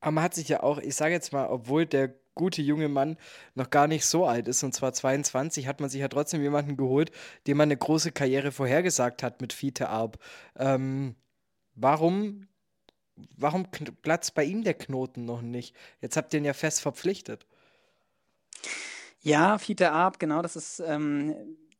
Aber 0.00 0.12
man 0.12 0.24
hat 0.24 0.34
sich 0.34 0.48
ja 0.48 0.62
auch, 0.62 0.78
ich 0.78 0.96
sage 0.96 1.14
jetzt 1.14 1.32
mal, 1.32 1.46
obwohl 1.46 1.86
der 1.86 2.14
gute 2.34 2.62
junge 2.62 2.88
Mann 2.88 3.16
noch 3.54 3.70
gar 3.70 3.86
nicht 3.86 4.04
so 4.04 4.26
alt 4.26 4.48
ist, 4.48 4.62
und 4.62 4.74
zwar 4.74 4.92
22, 4.92 5.66
hat 5.66 5.80
man 5.80 5.90
sich 5.90 6.00
ja 6.00 6.08
trotzdem 6.08 6.42
jemanden 6.42 6.76
geholt, 6.76 7.12
dem 7.46 7.58
man 7.58 7.68
eine 7.68 7.76
große 7.76 8.12
Karriere 8.12 8.52
vorhergesagt 8.52 9.22
hat 9.22 9.40
mit 9.40 9.52
Fiete 9.52 9.88
Arp. 9.88 10.18
Ähm, 10.56 11.14
warum, 11.74 12.48
warum 13.36 13.66
platzt 14.02 14.34
bei 14.34 14.44
ihm 14.44 14.64
der 14.64 14.74
Knoten 14.74 15.24
noch 15.24 15.42
nicht? 15.42 15.74
Jetzt 16.00 16.16
habt 16.16 16.32
ihr 16.34 16.38
ihn 16.40 16.44
ja 16.44 16.54
fest 16.54 16.80
verpflichtet. 16.80 17.46
Ja, 19.20 19.58
Fiete 19.58 19.92
Arp, 19.92 20.18
genau, 20.18 20.42
das 20.42 20.56
ist, 20.56 20.80
ähm, 20.80 21.34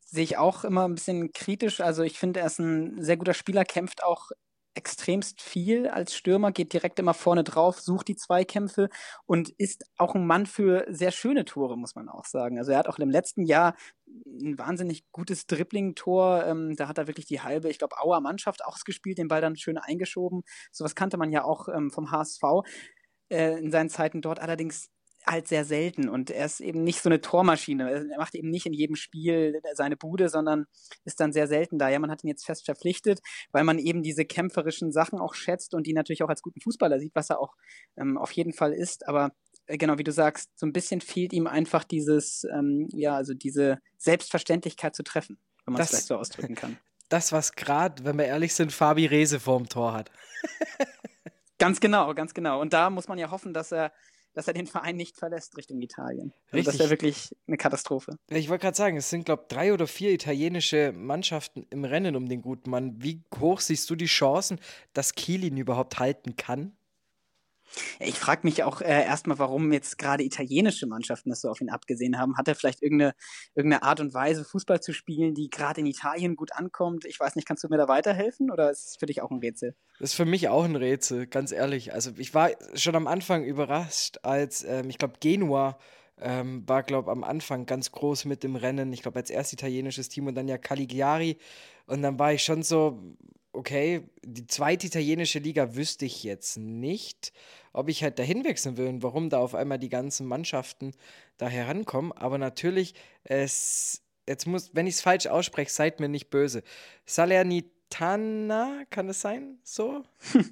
sehe 0.05 0.23
ich 0.25 0.37
auch 0.39 0.65
immer 0.65 0.85
ein 0.87 0.95
bisschen 0.95 1.33
kritisch. 1.33 1.81
Also 1.81 2.03
ich 2.03 2.19
finde, 2.19 2.41
er 2.41 2.47
ist 2.47 2.61
ein 2.61 3.03
sehr 3.03 3.17
guter 3.17 3.35
Spieler, 3.35 3.65
kämpft 3.65 4.05
auch 4.05 4.31
extremst 4.75 5.41
viel 5.43 5.89
als 5.89 6.15
Stürmer, 6.15 6.53
geht 6.53 6.73
direkt 6.73 6.99
immer 6.99 7.15
vorne 7.15 7.45
drauf, 7.45 7.81
sucht 7.81 8.09
die 8.09 8.17
Zweikämpfe 8.17 8.89
und 9.27 9.51
ist 9.51 9.85
auch 9.99 10.15
ein 10.15 10.27
Mann 10.27 10.47
für 10.47 10.87
sehr 10.89 11.11
schöne 11.11 11.45
Tore, 11.45 11.77
muss 11.77 11.95
man 11.95 12.09
auch 12.09 12.25
sagen. 12.25 12.59
Also 12.59 12.73
er 12.73 12.79
hat 12.79 12.89
auch 12.89 12.99
im 12.99 13.11
letzten 13.11 13.45
Jahr 13.45 13.75
ein 14.27 14.59
wahnsinnig 14.59 15.05
gutes 15.13 15.47
Dribbling-Tor. 15.47 16.45
Ähm, 16.47 16.77
da 16.77 16.89
hat 16.89 16.99
er 16.99 17.07
wirklich 17.07 17.27
die 17.27 17.41
halbe, 17.41 17.71
ich 17.71 17.79
glaube, 17.79 17.97
Auer 18.01 18.21
Mannschaft 18.21 18.65
ausgespielt, 18.65 19.19
den 19.19 19.29
Ball 19.29 19.41
dann 19.41 19.57
schön 19.57 19.79
eingeschoben. 19.79 20.43
Sowas 20.71 20.95
kannte 20.95 21.17
man 21.17 21.33
ja 21.33 21.45
auch 21.45 21.69
ähm, 21.69 21.91
vom 21.91 22.11
HSV 22.11 22.43
äh, 23.31 23.59
in 23.59 23.71
seinen 23.71 23.91
Zeiten 23.91 24.23
dort. 24.23 24.41
Allerdings 24.41 24.91
halt 25.27 25.49
sehr 25.49 25.65
selten 25.65 26.09
und 26.09 26.31
er 26.31 26.47
ist 26.47 26.61
eben 26.61 26.83
nicht 26.83 27.01
so 27.01 27.09
eine 27.09 27.21
Tormaschine. 27.21 28.09
Er 28.11 28.19
macht 28.19 28.35
eben 28.35 28.51
nicht 28.51 28.67
in 28.67 28.73
jedem 28.73 28.97
Spiel 28.97 29.61
seine 29.75 29.97
Bude, 29.97 30.29
sondern 30.29 30.67
ist 31.05 31.21
dann 31.21 31.33
sehr 31.33 31.47
selten 31.47 31.79
da. 31.79 31.89
Ja, 31.89 31.99
man 31.99 32.11
hat 32.11 32.25
ihn 32.25 32.29
jetzt 32.29 32.45
fest 32.45 32.65
verpflichtet, 32.65 33.21
weil 33.53 33.65
man 33.65 33.79
eben 33.79 34.03
diese 34.03 34.25
kämpferischen 34.25 34.93
Sachen 34.93 35.19
auch 35.19 35.35
schätzt 35.35 35.75
und 35.75 35.87
die 35.87 35.93
natürlich 35.93 36.23
auch 36.23 36.29
als 36.29 36.43
guten 36.43 36.61
Fußballer 36.61 36.99
sieht, 36.99 37.15
was 37.15 37.31
er 37.31 37.41
auch 37.41 37.55
ähm, 37.97 38.19
auf 38.19 38.33
jeden 38.33 38.53
Fall 38.53 38.73
ist. 38.73 39.07
Aber 39.09 39.33
äh, 39.67 39.79
genau 39.79 39.99
wie 39.99 40.05
du 40.05 40.13
sagst, 40.13 40.51
so 40.57 40.67
ein 40.67 40.73
bisschen 40.73 41.01
fehlt 41.01 41.33
ihm 41.33 41.47
einfach 41.47 41.85
dieses, 41.85 42.45
ähm, 42.53 42.89
ja, 42.93 43.17
also 43.17 43.35
diese 43.35 43.79
Selbstverständlichkeit 43.99 44.95
zu 44.95 45.03
treffen, 45.03 45.39
wenn 45.65 45.75
man 45.75 45.83
es 45.83 45.91
vielleicht 45.91 46.07
so 46.07 46.17
ausdrücken 46.17 46.55
kann. 46.55 46.79
Das, 47.09 47.31
was 47.31 47.53
gerade, 47.53 48.07
wenn 48.07 48.17
wir 48.17 48.25
ehrlich 48.25 48.55
sind, 48.55 48.73
Fabi 48.73 49.05
Rese 49.05 49.39
vorm 49.39 49.69
Tor 49.69 49.93
hat. 49.93 50.11
ganz 51.59 51.79
genau, 51.79 52.15
ganz 52.15 52.33
genau. 52.33 52.59
Und 52.59 52.73
da 52.73 52.89
muss 52.89 53.07
man 53.07 53.19
ja 53.19 53.31
hoffen, 53.31 53.53
dass 53.53 53.71
er 53.71 53.93
dass 54.35 54.49
er 54.49 54.55
den 54.55 54.67
Verein 54.67 54.97
nicht 54.97 55.17
verlässt 55.17 55.57
Richtung 55.57 55.81
Italien. 55.81 56.33
Also 56.51 56.71
das 56.71 56.79
wäre 56.79 56.91
wirklich 56.91 57.35
eine 57.47 57.57
Katastrophe. 57.57 58.17
Ich 58.29 58.49
wollte 58.49 58.63
gerade 58.63 58.77
sagen, 58.77 58.97
es 58.97 59.11
sind, 59.11 59.25
glaube 59.25 59.43
ich, 59.43 59.49
drei 59.49 59.73
oder 59.73 59.87
vier 59.87 60.13
italienische 60.13 60.93
Mannschaften 60.93 61.67
im 61.71 61.85
Rennen 61.85 62.17
um 62.17 62.29
den 62.29 62.43
guten 62.43 62.71
Mann. 62.71 63.03
Wie 63.03 63.23
hoch 63.41 63.61
siehst 63.61 63.89
du 63.91 63.97
die 63.97 64.07
Chancen, 64.07 64.59
dass 64.93 65.15
Kiel 65.15 65.45
ihn 65.45 65.57
überhaupt 65.57 65.99
halten 65.99 66.37
kann? 66.37 66.77
Ich 68.01 68.19
frage 68.19 68.41
mich 68.45 68.63
auch 68.65 68.81
äh, 68.81 69.05
erstmal, 69.05 69.39
warum 69.39 69.73
jetzt 69.73 69.99
gerade 69.99 70.25
italienische 70.25 70.87
Mannschaften 70.87 71.31
das 71.31 71.41
so 71.41 71.49
auf 71.49 71.61
ihn 71.61 71.71
abgesehen 71.71 72.19
haben. 72.19 72.37
Hat 72.37 72.49
er 72.49 72.55
vielleicht 72.55 72.83
irgendeine, 72.83 73.15
irgendeine 73.55 73.83
Art 73.83 74.01
und 74.01 74.15
Weise, 74.15 74.45
Fußball 74.45 74.81
zu 74.81 74.93
spielen, 74.93 75.35
die 75.35 75.51
gerade 75.51 75.81
in 75.81 75.87
Italien 75.87 76.37
gut 76.37 76.53
ankommt? 76.53 77.05
Ich 77.05 77.19
weiß 77.19 77.37
nicht, 77.37 77.47
kannst 77.47 77.65
du 77.65 77.69
mir 77.69 77.79
da 77.79 77.89
weiterhelfen 77.89 78.51
oder 78.51 78.71
ist 78.71 78.89
es 78.89 78.97
für 78.97 79.07
dich 79.07 79.23
auch 79.23 79.31
ein 79.31 79.39
Rätsel? 79.39 79.75
Das 79.99 80.11
ist 80.11 80.17
für 80.17 80.25
mich 80.25 80.49
auch 80.49 80.65
ein 80.65 80.77
Rätsel, 80.77 81.27
ganz 81.27 81.53
ehrlich. 81.53 81.93
Also 81.93 82.13
ich 82.17 82.35
war 82.35 82.51
schon 82.75 82.97
am 82.97 83.07
Anfang 83.07 83.45
überrascht, 83.45 84.19
als 84.23 84.65
ähm, 84.65 84.91
ich 84.91 84.99
glaube 84.99 85.15
Genua 85.21 85.79
ähm, 86.21 86.67
war, 86.69 86.83
glaube 86.83 87.11
am 87.11 87.25
Anfang 87.25 87.67
ganz 87.67 87.93
groß 87.93 88.25
mit 88.27 88.43
dem 88.43 88.57
Rennen. 88.57 88.93
Ich 88.93 89.03
glaube 89.03 89.19
als 89.19 89.31
erst 89.31 89.53
italienisches 89.53 90.09
Team 90.09 90.27
und 90.27 90.35
dann 90.35 90.49
ja 90.49 90.59
Cagliari. 90.59 91.39
Und 91.87 92.03
dann 92.03 92.19
war 92.19 92.33
ich 92.33 92.43
schon 92.43 92.63
so, 92.63 93.17
okay, 93.53 94.03
die 94.23 94.47
zweite 94.47 94.87
italienische 94.87 95.39
Liga 95.39 95.75
wüsste 95.75 96.07
ich 96.07 96.25
jetzt 96.25 96.57
nicht, 96.57 97.33
ob 97.73 97.89
ich 97.89 98.03
halt 98.03 98.19
dahin 98.19 98.45
wechseln 98.45 98.77
will 98.77 98.87
und 98.87 99.03
warum 99.03 99.31
da 99.31 99.39
auf 99.39 99.55
einmal 99.55 99.79
die 99.79 99.89
ganzen 99.89 100.27
Mannschaften 100.27 100.93
da 101.37 101.49
herankommen. 101.49 102.13
Aber 102.13 102.39
natürlich, 102.39 102.95
es, 103.25 104.03
jetzt 104.29 104.47
muss, 104.47 104.71
wenn 104.75 104.87
ich 104.87 104.95
es 104.95 105.01
falsch 105.01 105.27
ausspreche, 105.27 105.71
seid 105.71 106.01
mir 106.01 106.09
nicht 106.09 106.31
böse. 106.31 106.63
Salernitana, 107.07 108.85
kann 108.91 109.09
es 109.09 109.21
sein? 109.21 109.59
So? 109.63 110.05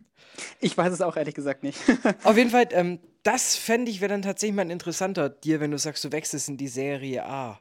Ich 0.61 0.77
weiß 0.77 0.93
es 0.93 1.01
auch 1.01 1.17
ehrlich 1.17 1.35
gesagt 1.35 1.63
nicht. 1.63 1.79
auf 2.25 2.37
jeden 2.37 2.51
Fall, 2.51 2.69
ähm, 2.71 3.01
das 3.23 3.57
fände 3.57 3.91
ich 3.91 4.01
wäre 4.01 4.11
dann 4.11 4.23
tatsächlich 4.23 4.55
mal 4.55 4.63
ein 4.63 4.71
interessanter 4.71 5.29
dir, 5.29 5.61
wenn 5.61 5.71
du 5.71 5.79
sagst, 5.79 6.05
du 6.05 6.13
wechselst 6.13 6.49
in 6.49 6.57
die 6.57 6.69
Serie 6.69 7.25
A. 7.25 7.61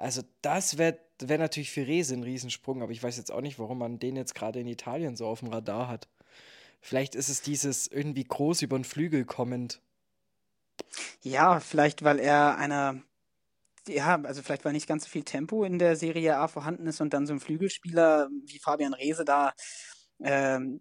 Also 0.00 0.22
das 0.40 0.78
wäre 0.78 0.98
wär 1.20 1.36
natürlich 1.36 1.70
für 1.70 1.86
Rese 1.86 2.14
ein 2.14 2.22
Riesensprung, 2.22 2.82
aber 2.82 2.90
ich 2.92 3.02
weiß 3.02 3.18
jetzt 3.18 3.30
auch 3.30 3.42
nicht, 3.42 3.58
warum 3.58 3.78
man 3.78 3.98
den 3.98 4.16
jetzt 4.16 4.34
gerade 4.34 4.58
in 4.58 4.66
Italien 4.66 5.14
so 5.14 5.26
auf 5.26 5.40
dem 5.40 5.48
Radar 5.48 5.88
hat. 5.88 6.08
Vielleicht 6.80 7.14
ist 7.14 7.28
es 7.28 7.42
dieses 7.42 7.86
irgendwie 7.86 8.24
groß 8.24 8.62
über 8.62 8.78
den 8.78 8.84
Flügel 8.84 9.26
kommend. 9.26 9.82
Ja, 11.20 11.60
vielleicht 11.60 12.02
weil 12.02 12.18
er 12.18 12.56
einer, 12.56 13.02
ja, 13.86 14.18
also 14.22 14.42
vielleicht 14.42 14.64
weil 14.64 14.72
nicht 14.72 14.88
ganz 14.88 15.04
so 15.04 15.10
viel 15.10 15.24
Tempo 15.24 15.64
in 15.64 15.78
der 15.78 15.96
Serie 15.96 16.38
A 16.38 16.48
vorhanden 16.48 16.86
ist 16.86 17.02
und 17.02 17.12
dann 17.12 17.26
so 17.26 17.34
ein 17.34 17.40
Flügelspieler 17.40 18.30
wie 18.46 18.58
Fabian 18.58 18.94
Rehse 18.94 19.26
da 19.26 19.52
ähm, 20.20 20.80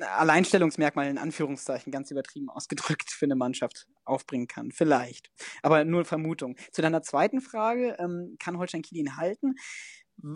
Alleinstellungsmerkmal 0.00 1.08
in 1.08 1.18
Anführungszeichen 1.18 1.92
ganz 1.92 2.10
übertrieben 2.10 2.48
ausgedrückt 2.48 3.10
für 3.10 3.26
eine 3.26 3.36
Mannschaft 3.36 3.86
aufbringen 4.04 4.46
kann. 4.46 4.72
Vielleicht. 4.72 5.30
Aber 5.62 5.84
nur 5.84 6.04
Vermutung. 6.04 6.56
Zu 6.72 6.82
deiner 6.82 7.02
zweiten 7.02 7.40
Frage, 7.40 7.96
ähm, 7.98 8.36
kann 8.38 8.58
Holstein 8.58 8.82
Kiel 8.82 8.98
ihn 8.98 9.16
halten? 9.16 9.54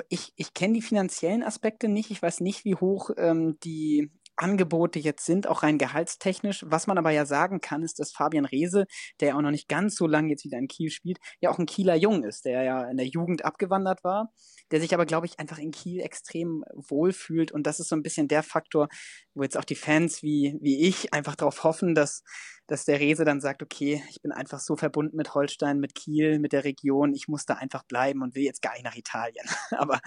Ich, 0.08 0.32
ich 0.36 0.54
kenne 0.54 0.74
die 0.74 0.82
finanziellen 0.82 1.42
Aspekte 1.42 1.88
nicht. 1.88 2.10
Ich 2.10 2.22
weiß 2.22 2.40
nicht, 2.40 2.64
wie 2.64 2.74
hoch 2.74 3.10
ähm, 3.16 3.58
die 3.64 4.10
Angebote 4.36 4.98
jetzt 4.98 5.24
sind, 5.24 5.46
auch 5.46 5.62
rein 5.62 5.78
gehaltstechnisch. 5.78 6.64
Was 6.68 6.86
man 6.86 6.98
aber 6.98 7.10
ja 7.10 7.26
sagen 7.26 7.60
kann, 7.60 7.82
ist, 7.82 7.98
dass 7.98 8.12
Fabian 8.12 8.44
Reese, 8.44 8.86
der 9.20 9.28
ja 9.28 9.36
auch 9.36 9.42
noch 9.42 9.50
nicht 9.50 9.68
ganz 9.68 9.96
so 9.96 10.06
lange 10.06 10.30
jetzt 10.30 10.44
wieder 10.44 10.58
in 10.58 10.68
Kiel 10.68 10.90
spielt, 10.90 11.18
ja 11.40 11.50
auch 11.50 11.58
ein 11.58 11.66
Kieler 11.66 11.94
Jung 11.94 12.24
ist, 12.24 12.44
der 12.44 12.62
ja 12.62 12.90
in 12.90 12.96
der 12.96 13.06
Jugend 13.06 13.44
abgewandert 13.44 14.02
war, 14.04 14.32
der 14.70 14.80
sich 14.80 14.94
aber, 14.94 15.06
glaube 15.06 15.26
ich, 15.26 15.38
einfach 15.38 15.58
in 15.58 15.70
Kiel 15.70 16.00
extrem 16.00 16.64
wohlfühlt. 16.74 17.52
Und 17.52 17.66
das 17.66 17.80
ist 17.80 17.88
so 17.88 17.96
ein 17.96 18.02
bisschen 18.02 18.28
der 18.28 18.42
Faktor, 18.42 18.88
wo 19.34 19.42
jetzt 19.42 19.56
auch 19.56 19.64
die 19.64 19.74
Fans 19.74 20.22
wie, 20.22 20.58
wie 20.60 20.86
ich 20.86 21.12
einfach 21.12 21.36
darauf 21.36 21.64
hoffen, 21.64 21.94
dass, 21.94 22.22
dass 22.66 22.84
der 22.84 23.00
Reese 23.00 23.24
dann 23.24 23.40
sagt, 23.40 23.62
okay, 23.62 24.02
ich 24.10 24.22
bin 24.22 24.32
einfach 24.32 24.60
so 24.60 24.76
verbunden 24.76 25.16
mit 25.16 25.34
Holstein, 25.34 25.78
mit 25.78 25.94
Kiel, 25.94 26.38
mit 26.38 26.52
der 26.52 26.64
Region, 26.64 27.14
ich 27.14 27.28
muss 27.28 27.44
da 27.44 27.54
einfach 27.54 27.84
bleiben 27.84 28.22
und 28.22 28.34
will 28.34 28.42
jetzt 28.42 28.62
gar 28.62 28.72
nicht 28.72 28.84
nach 28.84 28.96
Italien. 28.96 29.46
aber 29.76 30.00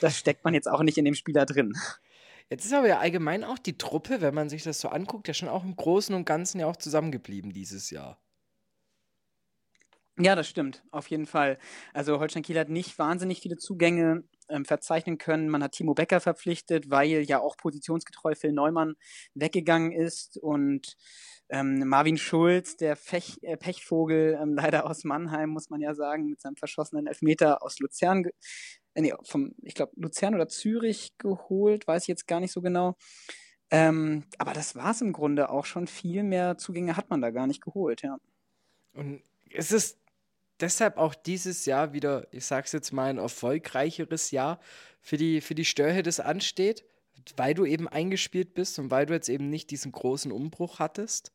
das 0.00 0.18
steckt 0.18 0.44
man 0.44 0.54
jetzt 0.54 0.68
auch 0.68 0.82
nicht 0.82 0.98
in 0.98 1.04
dem 1.04 1.14
Spieler 1.14 1.46
drin. 1.46 1.72
Jetzt 2.50 2.64
ist 2.66 2.72
aber 2.72 2.88
ja 2.88 2.98
allgemein 2.98 3.44
auch 3.44 3.58
die 3.58 3.78
Truppe, 3.78 4.20
wenn 4.20 4.34
man 4.34 4.48
sich 4.48 4.62
das 4.62 4.80
so 4.80 4.88
anguckt, 4.88 5.28
ja 5.28 5.34
schon 5.34 5.48
auch 5.48 5.64
im 5.64 5.76
Großen 5.76 6.14
und 6.14 6.24
Ganzen 6.24 6.60
ja 6.60 6.66
auch 6.66 6.76
zusammengeblieben 6.76 7.52
dieses 7.52 7.90
Jahr. 7.90 8.18
Ja, 10.18 10.34
das 10.36 10.46
stimmt, 10.46 10.82
auf 10.90 11.08
jeden 11.08 11.24
Fall. 11.26 11.58
Also 11.94 12.20
Holstein 12.20 12.42
Kiel 12.42 12.58
hat 12.58 12.68
nicht 12.68 12.98
wahnsinnig 12.98 13.40
viele 13.40 13.56
Zugänge 13.56 14.24
ähm, 14.50 14.66
verzeichnen 14.66 15.16
können. 15.16 15.48
Man 15.48 15.62
hat 15.62 15.72
Timo 15.72 15.94
Becker 15.94 16.20
verpflichtet, 16.20 16.90
weil 16.90 17.22
ja 17.22 17.40
auch 17.40 17.56
positionsgetreu 17.56 18.34
Phil 18.34 18.52
Neumann 18.52 18.94
weggegangen 19.34 19.90
ist 19.90 20.36
und 20.36 20.96
ähm, 21.48 21.88
Marvin 21.88 22.18
Schulz, 22.18 22.76
der 22.76 22.96
Fech, 22.96 23.38
äh, 23.42 23.56
Pechvogel, 23.56 24.38
ähm, 24.40 24.54
leider 24.74 24.88
aus 24.88 25.04
Mannheim, 25.04 25.50
muss 25.50 25.70
man 25.70 25.80
ja 25.80 25.94
sagen, 25.94 26.26
mit 26.28 26.40
seinem 26.42 26.56
verschossenen 26.56 27.06
Elfmeter 27.06 27.62
aus 27.62 27.78
Luzern 27.78 28.24
nee, 28.94 29.14
vom, 29.22 29.54
ich 29.62 29.74
glaube, 29.74 29.92
Luzern 29.96 30.34
oder 30.34 30.48
Zürich 30.48 31.16
geholt, 31.18 31.86
weiß 31.86 32.02
ich 32.02 32.08
jetzt 32.08 32.26
gar 32.26 32.40
nicht 32.40 32.52
so 32.52 32.60
genau. 32.60 32.96
Ähm, 33.70 34.24
aber 34.38 34.52
das 34.52 34.76
war 34.76 34.90
es 34.90 35.00
im 35.00 35.12
Grunde 35.12 35.48
auch 35.48 35.64
schon. 35.64 35.86
Viel 35.86 36.22
mehr 36.22 36.58
Zugänge 36.58 36.96
hat 36.96 37.08
man 37.08 37.22
da 37.22 37.30
gar 37.30 37.46
nicht 37.46 37.62
geholt, 37.62 38.02
ja. 38.02 38.18
Und 38.92 39.22
ist 39.48 39.72
es 39.72 39.98
deshalb 40.60 40.98
auch 40.98 41.14
dieses 41.14 41.64
Jahr 41.64 41.92
wieder, 41.92 42.26
ich 42.32 42.44
sag's 42.44 42.72
jetzt 42.72 42.92
mal, 42.92 43.08
ein 43.08 43.18
erfolgreicheres 43.18 44.30
Jahr 44.30 44.60
für 45.00 45.16
die, 45.16 45.40
für 45.40 45.54
die 45.54 45.64
Störhe, 45.64 46.02
das 46.02 46.20
ansteht? 46.20 46.84
Weil 47.36 47.54
du 47.54 47.64
eben 47.64 47.88
eingespielt 47.88 48.52
bist 48.54 48.78
und 48.78 48.90
weil 48.90 49.06
du 49.06 49.14
jetzt 49.14 49.28
eben 49.28 49.48
nicht 49.48 49.70
diesen 49.70 49.92
großen 49.92 50.32
Umbruch 50.32 50.78
hattest? 50.78 51.32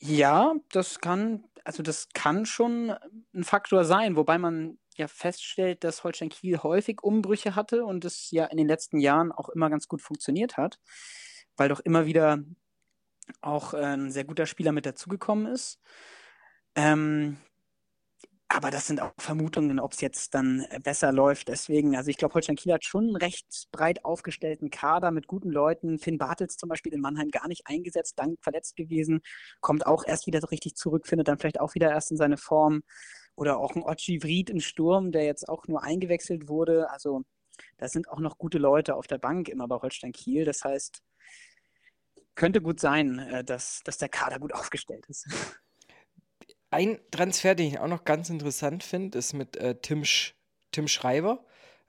Ja, 0.00 0.54
das 0.72 1.00
kann, 1.00 1.44
also 1.64 1.82
das 1.82 2.08
kann 2.12 2.44
schon 2.44 2.94
ein 3.32 3.44
Faktor 3.44 3.84
sein, 3.84 4.16
wobei 4.16 4.36
man 4.36 4.78
ja 4.98 5.08
feststellt, 5.08 5.84
dass 5.84 6.04
Holstein 6.04 6.28
Kiel 6.28 6.58
häufig 6.58 7.02
Umbrüche 7.02 7.54
hatte 7.54 7.84
und 7.84 8.04
es 8.04 8.30
ja 8.30 8.46
in 8.46 8.56
den 8.56 8.68
letzten 8.68 8.98
Jahren 8.98 9.32
auch 9.32 9.48
immer 9.48 9.70
ganz 9.70 9.88
gut 9.88 10.02
funktioniert 10.02 10.56
hat, 10.56 10.78
weil 11.56 11.68
doch 11.68 11.80
immer 11.80 12.06
wieder 12.06 12.38
auch 13.40 13.74
äh, 13.74 13.78
ein 13.78 14.10
sehr 14.10 14.24
guter 14.24 14.46
Spieler 14.46 14.72
mit 14.72 14.86
dazugekommen 14.86 15.46
ist. 15.46 15.80
Ähm, 16.76 17.38
aber 18.48 18.70
das 18.70 18.86
sind 18.86 19.00
auch 19.00 19.12
Vermutungen, 19.18 19.80
ob 19.80 19.94
es 19.94 20.00
jetzt 20.00 20.34
dann 20.34 20.64
besser 20.82 21.10
läuft. 21.12 21.48
Deswegen, 21.48 21.96
also 21.96 22.10
ich 22.10 22.16
glaube, 22.18 22.34
Holstein 22.34 22.54
Kiel 22.54 22.72
hat 22.72 22.84
schon 22.84 23.04
einen 23.04 23.16
recht 23.16 23.46
breit 23.72 24.04
aufgestellten 24.04 24.70
Kader 24.70 25.10
mit 25.10 25.26
guten 25.26 25.50
Leuten. 25.50 25.98
Finn 25.98 26.18
Bartels 26.18 26.56
zum 26.56 26.68
Beispiel 26.68 26.92
in 26.92 27.00
Mannheim 27.00 27.30
gar 27.30 27.48
nicht 27.48 27.66
eingesetzt, 27.66 28.14
dank 28.16 28.38
verletzt 28.42 28.76
gewesen, 28.76 29.22
kommt 29.60 29.86
auch 29.86 30.04
erst 30.06 30.26
wieder 30.28 30.40
so 30.40 30.46
richtig 30.48 30.76
zurück, 30.76 31.08
findet 31.08 31.26
dann 31.26 31.38
vielleicht 31.38 31.60
auch 31.60 31.74
wieder 31.74 31.90
erst 31.90 32.12
in 32.12 32.16
seine 32.16 32.36
Form. 32.36 32.82
Oder 33.36 33.58
auch 33.58 33.74
ein 33.74 33.82
Ochi 33.82 34.22
Vried 34.22 34.50
im 34.50 34.60
Sturm, 34.60 35.12
der 35.12 35.24
jetzt 35.24 35.48
auch 35.48 35.66
nur 35.66 35.82
eingewechselt 35.82 36.48
wurde. 36.48 36.90
Also 36.90 37.22
da 37.78 37.88
sind 37.88 38.08
auch 38.08 38.20
noch 38.20 38.38
gute 38.38 38.58
Leute 38.58 38.94
auf 38.94 39.06
der 39.06 39.18
Bank 39.18 39.48
immer 39.48 39.68
bei 39.68 39.76
Holstein 39.76 40.12
Kiel. 40.12 40.44
Das 40.44 40.64
heißt, 40.64 41.02
könnte 42.34 42.60
gut 42.60 42.80
sein, 42.80 43.18
äh, 43.18 43.44
dass, 43.44 43.82
dass 43.84 43.98
der 43.98 44.08
Kader 44.08 44.38
gut 44.38 44.54
aufgestellt 44.54 45.06
ist. 45.06 45.28
Ein 46.70 46.98
Transfer, 47.10 47.54
den 47.54 47.68
ich 47.68 47.78
auch 47.78 47.86
noch 47.88 48.04
ganz 48.04 48.30
interessant 48.30 48.82
finde, 48.82 49.18
ist 49.18 49.32
mit 49.32 49.56
äh, 49.56 49.76
Tim, 49.80 50.04
Sch 50.04 50.34
Tim 50.72 50.88
Schreiber, 50.88 51.44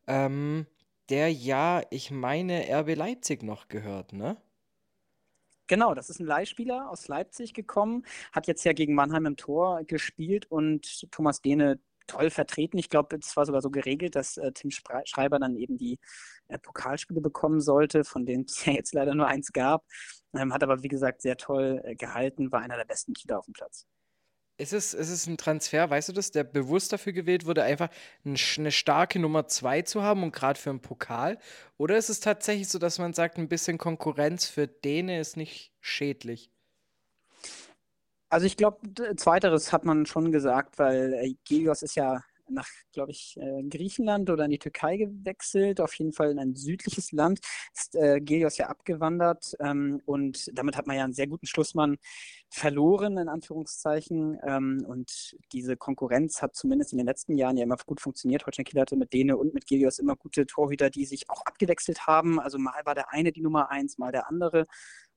ähm, 0.05 0.67
der 1.09 1.31
ja, 1.31 1.81
ich 1.89 2.11
meine, 2.11 2.67
RB 2.69 2.95
Leipzig 2.95 3.41
noch 3.41 3.67
gehört, 3.67 4.13
ne? 4.13 4.37
Genau, 5.67 5.95
das 5.95 6.09
ist 6.09 6.19
ein 6.19 6.27
Leihspieler 6.27 6.89
aus 6.91 7.07
Leipzig 7.07 7.53
gekommen, 7.53 8.05
hat 8.31 8.45
jetzt 8.47 8.63
ja 8.65 8.73
gegen 8.73 8.93
Mannheim 8.93 9.25
im 9.25 9.35
Tor 9.35 9.83
gespielt 9.83 10.45
und 10.51 11.09
Thomas 11.11 11.41
Dehne 11.41 11.79
toll 12.07 12.29
vertreten. 12.29 12.77
Ich 12.77 12.89
glaube, 12.89 13.17
es 13.17 13.35
war 13.35 13.45
sogar 13.45 13.61
so 13.61 13.71
geregelt, 13.71 14.15
dass 14.15 14.37
äh, 14.37 14.51
Tim 14.51 14.69
Schreiber 14.71 15.39
dann 15.39 15.55
eben 15.55 15.77
die 15.77 15.99
äh, 16.47 16.59
Pokalspiele 16.59 17.21
bekommen 17.21 17.61
sollte, 17.61 18.03
von 18.03 18.25
denen 18.25 18.45
es 18.45 18.63
ja 18.65 18.73
jetzt 18.73 18.93
leider 18.93 19.15
nur 19.15 19.27
eins 19.27 19.51
gab. 19.53 19.83
Ähm, 20.35 20.53
hat 20.53 20.63
aber, 20.63 20.83
wie 20.83 20.87
gesagt, 20.87 21.21
sehr 21.21 21.37
toll 21.37 21.81
äh, 21.83 21.95
gehalten, 21.95 22.51
war 22.51 22.61
einer 22.61 22.77
der 22.77 22.85
besten 22.85 23.13
Kieler 23.13 23.39
auf 23.39 23.45
dem 23.45 23.53
Platz. 23.53 23.87
Ist 24.57 24.71
es, 24.71 24.93
ist 24.93 25.09
es 25.09 25.27
ein 25.27 25.35
Transfer, 25.35 25.89
weißt 25.89 26.07
du 26.09 26.13
das, 26.13 26.31
der 26.31 26.45
bewusst 26.45 26.93
dafür 26.93 27.11
gewählt 27.11 27.45
wurde, 27.45 27.63
einfach 27.63 27.89
eine 28.23 28.71
starke 28.71 29.19
Nummer 29.19 29.47
2 29.47 29.81
zu 29.81 30.01
haben 30.01 30.23
und 30.23 30.31
gerade 30.31 30.57
für 30.57 30.69
einen 30.69 30.79
Pokal? 30.79 31.37
Oder 31.77 31.97
ist 31.97 32.09
es 32.09 32.21
tatsächlich 32.21 32.69
so, 32.69 32.79
dass 32.79 32.97
man 32.97 33.13
sagt, 33.13 33.37
ein 33.37 33.49
bisschen 33.49 33.77
Konkurrenz 33.77 34.45
für 34.45 34.67
Däne 34.67 35.19
ist 35.19 35.35
nicht 35.35 35.73
schädlich? 35.81 36.51
Also 38.29 38.45
ich 38.45 38.55
glaube, 38.55 38.79
zweiteres 39.17 39.73
hat 39.73 39.83
man 39.83 40.05
schon 40.05 40.31
gesagt, 40.31 40.79
weil 40.79 41.13
äh, 41.13 41.35
Gelios 41.43 41.81
ist 41.81 41.95
ja 41.95 42.23
nach, 42.49 42.67
glaube 42.93 43.11
ich, 43.11 43.37
äh, 43.39 43.63
Griechenland 43.63 44.29
oder 44.29 44.45
in 44.45 44.51
die 44.51 44.59
Türkei 44.59 44.97
gewechselt, 44.97 45.81
auf 45.81 45.93
jeden 45.95 46.13
Fall 46.13 46.31
in 46.31 46.39
ein 46.39 46.55
südliches 46.55 47.11
Land, 47.11 47.39
ist 47.73 47.95
äh, 47.95 48.19
Gelios 48.21 48.57
ja 48.57 48.67
abgewandert 48.67 49.55
ähm, 49.59 50.01
und 50.05 50.49
damit 50.53 50.77
hat 50.77 50.87
man 50.87 50.97
ja 50.97 51.03
einen 51.03 51.13
sehr 51.13 51.27
guten 51.27 51.47
Schlussmann 51.47 51.97
verloren, 52.49 53.17
in 53.17 53.27
Anführungszeichen. 53.27 54.39
Ähm, 54.45 54.85
und 54.87 55.35
diese 55.51 55.75
Konkurrenz 55.77 56.41
hat 56.41 56.55
zumindest 56.55 56.93
in 56.93 56.97
den 56.97 57.07
letzten 57.07 57.37
Jahren 57.37 57.57
ja 57.57 57.63
immer 57.63 57.77
gut 57.85 58.01
funktioniert. 58.01 58.45
Holstein 58.45 58.65
Kiel 58.65 58.79
hatte 58.79 58.95
mit 58.95 59.13
Dene 59.13 59.37
und 59.37 59.53
mit 59.53 59.67
Gelios 59.67 59.99
immer 59.99 60.15
gute 60.15 60.45
Torhüter, 60.45 60.89
die 60.89 61.05
sich 61.05 61.29
auch 61.29 61.41
abgewechselt 61.45 62.07
haben. 62.07 62.39
Also 62.39 62.57
mal 62.57 62.81
war 62.85 62.95
der 62.95 63.11
eine 63.11 63.31
die 63.31 63.41
Nummer 63.41 63.69
eins, 63.71 63.97
mal 63.97 64.11
der 64.11 64.29
andere. 64.29 64.65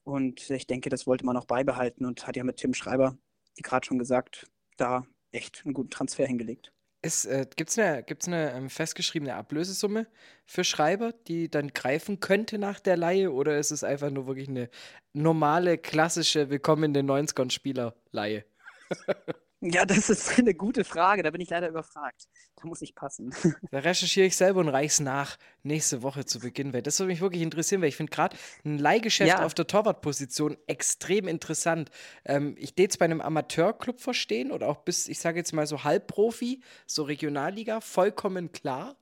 Und 0.03 0.51
ich 0.51 0.67
denke, 0.67 0.89
das 0.89 1.07
wollte 1.07 1.27
man 1.27 1.37
auch 1.37 1.45
beibehalten 1.45 2.05
und 2.05 2.27
hat 2.27 2.37
ja 2.37 2.45
mit 2.45 2.57
Tim 2.57 2.75
Schreiber, 2.75 3.17
wie 3.57 3.63
gerade 3.63 3.87
schon 3.87 3.99
gesagt, 3.99 4.47
da 4.77 5.07
echt 5.33 5.63
einen 5.65 5.75
guten 5.75 5.91
Transfer 5.91 6.27
hingelegt. 6.27 6.73
Äh, 7.03 7.47
Gibt 7.57 7.71
es 7.71 7.79
eine, 7.79 8.03
gibt's 8.03 8.27
eine 8.27 8.53
ähm, 8.53 8.71
festgeschriebene 8.71 9.35
Ablösesumme 9.35 10.07
für 10.47 10.65
Schreiber, 10.65 11.13
die 11.27 11.49
dann 11.49 11.69
greifen 11.69 12.21
könnte 12.21 12.59
nach 12.59 12.81
der 12.81 12.97
Laie? 12.97 13.33
Oder 13.33 13.59
ist 13.59 13.71
es 13.71 13.85
einfach 13.85 14.11
nur 14.11 14.27
wirklich 14.27 14.49
eine 14.49 14.69
normale, 15.13 15.79
klassische 15.79 16.51
Willkommen 16.51 16.85
in 16.85 16.95
den 16.95 17.11
90ern 17.11 17.51
Spieler-Laie? 17.51 18.45
Ja, 19.61 19.85
das 19.85 20.09
ist 20.09 20.29
eine 20.39 20.55
gute 20.55 20.85
Frage. 20.85 21.23
Da 21.23 21.31
bin 21.31 21.41
ich 21.41 21.51
leider 21.51 21.69
überfragt. 21.69 22.29
Da 22.57 22.67
muss 22.67 22.81
ich 22.83 22.95
passen. 22.95 23.35
Da 23.71 23.81
recherchiere 23.81 24.27
ich 24.27 24.37
selber 24.37 24.61
und 24.61 24.69
reich's 24.69 25.01
nach 25.01 25.37
nächste 25.63 26.03
Woche 26.03 26.25
zu 26.25 26.39
Beginn. 26.41 26.73
Weil 26.73 26.83
das 26.83 26.99
würde 27.01 27.09
mich 27.09 27.21
wirklich 27.21 27.43
interessieren, 27.43 27.81
weil 27.83 27.89
ich 27.89 27.97
finde 27.97 28.11
gerade 28.11 28.37
ein 28.65 28.79
Leihgeschäft 28.79 29.29
Ja. 29.29 29.45
auf 29.45 29.55
der 29.55 29.67
Torwartposition 29.67 30.57
extrem 30.67 31.27
interessant. 31.29 31.91
Ähm, 32.25 32.55
ich 32.59 32.75
es 32.79 32.97
bei 32.97 33.05
einem 33.05 33.21
Amateurclub 33.21 34.01
verstehen 34.01 34.53
oder 34.53 34.69
auch 34.69 34.79
bis, 34.79 35.09
ich 35.09 35.19
sage 35.19 35.39
jetzt 35.39 35.53
mal 35.53 35.67
so 35.67 35.85
Halbprofi, 35.85 36.63
so 36.87 37.03
Regionalliga, 37.03 37.81
vollkommen 37.81 38.53
klar. 38.53 38.97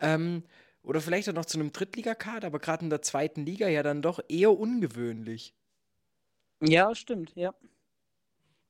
Ähm, 0.00 0.44
oder 0.82 1.00
vielleicht 1.00 1.28
auch 1.28 1.34
noch 1.34 1.44
zu 1.46 1.58
einem 1.58 1.72
Drittligakader, 1.72 2.48
aber 2.48 2.58
gerade 2.58 2.84
in 2.84 2.90
der 2.90 3.02
zweiten 3.02 3.46
Liga 3.46 3.68
ja 3.68 3.82
dann 3.84 4.02
doch 4.02 4.20
eher 4.28 4.52
ungewöhnlich. 4.58 5.54
Ja, 6.60 6.94
stimmt, 6.94 7.34
ja. 7.34 7.54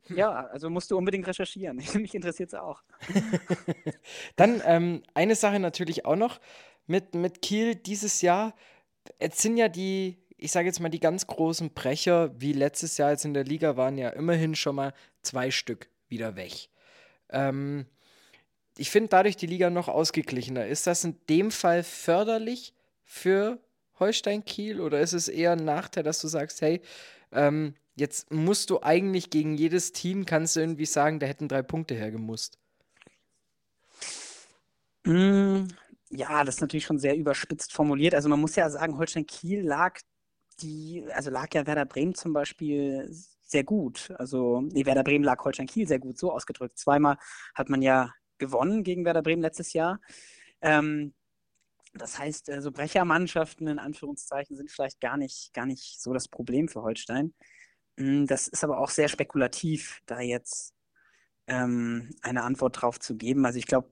Ja, 0.17 0.47
also 0.47 0.69
musst 0.71 0.91
du 0.91 0.99
unbedingt 0.99 1.27
recherchieren. 1.27 1.77
Mich 1.95 2.15
interessiert 2.15 2.49
es 2.49 2.55
auch. 2.55 2.83
Dann 4.37 4.63
ähm, 4.65 5.03
eine 5.15 5.35
Sache 5.35 5.61
natürlich 5.61 6.05
auch 6.05 6.17
noch 6.17 6.41
mit, 6.87 7.15
mit 7.15 7.43
Kiel 7.43 7.75
dieses 7.75 8.21
Jahr. 8.23 8.55
Jetzt 9.21 9.41
sind 9.41 9.57
ja 9.57 9.69
die, 9.69 10.19
ich 10.37 10.53
sage 10.53 10.67
jetzt 10.67 10.81
mal, 10.81 10.89
die 10.89 11.01
ganz 11.01 11.27
großen 11.27 11.73
Brecher, 11.73 12.33
wie 12.41 12.53
letztes 12.53 12.99
Jahr 12.99 13.11
jetzt 13.11 13.25
in 13.25 13.35
der 13.35 13.45
Liga, 13.45 13.77
waren 13.77 13.99
ja 13.99 14.11
immerhin 14.11 14.55
schon 14.55 14.77
mal 14.77 14.93
zwei 15.23 15.51
Stück 15.51 15.89
wieder 16.09 16.37
weg. 16.37 16.69
Ähm, 17.31 17.87
ich 18.77 18.91
finde 18.91 19.09
dadurch 19.11 19.37
die 19.37 19.47
Liga 19.47 19.71
noch 19.71 19.89
ausgeglichener. 19.89 20.67
Ist 20.67 20.87
das 20.87 21.05
in 21.05 21.17
dem 21.29 21.51
Fall 21.51 21.83
förderlich 21.83 22.75
für 23.05 23.59
Holstein 23.99 24.45
Kiel 24.45 24.81
oder 24.81 25.01
ist 25.01 25.13
es 25.13 25.29
eher 25.29 25.53
ein 25.53 25.65
Nachteil, 25.65 26.03
dass 26.03 26.21
du 26.21 26.29
sagst, 26.29 26.61
hey, 26.61 26.81
ähm, 27.33 27.75
jetzt 27.95 28.31
musst 28.33 28.71
du 28.71 28.83
eigentlich 28.83 29.31
gegen 29.31 29.55
jedes 29.55 29.93
Team, 29.93 30.27
kannst 30.27 30.57
du 30.57 30.61
irgendwie 30.61 30.87
sagen, 30.87 31.21
da 31.21 31.27
hätten 31.27 31.49
drei 31.49 31.63
Punkte 31.63 31.95
hergemusst. 31.95 32.59
Mm, 35.05 35.67
ja, 36.11 36.45
das 36.45 36.57
ist 36.57 36.61
natürlich 36.61 36.85
schon 36.85 36.99
sehr 36.99 37.17
überspitzt 37.17 37.73
formuliert. 37.73 38.15
Also 38.15 38.29
man 38.29 38.41
muss 38.41 38.57
ja 38.57 38.69
sagen, 38.71 38.99
Holstein 38.99 39.27
Kiel 39.27 39.63
lag 39.63 39.99
die, 40.61 41.05
also 41.13 41.31
lag 41.31 41.49
ja 41.55 41.67
Werder 41.67 41.87
Bremen 41.87 42.15
zum 42.15 42.33
Beispiel 42.33 43.09
sehr 43.43 43.65
gut. 43.65 44.13
Also, 44.19 44.63
nee, 44.63 44.87
Werder 44.87 45.05
Bremen 45.05 45.25
lag 45.25 45.45
Holstein 45.45 45.67
Kiel 45.67 45.87
sehr 45.87 45.99
gut, 45.99 46.19
so 46.19 46.33
ausgedrückt. 46.33 46.79
Zweimal 46.79 47.19
hat 47.55 47.69
man 47.69 47.83
ja 47.83 48.13
gewonnen 48.39 48.83
gegen 48.83 49.05
Werder 49.05 49.23
Bremen 49.23 49.43
letztes 49.43 49.73
Jahr. 49.73 50.01
Ähm, 50.61 51.15
das 51.95 52.19
heißt, 52.19 52.49
äh, 52.49 52.63
so 52.63 52.73
Brechermannschaften 52.73 53.69
in 53.69 53.79
Anführungszeichen 53.79 54.57
sind 54.57 54.71
vielleicht 54.71 55.01
gar 55.01 55.17
nicht, 55.17 55.53
gar 55.53 55.67
nicht 55.67 56.01
so 56.01 56.13
das 56.13 56.29
Problem 56.29 56.69
für 56.69 56.83
Holstein. 56.83 57.35
Mm, 58.03 58.27
Das 58.27 58.49
ist 58.49 58.65
aber 58.65 58.79
auch 58.79 58.91
sehr 58.91 59.09
spekulativ, 59.09 60.03
da 60.07 60.21
jetzt 60.21 60.75
ähm, 61.47 62.11
eine 62.23 62.43
Antwort 62.43 62.83
drauf 62.83 62.99
zu 63.01 63.17
geben. 63.17 63.47
Also 63.47 63.59
ich 63.59 63.67
glaube, 63.67 63.91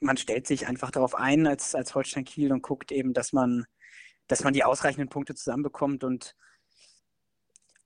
man 0.00 0.16
stellt 0.16 0.46
sich 0.46 0.66
einfach 0.68 0.90
darauf 0.90 1.14
ein 1.14 1.46
als, 1.46 1.74
als 1.74 1.94
Holstein 1.94 2.24
Kiel 2.24 2.52
und 2.52 2.62
guckt 2.62 2.92
eben, 2.92 3.12
dass 3.14 3.32
man, 3.32 3.66
dass 4.28 4.44
man 4.44 4.52
die 4.52 4.64
ausreichenden 4.64 5.08
Punkte 5.08 5.34
zusammenbekommt 5.34 6.04
und 6.04 6.36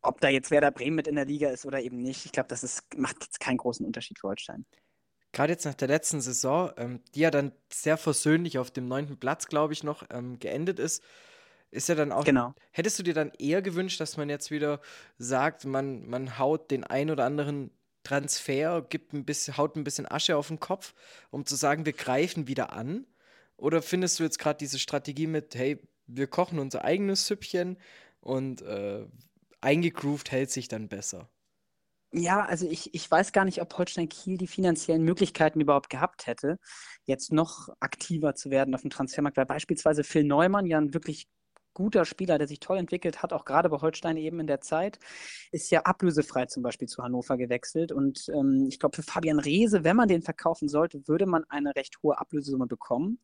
ob 0.03 0.21
da 0.21 0.29
jetzt 0.29 0.51
Werder 0.51 0.71
Bremen 0.71 0.97
mit 0.97 1.09
in 1.09 1.17
der 1.17 1.27
Liga 1.27 1.51
ist 1.51 1.67
oder 1.67 1.81
eben 1.83 1.99
nicht, 2.03 2.25
ich 2.27 2.33
glaube, 2.33 2.49
das 2.49 2.65
ist, 2.65 2.83
macht 2.97 3.17
jetzt 3.23 3.41
keinen 3.41 3.59
großen 3.59 3.85
Unterschied 3.87 4.19
für 4.19 4.29
Holstein. 4.29 4.67
gerade 5.33 5.53
jetzt 5.53 5.65
nach 5.65 5.75
der 5.75 5.89
letzten 5.89 6.21
Saison, 6.21 6.73
ähm, 6.77 7.03
die 7.15 7.21
ja 7.21 7.31
dann 7.31 7.53
sehr 7.73 7.97
versöhnlich 7.97 8.59
auf 8.59 8.71
dem 8.71 8.89
neunten 8.89 9.19
Platz, 9.19 9.47
glaube 9.47 9.73
ich, 9.73 9.85
noch 9.85 10.05
ähm, 10.11 10.39
geendet 10.39 10.79
ist, 10.79 11.03
ist 11.71 11.89
ja 11.89 11.95
dann 11.95 12.13
auch. 12.13 12.25
Genau. 12.25 12.55
Hättest 12.73 12.99
du 12.99 13.03
dir 13.03 13.15
dann 13.15 13.33
eher 13.39 13.63
gewünscht, 13.63 14.01
dass 14.01 14.17
man 14.17 14.29
jetzt 14.29 14.51
wieder 14.51 14.81
sagt, 15.19 15.65
man, 15.65 16.07
man 16.09 16.39
haut 16.39 16.71
den 16.71 16.85
ein 16.85 17.11
oder 17.11 17.25
anderen 17.25 17.71
Transfer, 18.03 18.83
gibt 18.83 19.13
ein 19.13 19.25
bisschen, 19.25 19.57
haut 19.57 19.77
ein 19.77 19.85
bisschen 19.85 20.11
Asche 20.11 20.37
auf 20.37 20.49
den 20.49 20.59
Kopf, 20.59 20.95
um 21.31 21.47
zu 21.47 21.55
sagen, 21.55 21.87
wir 21.87 21.93
greifen 21.93 22.49
wieder 22.49 22.73
an? 22.73 23.07
Oder 23.57 23.83
findest 23.83 24.19
du 24.19 24.23
jetzt 24.23 24.39
gerade 24.39 24.59
diese 24.59 24.79
Strategie 24.79 25.27
mit, 25.27 25.55
hey, 25.55 25.81
wir 26.07 26.27
kochen 26.27 26.59
unser 26.59 26.85
eigenes 26.85 27.27
Süppchen 27.27 27.79
und 28.21 28.63
äh, 28.63 29.07
eingegroovt 29.61 30.33
hält 30.33 30.51
sich 30.51 30.69
dann 30.69 30.89
besser? 30.89 31.29
Ja, 32.13 32.45
also 32.45 32.67
ich, 32.69 32.93
ich 32.93 33.09
weiß 33.09 33.31
gar 33.33 33.45
nicht, 33.45 33.63
ob 33.63 33.77
Holstein 33.79 34.09
Kiel 34.09 34.37
die 34.37 34.49
finanziellen 34.49 35.05
Möglichkeiten 35.05 35.61
überhaupt 35.61 35.91
gehabt 35.91 36.27
hätte, 36.27 36.59
jetzt 37.05 37.33
noch 37.33 37.69
aktiver 37.79 38.35
zu 38.35 38.51
werden 38.51 38.75
auf 38.75 38.81
dem 38.81 38.91
Transfermarkt, 38.91 39.37
weil 39.37 39.47
beispielsweise 39.47 40.03
Phil 40.03 40.25
Neumann 40.25 40.67
ja 40.67 40.79
ein 40.79 40.93
wirklich 40.93 41.29
guter 41.81 42.05
Spieler, 42.05 42.37
der 42.37 42.47
sich 42.47 42.61
toll 42.61 42.77
entwickelt 42.77 43.23
hat, 43.23 43.33
auch 43.33 43.47
gerade 43.47 43.71
bei 43.71 43.81
Holstein 43.81 44.19
eben 44.19 44.39
in 44.39 44.47
der 44.47 44.61
Zeit, 44.61 44.99
ist 45.51 45.71
ja 45.71 45.81
ablösefrei 45.83 46.45
zum 46.47 46.63
Beispiel 46.63 46.89
zu 46.89 47.03
Hannover 47.03 47.39
gewechselt. 47.39 47.91
Und 47.91 48.29
ähm, 48.29 48.67
ich 48.69 48.79
glaube, 48.79 48.97
für 48.97 49.03
Fabian 49.03 49.39
Reese, 49.39 49.83
wenn 49.83 49.97
man 49.97 50.09
den 50.09 50.23
verkaufen 50.23 50.69
sollte, 50.69 51.09
würde 51.09 51.25
man 51.25 51.45
eine 51.49 51.75
recht 51.75 52.03
hohe 52.03 52.19
Ablösesumme 52.19 52.67
bekommen. 52.67 53.19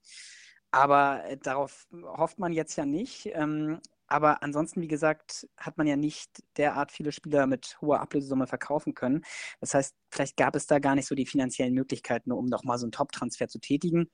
Aber 0.70 1.24
äh, 1.26 1.36
darauf 1.36 1.86
hofft 1.92 2.38
man 2.38 2.52
jetzt 2.52 2.76
ja 2.76 2.86
nicht. 2.86 3.28
Ähm, 3.34 3.80
aber 4.09 4.42
ansonsten, 4.42 4.80
wie 4.80 4.88
gesagt, 4.88 5.48
hat 5.59 5.76
man 5.78 5.86
ja 5.86 5.96
nicht 5.96 6.42
derart 6.57 6.92
viele 6.92 7.12
Spieler 7.12 7.46
mit 7.46 7.76
hoher 7.80 8.00
Ablösesumme 8.00 8.46
verkaufen 8.46 8.94
können. 8.94 9.22
Das 9.61 9.74
heißt, 9.74 9.94
vielleicht 10.11 10.36
gab 10.36 10.54
es 10.57 10.66
da 10.66 10.78
gar 10.78 10.94
nicht 10.94 11.09
so 11.09 11.14
die 11.14 11.26
finanziellen 11.26 11.74
Möglichkeiten, 11.74 12.32
um 12.32 12.46
nochmal 12.46 12.78
so 12.78 12.86
einen 12.86 12.92
Top-Transfer 12.92 13.48
zu 13.48 13.59
tätigen. 13.59 14.11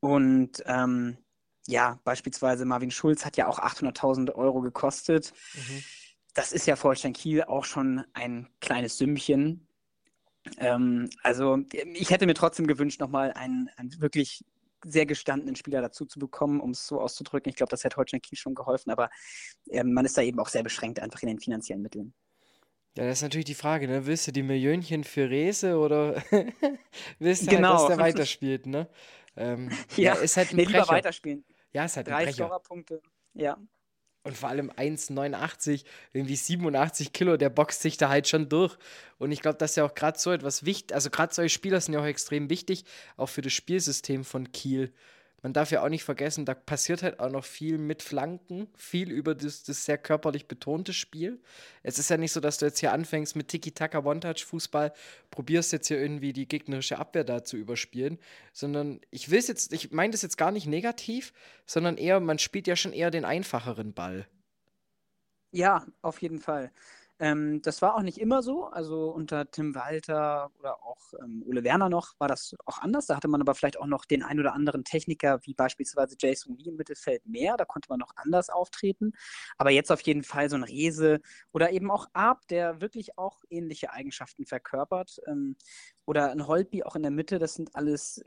Und 0.00 0.62
ähm, 0.66 1.16
ja, 1.66 1.98
beispielsweise 2.04 2.64
Marvin 2.64 2.90
Schulz 2.90 3.24
hat 3.24 3.36
ja 3.36 3.46
auch 3.48 3.58
800.000 3.58 4.34
Euro 4.34 4.60
gekostet. 4.60 5.32
Das 6.34 6.52
ist 6.52 6.66
ja 6.66 6.76
für 6.76 6.88
Holstein 6.88 7.12
Kiel 7.12 7.44
auch 7.44 7.64
schon 7.64 8.04
ein 8.12 8.48
kleines 8.60 8.98
Sümmchen. 8.98 9.66
Ähm, 10.58 11.08
also 11.22 11.58
ich 11.94 12.10
hätte 12.10 12.26
mir 12.26 12.34
trotzdem 12.34 12.66
gewünscht, 12.66 13.00
nochmal 13.00 13.32
einen, 13.32 13.70
einen 13.76 14.00
wirklich 14.00 14.44
sehr 14.84 15.06
gestandenen 15.06 15.56
Spieler 15.56 15.80
dazu 15.80 16.04
zu 16.04 16.18
bekommen, 16.18 16.60
um 16.60 16.72
es 16.72 16.86
so 16.86 17.00
auszudrücken. 17.00 17.48
Ich 17.48 17.56
glaube, 17.56 17.70
das 17.70 17.84
hätte 17.84 17.96
Holstein 17.96 18.20
Kiel 18.20 18.36
schon 18.36 18.54
geholfen, 18.54 18.90
aber 18.90 19.08
ähm, 19.70 19.92
man 19.94 20.04
ist 20.04 20.18
da 20.18 20.22
eben 20.22 20.38
auch 20.40 20.48
sehr 20.48 20.62
beschränkt 20.62 21.00
einfach 21.00 21.22
in 21.22 21.28
den 21.28 21.40
finanziellen 21.40 21.80
Mitteln. 21.82 22.12
Ja, 22.96 23.06
das 23.06 23.18
ist 23.18 23.22
natürlich 23.22 23.46
die 23.46 23.54
Frage, 23.54 23.88
ne? 23.88 24.06
Willst 24.06 24.26
du 24.28 24.32
die 24.32 24.42
Millionchen 24.42 25.02
für 25.04 25.28
Rese 25.28 25.78
oder 25.78 26.22
willst 27.18 27.46
du 27.46 27.50
halt, 27.50 27.56
Genau. 27.56 27.72
dass 27.72 27.86
der 27.88 27.98
weiterspielt, 27.98 28.66
ne? 28.66 28.88
Ähm, 29.36 29.70
Ja, 29.96 30.14
ist 30.14 30.36
halt 30.36 30.52
ein 30.52 30.56
nee, 30.56 30.64
lieber 30.64 30.86
weiterspielen. 30.88 31.44
Ja, 31.74 31.84
ist 31.84 31.96
halt 31.96 32.08
ein 32.08 32.14
Drei 32.14 32.24
Brecher. 32.24 32.46
Scorerpunkte. 32.46 33.02
Ja. 33.34 33.58
Und 34.22 34.38
vor 34.38 34.48
allem 34.48 34.70
1,89, 34.70 35.84
irgendwie 36.14 36.36
87 36.36 37.12
Kilo, 37.12 37.36
der 37.36 37.50
boxt 37.50 37.82
sich 37.82 37.98
da 37.98 38.08
halt 38.08 38.26
schon 38.26 38.48
durch. 38.48 38.78
Und 39.18 39.32
ich 39.32 39.42
glaube, 39.42 39.58
das 39.58 39.72
ist 39.72 39.76
ja 39.76 39.84
auch 39.84 39.94
gerade 39.94 40.18
so 40.18 40.32
etwas 40.32 40.64
wichtig. 40.64 40.94
Also 40.94 41.10
gerade 41.10 41.34
solche 41.34 41.52
Spieler 41.52 41.78
sind 41.80 41.92
ja 41.92 42.00
auch 42.00 42.06
extrem 42.06 42.48
wichtig, 42.48 42.84
auch 43.18 43.28
für 43.28 43.42
das 43.42 43.52
Spielsystem 43.52 44.24
von 44.24 44.50
Kiel. 44.50 44.94
Man 45.44 45.52
darf 45.52 45.70
ja 45.70 45.84
auch 45.84 45.90
nicht 45.90 46.04
vergessen, 46.04 46.46
da 46.46 46.54
passiert 46.54 47.02
halt 47.02 47.20
auch 47.20 47.28
noch 47.28 47.44
viel 47.44 47.76
mit 47.76 48.02
Flanken, 48.02 48.66
viel 48.78 49.12
über 49.12 49.34
das, 49.34 49.62
das 49.62 49.84
sehr 49.84 49.98
körperlich 49.98 50.48
betonte 50.48 50.94
Spiel. 50.94 51.38
Es 51.82 51.98
ist 51.98 52.08
ja 52.08 52.16
nicht 52.16 52.32
so, 52.32 52.40
dass 52.40 52.56
du 52.56 52.64
jetzt 52.64 52.78
hier 52.78 52.94
anfängst 52.94 53.36
mit 53.36 53.48
Tiki-Taka 53.48 53.98
One-Touch-Fußball, 53.98 54.94
probierst 55.30 55.70
jetzt 55.74 55.88
hier 55.88 56.00
irgendwie 56.00 56.32
die 56.32 56.48
gegnerische 56.48 56.98
Abwehr 56.98 57.24
da 57.24 57.44
zu 57.44 57.58
überspielen, 57.58 58.18
sondern 58.54 59.02
ich 59.10 59.30
will 59.30 59.42
jetzt, 59.46 59.74
ich 59.74 59.92
meine 59.92 60.12
das 60.12 60.22
jetzt 60.22 60.38
gar 60.38 60.50
nicht 60.50 60.66
negativ, 60.66 61.34
sondern 61.66 61.98
eher, 61.98 62.20
man 62.20 62.38
spielt 62.38 62.66
ja 62.66 62.74
schon 62.74 62.94
eher 62.94 63.10
den 63.10 63.26
einfacheren 63.26 63.92
Ball. 63.92 64.26
Ja, 65.50 65.84
auf 66.00 66.22
jeden 66.22 66.40
Fall. 66.40 66.72
Ähm, 67.20 67.62
das 67.62 67.80
war 67.80 67.94
auch 67.94 68.02
nicht 68.02 68.18
immer 68.18 68.42
so. 68.42 68.66
Also 68.66 69.10
unter 69.10 69.50
Tim 69.50 69.74
Walter 69.74 70.50
oder 70.58 70.82
auch 70.82 70.98
ähm, 71.22 71.44
Ole 71.46 71.62
Werner 71.62 71.88
noch 71.88 72.14
war 72.18 72.28
das 72.28 72.54
auch 72.66 72.78
anders. 72.78 73.06
Da 73.06 73.16
hatte 73.16 73.28
man 73.28 73.40
aber 73.40 73.54
vielleicht 73.54 73.78
auch 73.78 73.86
noch 73.86 74.04
den 74.04 74.22
ein 74.22 74.40
oder 74.40 74.52
anderen 74.54 74.84
Techniker, 74.84 75.38
wie 75.44 75.54
beispielsweise 75.54 76.16
Jason 76.18 76.56
Lee 76.58 76.70
im 76.70 76.76
Mittelfeld 76.76 77.24
mehr. 77.26 77.56
Da 77.56 77.64
konnte 77.64 77.88
man 77.88 78.00
noch 78.00 78.12
anders 78.16 78.50
auftreten. 78.50 79.12
Aber 79.58 79.70
jetzt 79.70 79.92
auf 79.92 80.00
jeden 80.00 80.24
Fall 80.24 80.50
so 80.50 80.56
ein 80.56 80.64
Rese 80.64 81.20
oder 81.52 81.70
eben 81.70 81.90
auch 81.90 82.08
Arp, 82.14 82.46
der 82.48 82.80
wirklich 82.80 83.16
auch 83.16 83.44
ähnliche 83.48 83.92
Eigenschaften 83.92 84.44
verkörpert. 84.46 85.20
Ähm, 85.26 85.56
oder 86.06 86.30
ein 86.32 86.46
Holtby 86.46 86.82
auch 86.82 86.96
in 86.96 87.02
der 87.02 87.10
Mitte. 87.10 87.38
Das 87.38 87.54
sind 87.54 87.74
alles 87.76 88.22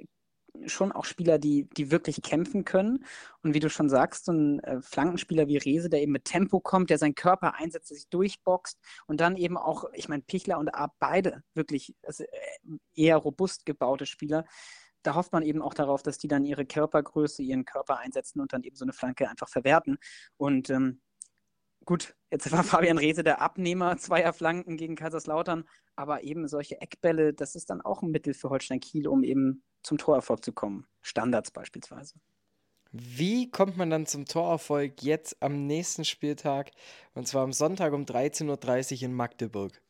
schon 0.65 0.91
auch 0.91 1.05
Spieler, 1.05 1.37
die, 1.37 1.67
die 1.77 1.91
wirklich 1.91 2.21
kämpfen 2.21 2.65
können. 2.65 3.05
Und 3.43 3.53
wie 3.53 3.59
du 3.59 3.69
schon 3.69 3.89
sagst, 3.89 4.25
so 4.25 4.31
ein 4.31 4.59
äh, 4.61 4.81
Flankenspieler 4.81 5.47
wie 5.47 5.57
Rese, 5.57 5.89
der 5.89 6.01
eben 6.01 6.11
mit 6.11 6.25
Tempo 6.25 6.59
kommt, 6.59 6.89
der 6.89 6.97
seinen 6.97 7.15
Körper 7.15 7.55
einsetzt, 7.55 7.89
sich 7.89 8.09
durchboxt 8.09 8.79
und 9.07 9.21
dann 9.21 9.37
eben 9.37 9.57
auch, 9.57 9.85
ich 9.93 10.09
meine, 10.09 10.23
Pichler 10.23 10.59
und 10.59 10.69
Ab 10.69 10.95
beide 10.99 11.43
wirklich 11.53 11.95
also, 12.03 12.23
äh, 12.23 12.77
eher 12.95 13.17
robust 13.17 13.65
gebaute 13.65 14.05
Spieler. 14.05 14.45
Da 15.03 15.15
hofft 15.15 15.31
man 15.31 15.43
eben 15.43 15.61
auch 15.61 15.73
darauf, 15.73 16.03
dass 16.03 16.17
die 16.17 16.27
dann 16.27 16.45
ihre 16.45 16.65
Körpergröße, 16.65 17.41
ihren 17.41 17.65
Körper 17.65 17.99
einsetzen 17.99 18.41
und 18.41 18.51
dann 18.51 18.63
eben 18.63 18.75
so 18.75 18.83
eine 18.85 18.93
Flanke 18.93 19.29
einfach 19.29 19.47
verwerten. 19.47 19.97
Und 20.37 20.69
ähm, 20.69 21.01
gut, 21.87 22.15
jetzt 22.29 22.51
war 22.51 22.63
Fabian 22.63 22.99
Rehse 22.99 23.23
der 23.23 23.41
Abnehmer 23.41 23.97
zweier 23.97 24.33
Flanken 24.33 24.77
gegen 24.77 24.95
Kaiserslautern, 24.95 25.67
aber 25.95 26.23
eben 26.23 26.47
solche 26.47 26.79
Eckbälle, 26.79 27.33
das 27.33 27.55
ist 27.55 27.71
dann 27.71 27.81
auch 27.81 28.03
ein 28.03 28.11
Mittel 28.11 28.35
für 28.35 28.51
Holstein 28.51 28.79
Kiel, 28.79 29.07
um 29.07 29.23
eben 29.23 29.63
zum 29.81 29.97
Torerfolg 29.97 30.43
zu 30.43 30.53
kommen. 30.53 30.85
Standards 31.01 31.49
beispielsweise. 31.49 32.15
Wie 32.91 33.49
kommt 33.49 33.77
man 33.77 33.89
dann 33.89 34.05
zum 34.05 34.25
Torerfolg 34.25 35.01
jetzt 35.01 35.41
am 35.41 35.65
nächsten 35.65 36.05
Spieltag 36.05 36.71
und 37.13 37.27
zwar 37.27 37.43
am 37.43 37.53
Sonntag 37.53 37.93
um 37.93 38.03
13.30 38.03 38.97
Uhr 38.97 39.03
in 39.03 39.13
Magdeburg? 39.13 39.81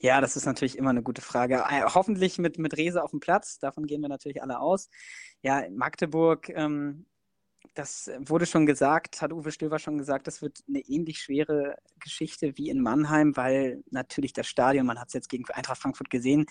Ja, 0.00 0.20
das 0.20 0.36
ist 0.36 0.44
natürlich 0.44 0.76
immer 0.76 0.90
eine 0.90 1.02
gute 1.02 1.22
Frage. 1.22 1.64
Äh, 1.68 1.82
hoffentlich 1.84 2.38
mit, 2.38 2.58
mit 2.58 2.76
Rese 2.76 3.02
auf 3.02 3.10
dem 3.10 3.20
Platz, 3.20 3.58
davon 3.58 3.86
gehen 3.86 4.02
wir 4.02 4.08
natürlich 4.08 4.42
alle 4.42 4.60
aus. 4.60 4.90
Ja, 5.42 5.64
Magdeburg, 5.70 6.50
ähm, 6.50 7.06
das 7.76 8.10
wurde 8.18 8.46
schon 8.46 8.66
gesagt, 8.66 9.22
hat 9.22 9.32
Uwe 9.32 9.52
Stöver 9.52 9.78
schon 9.78 9.98
gesagt, 9.98 10.26
das 10.26 10.42
wird 10.42 10.64
eine 10.68 10.80
ähnlich 10.80 11.20
schwere 11.20 11.76
Geschichte 12.00 12.56
wie 12.56 12.70
in 12.70 12.82
Mannheim, 12.82 13.36
weil 13.36 13.84
natürlich 13.90 14.32
das 14.32 14.46
Stadion, 14.46 14.86
man 14.86 14.98
hat 14.98 15.08
es 15.08 15.14
jetzt 15.14 15.28
gegen 15.28 15.44
Eintracht 15.50 15.80
Frankfurt 15.80 16.10
gesehen, 16.10 16.46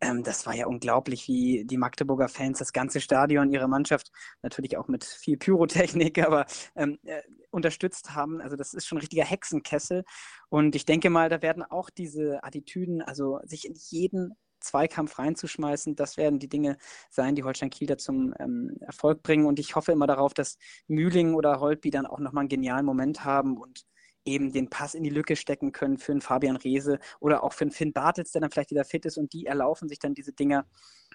ähm, 0.00 0.22
das 0.22 0.46
war 0.46 0.54
ja 0.54 0.66
unglaublich, 0.66 1.28
wie 1.28 1.64
die 1.64 1.76
Magdeburger 1.76 2.28
Fans 2.28 2.58
das 2.58 2.72
ganze 2.72 3.00
Stadion, 3.00 3.50
ihre 3.50 3.68
Mannschaft, 3.68 4.10
natürlich 4.42 4.76
auch 4.76 4.88
mit 4.88 5.04
viel 5.04 5.36
Pyrotechnik, 5.36 6.18
aber 6.26 6.46
ähm, 6.76 6.98
äh, 7.04 7.22
unterstützt 7.50 8.14
haben. 8.14 8.40
Also 8.40 8.56
das 8.56 8.74
ist 8.74 8.86
schon 8.86 8.98
ein 8.98 9.00
richtiger 9.00 9.24
Hexenkessel. 9.24 10.04
Und 10.48 10.74
ich 10.74 10.84
denke 10.84 11.10
mal, 11.10 11.28
da 11.28 11.42
werden 11.42 11.62
auch 11.62 11.90
diese 11.90 12.42
Attitüden, 12.42 13.02
also 13.02 13.40
sich 13.44 13.66
in 13.66 13.74
jeden 13.90 14.34
Zweikampf 14.64 15.18
reinzuschmeißen, 15.18 15.94
das 15.96 16.16
werden 16.16 16.38
die 16.38 16.48
Dinge 16.48 16.76
sein, 17.10 17.34
die 17.34 17.44
Holstein 17.44 17.70
Kiel 17.70 17.86
da 17.86 17.96
zum 17.96 18.34
ähm, 18.38 18.76
Erfolg 18.80 19.22
bringen. 19.22 19.46
Und 19.46 19.58
ich 19.58 19.76
hoffe 19.76 19.92
immer 19.92 20.06
darauf, 20.06 20.34
dass 20.34 20.58
Mühling 20.88 21.34
oder 21.34 21.60
Holtby 21.60 21.90
dann 21.90 22.06
auch 22.06 22.18
nochmal 22.18 22.42
einen 22.42 22.48
genialen 22.48 22.86
Moment 22.86 23.24
haben 23.24 23.56
und 23.56 23.84
eben 24.24 24.52
den 24.52 24.70
Pass 24.70 24.94
in 24.94 25.04
die 25.04 25.10
Lücke 25.10 25.36
stecken 25.36 25.72
können 25.72 25.98
für 25.98 26.12
einen 26.12 26.20
Fabian 26.20 26.56
Reese 26.56 26.98
oder 27.20 27.44
auch 27.44 27.52
für 27.52 27.64
einen 27.64 27.70
Finn 27.70 27.92
Bartels, 27.92 28.32
der 28.32 28.40
dann 28.40 28.50
vielleicht 28.50 28.70
wieder 28.70 28.84
fit 28.84 29.04
ist 29.04 29.18
und 29.18 29.32
die 29.32 29.46
erlaufen 29.46 29.88
sich 29.88 29.98
dann 29.98 30.14
diese 30.14 30.32
Dinger 30.32 30.66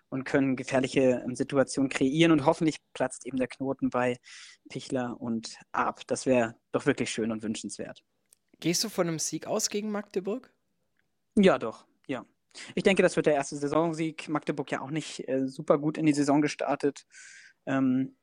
und 0.10 0.24
können 0.24 0.56
gefährliche 0.56 1.24
ähm, 1.26 1.36
Situationen 1.36 1.90
kreieren 1.90 2.32
und 2.32 2.46
hoffentlich 2.46 2.78
platzt 2.94 3.26
eben 3.26 3.38
der 3.38 3.48
Knoten 3.48 3.90
bei 3.90 4.18
Pichler 4.70 5.20
und 5.20 5.58
Ab. 5.72 6.02
Das 6.08 6.26
wäre 6.26 6.56
doch 6.72 6.86
wirklich 6.86 7.10
schön 7.10 7.32
und 7.32 7.44
wünschenswert. 7.44 8.04
Gehst 8.60 8.84
du 8.84 8.90
von 8.90 9.08
einem 9.08 9.20
Sieg 9.20 9.48
aus 9.48 9.70
gegen 9.70 9.92
Magdeburg? 9.92 10.54
Ja, 11.36 11.58
doch. 11.58 11.86
Ich 12.76 12.84
denke, 12.84 13.04
das 13.04 13.16
wird 13.16 13.26
der 13.26 13.36
erste 13.36 13.58
Saisonsieg. 13.58 14.28
Magdeburg 14.30 14.72
ja 14.72 14.82
auch 14.82 14.92
nicht 14.92 15.28
äh, 15.28 15.48
super 15.48 15.78
gut 15.78 15.98
in 15.98 16.06
die 16.06 16.14
Saison 16.14 16.42
gestartet. 16.42 17.06
Ähm, 17.66 18.16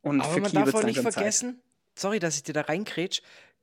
und 0.00 0.20
Aber 0.20 0.40
man 0.40 0.52
darf 0.52 0.74
auch 0.74 0.82
nicht 0.84 1.00
vergessen, 1.00 1.54
Zeit. 1.54 2.00
sorry, 2.00 2.18
dass 2.18 2.36
ich 2.36 2.42
dir 2.42 2.54
da 2.54 2.62
reinkrätsch, 2.62 3.22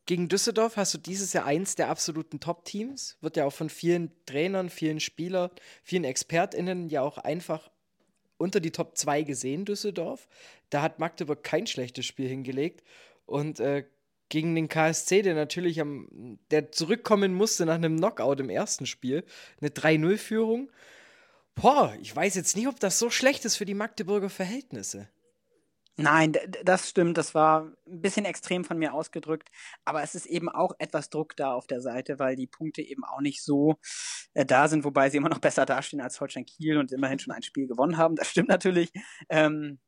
gegen 0.10 0.28
Düsseldorf 0.28 0.76
hast 0.76 0.94
du 0.96 0.98
dieses 0.98 1.34
Jahr 1.34 1.46
eins 1.46 1.76
der 1.76 1.90
absoluten 1.90 2.40
Top-Teams. 2.40 3.18
Wird 3.22 3.38
ja 3.38 3.46
auch 3.46 3.54
von 3.54 3.70
vielen 3.70 4.12
Trainern, 4.26 4.72
vielen 4.72 5.00
Spielern, 5.00 5.52
vielen 5.84 6.04
ExpertInnen 6.04 6.90
ja 6.90 7.04
auch 7.04 7.20
einfach 7.20 7.70
unter 8.38 8.60
die 8.60 8.72
Top 8.72 8.98
2 8.98 9.22
gesehen, 9.22 9.66
Düsseldorf. 9.66 10.28
Da 10.72 10.82
hat 10.82 10.98
Magdeburg 10.98 11.44
kein 11.44 11.68
schlechtes 11.68 12.08
Spiel 12.08 12.28
hingelegt. 12.28 12.84
Und 13.28 13.60
äh, 13.60 13.86
gegen 14.30 14.56
den 14.56 14.70
KSC, 14.70 15.22
der 15.22 15.36
natürlich 15.36 15.82
am, 15.82 16.40
der 16.52 16.72
zurückkommen 16.72 17.34
musste 17.34 17.66
nach 17.66 17.76
einem 17.76 17.98
Knockout 17.98 18.40
im 18.40 18.50
ersten 18.50 18.86
Spiel, 18.86 19.26
eine 19.60 19.70
3-0-Führung. 19.70 20.72
Boah, 21.56 21.96
ich 22.02 22.16
weiß 22.16 22.36
jetzt 22.36 22.56
nicht, 22.56 22.68
ob 22.68 22.80
das 22.80 23.00
so 23.00 23.10
schlecht 23.10 23.44
ist 23.46 23.58
für 23.58 23.66
die 23.66 23.74
Magdeburger 23.74 24.30
Verhältnisse. 24.30 25.10
Nein, 26.02 26.32
das 26.64 26.88
stimmt. 26.90 27.18
Das 27.18 27.36
war 27.36 27.74
ein 27.86 28.02
bisschen 28.02 28.24
extrem 28.24 28.64
von 28.64 28.78
mir 28.78 28.94
ausgedrückt. 28.94 29.50
Aber 29.84 30.02
es 30.02 30.16
ist 30.16 30.28
eben 30.28 30.48
auch 30.48 30.72
etwas 30.80 31.10
Druck 31.10 31.36
da 31.36 31.52
auf 31.52 31.68
der 31.68 31.82
Seite, 31.82 32.20
weil 32.20 32.38
die 32.38 32.48
Punkte 32.48 32.82
eben 32.82 33.04
auch 33.04 33.20
nicht 33.20 33.44
so 33.44 33.76
äh, 34.34 34.46
da 34.46 34.70
sind, 34.70 34.86
wobei 34.86 35.10
sie 35.10 35.18
immer 35.18 35.28
noch 35.28 35.40
besser 35.40 35.66
dastehen 35.66 36.00
als 36.00 36.22
Holstein 36.22 36.46
Kiel 36.46 36.78
und 36.78 36.94
immerhin 36.94 37.20
schon 37.20 37.34
ein 37.34 37.44
Spiel 37.44 37.68
gewonnen 37.68 37.98
haben. 37.98 38.16
Das 38.16 38.30
stimmt 38.30 38.48
natürlich. 38.48 38.94
Ähm, 39.28 39.80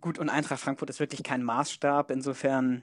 gut, 0.00 0.18
und 0.18 0.30
Eintracht 0.30 0.60
Frankfurt 0.60 0.88
ist 0.88 1.00
wirklich 1.00 1.22
kein 1.22 1.42
Maßstab. 1.42 2.10
Insofern, 2.10 2.82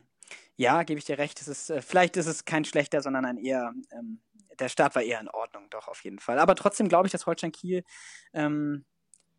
ja, 0.55 0.83
gebe 0.83 0.99
ich 0.99 1.05
dir 1.05 1.17
recht. 1.17 1.41
Es 1.41 1.47
ist, 1.47 1.69
äh, 1.69 1.81
vielleicht 1.81 2.17
ist 2.17 2.27
es 2.27 2.45
kein 2.45 2.65
schlechter, 2.65 3.01
sondern 3.01 3.25
ein 3.25 3.37
eher, 3.37 3.73
ähm, 3.91 4.21
der 4.59 4.69
Start 4.69 4.95
war 4.95 5.01
eher 5.01 5.19
in 5.19 5.29
Ordnung, 5.29 5.69
doch, 5.69 5.87
auf 5.87 6.03
jeden 6.03 6.19
Fall. 6.19 6.39
Aber 6.39 6.55
trotzdem 6.55 6.89
glaube 6.89 7.07
ich, 7.07 7.11
dass 7.11 7.25
Holstein 7.25 7.51
Kiel 7.51 7.83
ähm, 8.33 8.85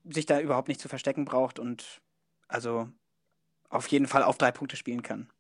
sich 0.05 0.27
da 0.27 0.41
überhaupt 0.41 0.69
nicht 0.69 0.81
zu 0.81 0.89
verstecken 0.89 1.25
braucht 1.27 1.59
und 1.61 2.03
also 2.49 2.89
auf 3.71 3.89
jeden 3.89 4.09
Fall 4.09 4.25
auf 4.25 4.39
drei 4.39 4.53
Punkte 4.53 4.77
spielen 4.79 5.03
kann. 5.03 5.33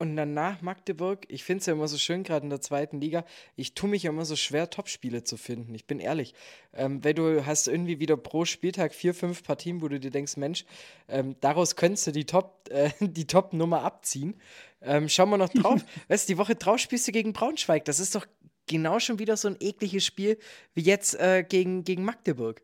Und 0.00 0.14
danach 0.14 0.62
Magdeburg, 0.62 1.26
ich 1.28 1.42
finde 1.42 1.58
es 1.58 1.66
ja 1.66 1.72
immer 1.72 1.88
so 1.88 1.98
schön, 1.98 2.22
gerade 2.22 2.44
in 2.44 2.50
der 2.50 2.60
zweiten 2.60 3.00
Liga, 3.00 3.24
ich 3.56 3.74
tue 3.74 3.90
mich 3.90 4.04
ja 4.04 4.10
immer 4.10 4.24
so 4.24 4.36
schwer, 4.36 4.70
Topspiele 4.70 5.24
zu 5.24 5.36
finden. 5.36 5.74
Ich 5.74 5.86
bin 5.86 5.98
ehrlich. 5.98 6.34
Ähm, 6.72 7.02
wenn 7.02 7.16
du 7.16 7.44
hast 7.44 7.66
irgendwie 7.66 7.98
wieder 7.98 8.16
pro 8.16 8.44
Spieltag 8.44 8.94
vier, 8.94 9.12
fünf 9.12 9.42
Partien, 9.42 9.82
wo 9.82 9.88
du 9.88 9.98
dir 9.98 10.12
denkst, 10.12 10.36
Mensch, 10.36 10.64
ähm, 11.08 11.34
daraus 11.40 11.74
könntest 11.74 12.06
du 12.06 12.12
die 12.12 12.26
Top, 12.26 12.68
äh, 12.70 12.90
die 13.00 13.26
Top-Nummer 13.26 13.82
abziehen. 13.82 14.40
Ähm, 14.82 15.08
schauen 15.08 15.30
wir 15.30 15.36
noch 15.36 15.48
drauf. 15.48 15.84
weißt 16.08 16.28
du, 16.28 16.32
die 16.34 16.38
Woche 16.38 16.54
drauf 16.54 16.78
spielst 16.78 17.08
du 17.08 17.12
gegen 17.12 17.32
Braunschweig. 17.32 17.84
Das 17.84 17.98
ist 17.98 18.14
doch 18.14 18.26
genau 18.68 19.00
schon 19.00 19.18
wieder 19.18 19.36
so 19.36 19.48
ein 19.48 19.56
ekliges 19.58 20.06
Spiel 20.06 20.38
wie 20.74 20.82
jetzt 20.82 21.18
äh, 21.18 21.42
gegen, 21.42 21.82
gegen 21.82 22.04
Magdeburg. 22.04 22.62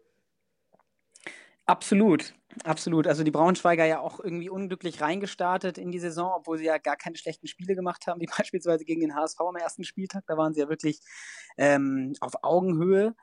Absolut, 1.67 2.35
absolut. 2.65 3.07
Also 3.07 3.25
die 3.25 3.31
Braunschweiger 3.31 3.87
ja 3.87 4.01
auch 4.01 4.21
irgendwie 4.21 4.51
unglücklich 4.51 5.01
reingestartet 5.01 5.79
in 5.79 5.91
die 5.91 5.99
Saison, 5.99 6.31
obwohl 6.35 6.59
sie 6.59 6.65
ja 6.67 6.77
gar 6.77 6.97
keine 6.97 7.17
schlechten 7.17 7.47
Spiele 7.47 7.75
gemacht 7.75 8.07
haben, 8.07 8.21
wie 8.21 8.27
beispielsweise 8.39 8.85
gegen 8.85 9.01
den 9.01 9.15
HSV 9.15 9.41
am 9.41 9.57
ersten 9.57 9.85
Spieltag. 9.85 10.25
Da 10.27 10.37
waren 10.37 10.53
sie 10.53 10.61
ja 10.61 10.69
wirklich 10.69 11.01
ähm, 11.57 12.13
auf 12.21 12.33
Augenhöhe. 12.43 13.15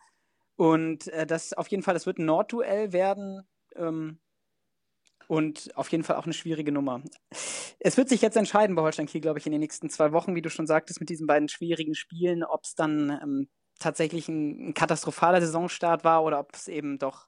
Und 0.56 1.08
äh, 1.10 1.28
das 1.28 1.54
auf 1.54 1.68
jeden 1.70 1.84
Fall, 1.84 1.94
das 1.94 2.06
wird 2.08 2.20
ein 2.20 2.26
Nordduell 2.26 2.94
werden. 2.94 3.48
Ähm, 3.76 4.20
und 5.28 5.72
auf 5.78 5.90
jeden 5.90 6.04
Fall 6.04 6.18
auch 6.18 6.26
eine 6.26 6.34
schwierige 6.34 6.72
Nummer. 6.72 7.02
Es 7.80 7.96
wird 7.96 8.10
sich 8.10 8.22
jetzt 8.22 8.36
entscheiden 8.36 8.76
bei 8.76 8.82
Holstein 8.82 9.06
Kiel, 9.06 9.22
glaube 9.22 9.40
ich, 9.40 9.46
in 9.46 9.52
den 9.54 9.62
nächsten 9.62 9.90
zwei 9.90 10.12
Wochen, 10.12 10.36
wie 10.36 10.42
du 10.42 10.50
schon 10.50 10.68
sagtest, 10.68 11.00
mit 11.00 11.10
diesen 11.10 11.26
beiden 11.28 11.48
schwierigen 11.48 11.96
Spielen, 11.96 12.44
ob 12.44 12.64
es 12.66 12.76
dann 12.76 13.10
ähm, 13.24 13.50
tatsächlich 13.80 14.28
ein, 14.28 14.70
ein 14.70 14.74
katastrophaler 14.74 15.40
Saisonstart 15.42 16.04
war 16.04 16.24
oder 16.24 16.40
ob 16.40 16.54
es 16.54 16.68
eben 16.68 17.00
doch 17.00 17.28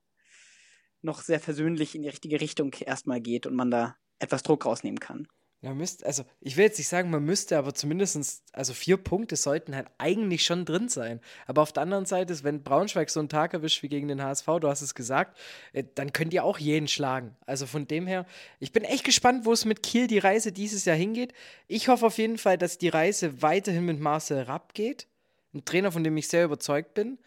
noch 1.03 1.21
sehr 1.21 1.39
versöhnlich 1.39 1.95
in 1.95 2.03
die 2.03 2.09
richtige 2.09 2.41
Richtung 2.41 2.73
erstmal 2.73 3.21
geht 3.21 3.45
und 3.45 3.55
man 3.55 3.71
da 3.71 3.95
etwas 4.19 4.43
Druck 4.43 4.65
rausnehmen 4.65 4.99
kann. 4.99 5.27
Ja, 5.63 5.73
müsst, 5.73 6.05
also 6.05 6.25
ich 6.41 6.57
will 6.57 6.65
jetzt 6.65 6.77
nicht 6.77 6.89
sagen, 6.89 7.09
man 7.09 7.23
müsste, 7.23 7.57
aber 7.57 7.73
zumindest, 7.73 8.43
also 8.51 8.73
vier 8.73 8.97
Punkte 8.97 9.37
sollten 9.37 9.73
halt 9.73 9.87
eigentlich 9.97 10.43
schon 10.43 10.65
drin 10.65 10.89
sein. 10.89 11.21
Aber 11.47 11.61
auf 11.61 11.71
der 11.71 11.83
anderen 11.83 12.05
Seite 12.05 12.33
ist, 12.33 12.43
wenn 12.43 12.63
Braunschweig 12.63 13.09
so 13.09 13.21
einen 13.21 13.29
Tag 13.29 13.53
erwischt 13.53 13.81
wie 13.81 13.87
gegen 13.87 14.09
den 14.09 14.21
HSV, 14.21 14.45
du 14.59 14.67
hast 14.67 14.81
es 14.81 14.93
gesagt, 14.93 15.37
äh, 15.71 15.85
dann 15.95 16.11
könnt 16.11 16.33
ihr 16.33 16.43
auch 16.43 16.57
jeden 16.57 16.89
schlagen. 16.89 17.37
Also 17.45 17.65
von 17.65 17.87
dem 17.87 18.07
her, 18.07 18.25
ich 18.59 18.73
bin 18.73 18.83
echt 18.83 19.05
gespannt, 19.05 19.45
wo 19.45 19.53
es 19.53 19.63
mit 19.63 19.83
Kiel 19.83 20.07
die 20.07 20.17
Reise 20.17 20.51
dieses 20.51 20.83
Jahr 20.83 20.97
hingeht. 20.97 21.33
Ich 21.69 21.87
hoffe 21.87 22.07
auf 22.07 22.17
jeden 22.17 22.37
Fall, 22.37 22.57
dass 22.57 22.77
die 22.77 22.89
Reise 22.89 23.41
weiterhin 23.41 23.85
mit 23.85 24.01
Marcel 24.01 24.41
Rapp 24.41 24.73
geht. 24.73 25.07
Ein 25.53 25.63
Trainer, 25.63 25.93
von 25.93 26.03
dem 26.03 26.17
ich 26.17 26.27
sehr 26.27 26.43
überzeugt 26.43 26.93
bin. 26.93 27.19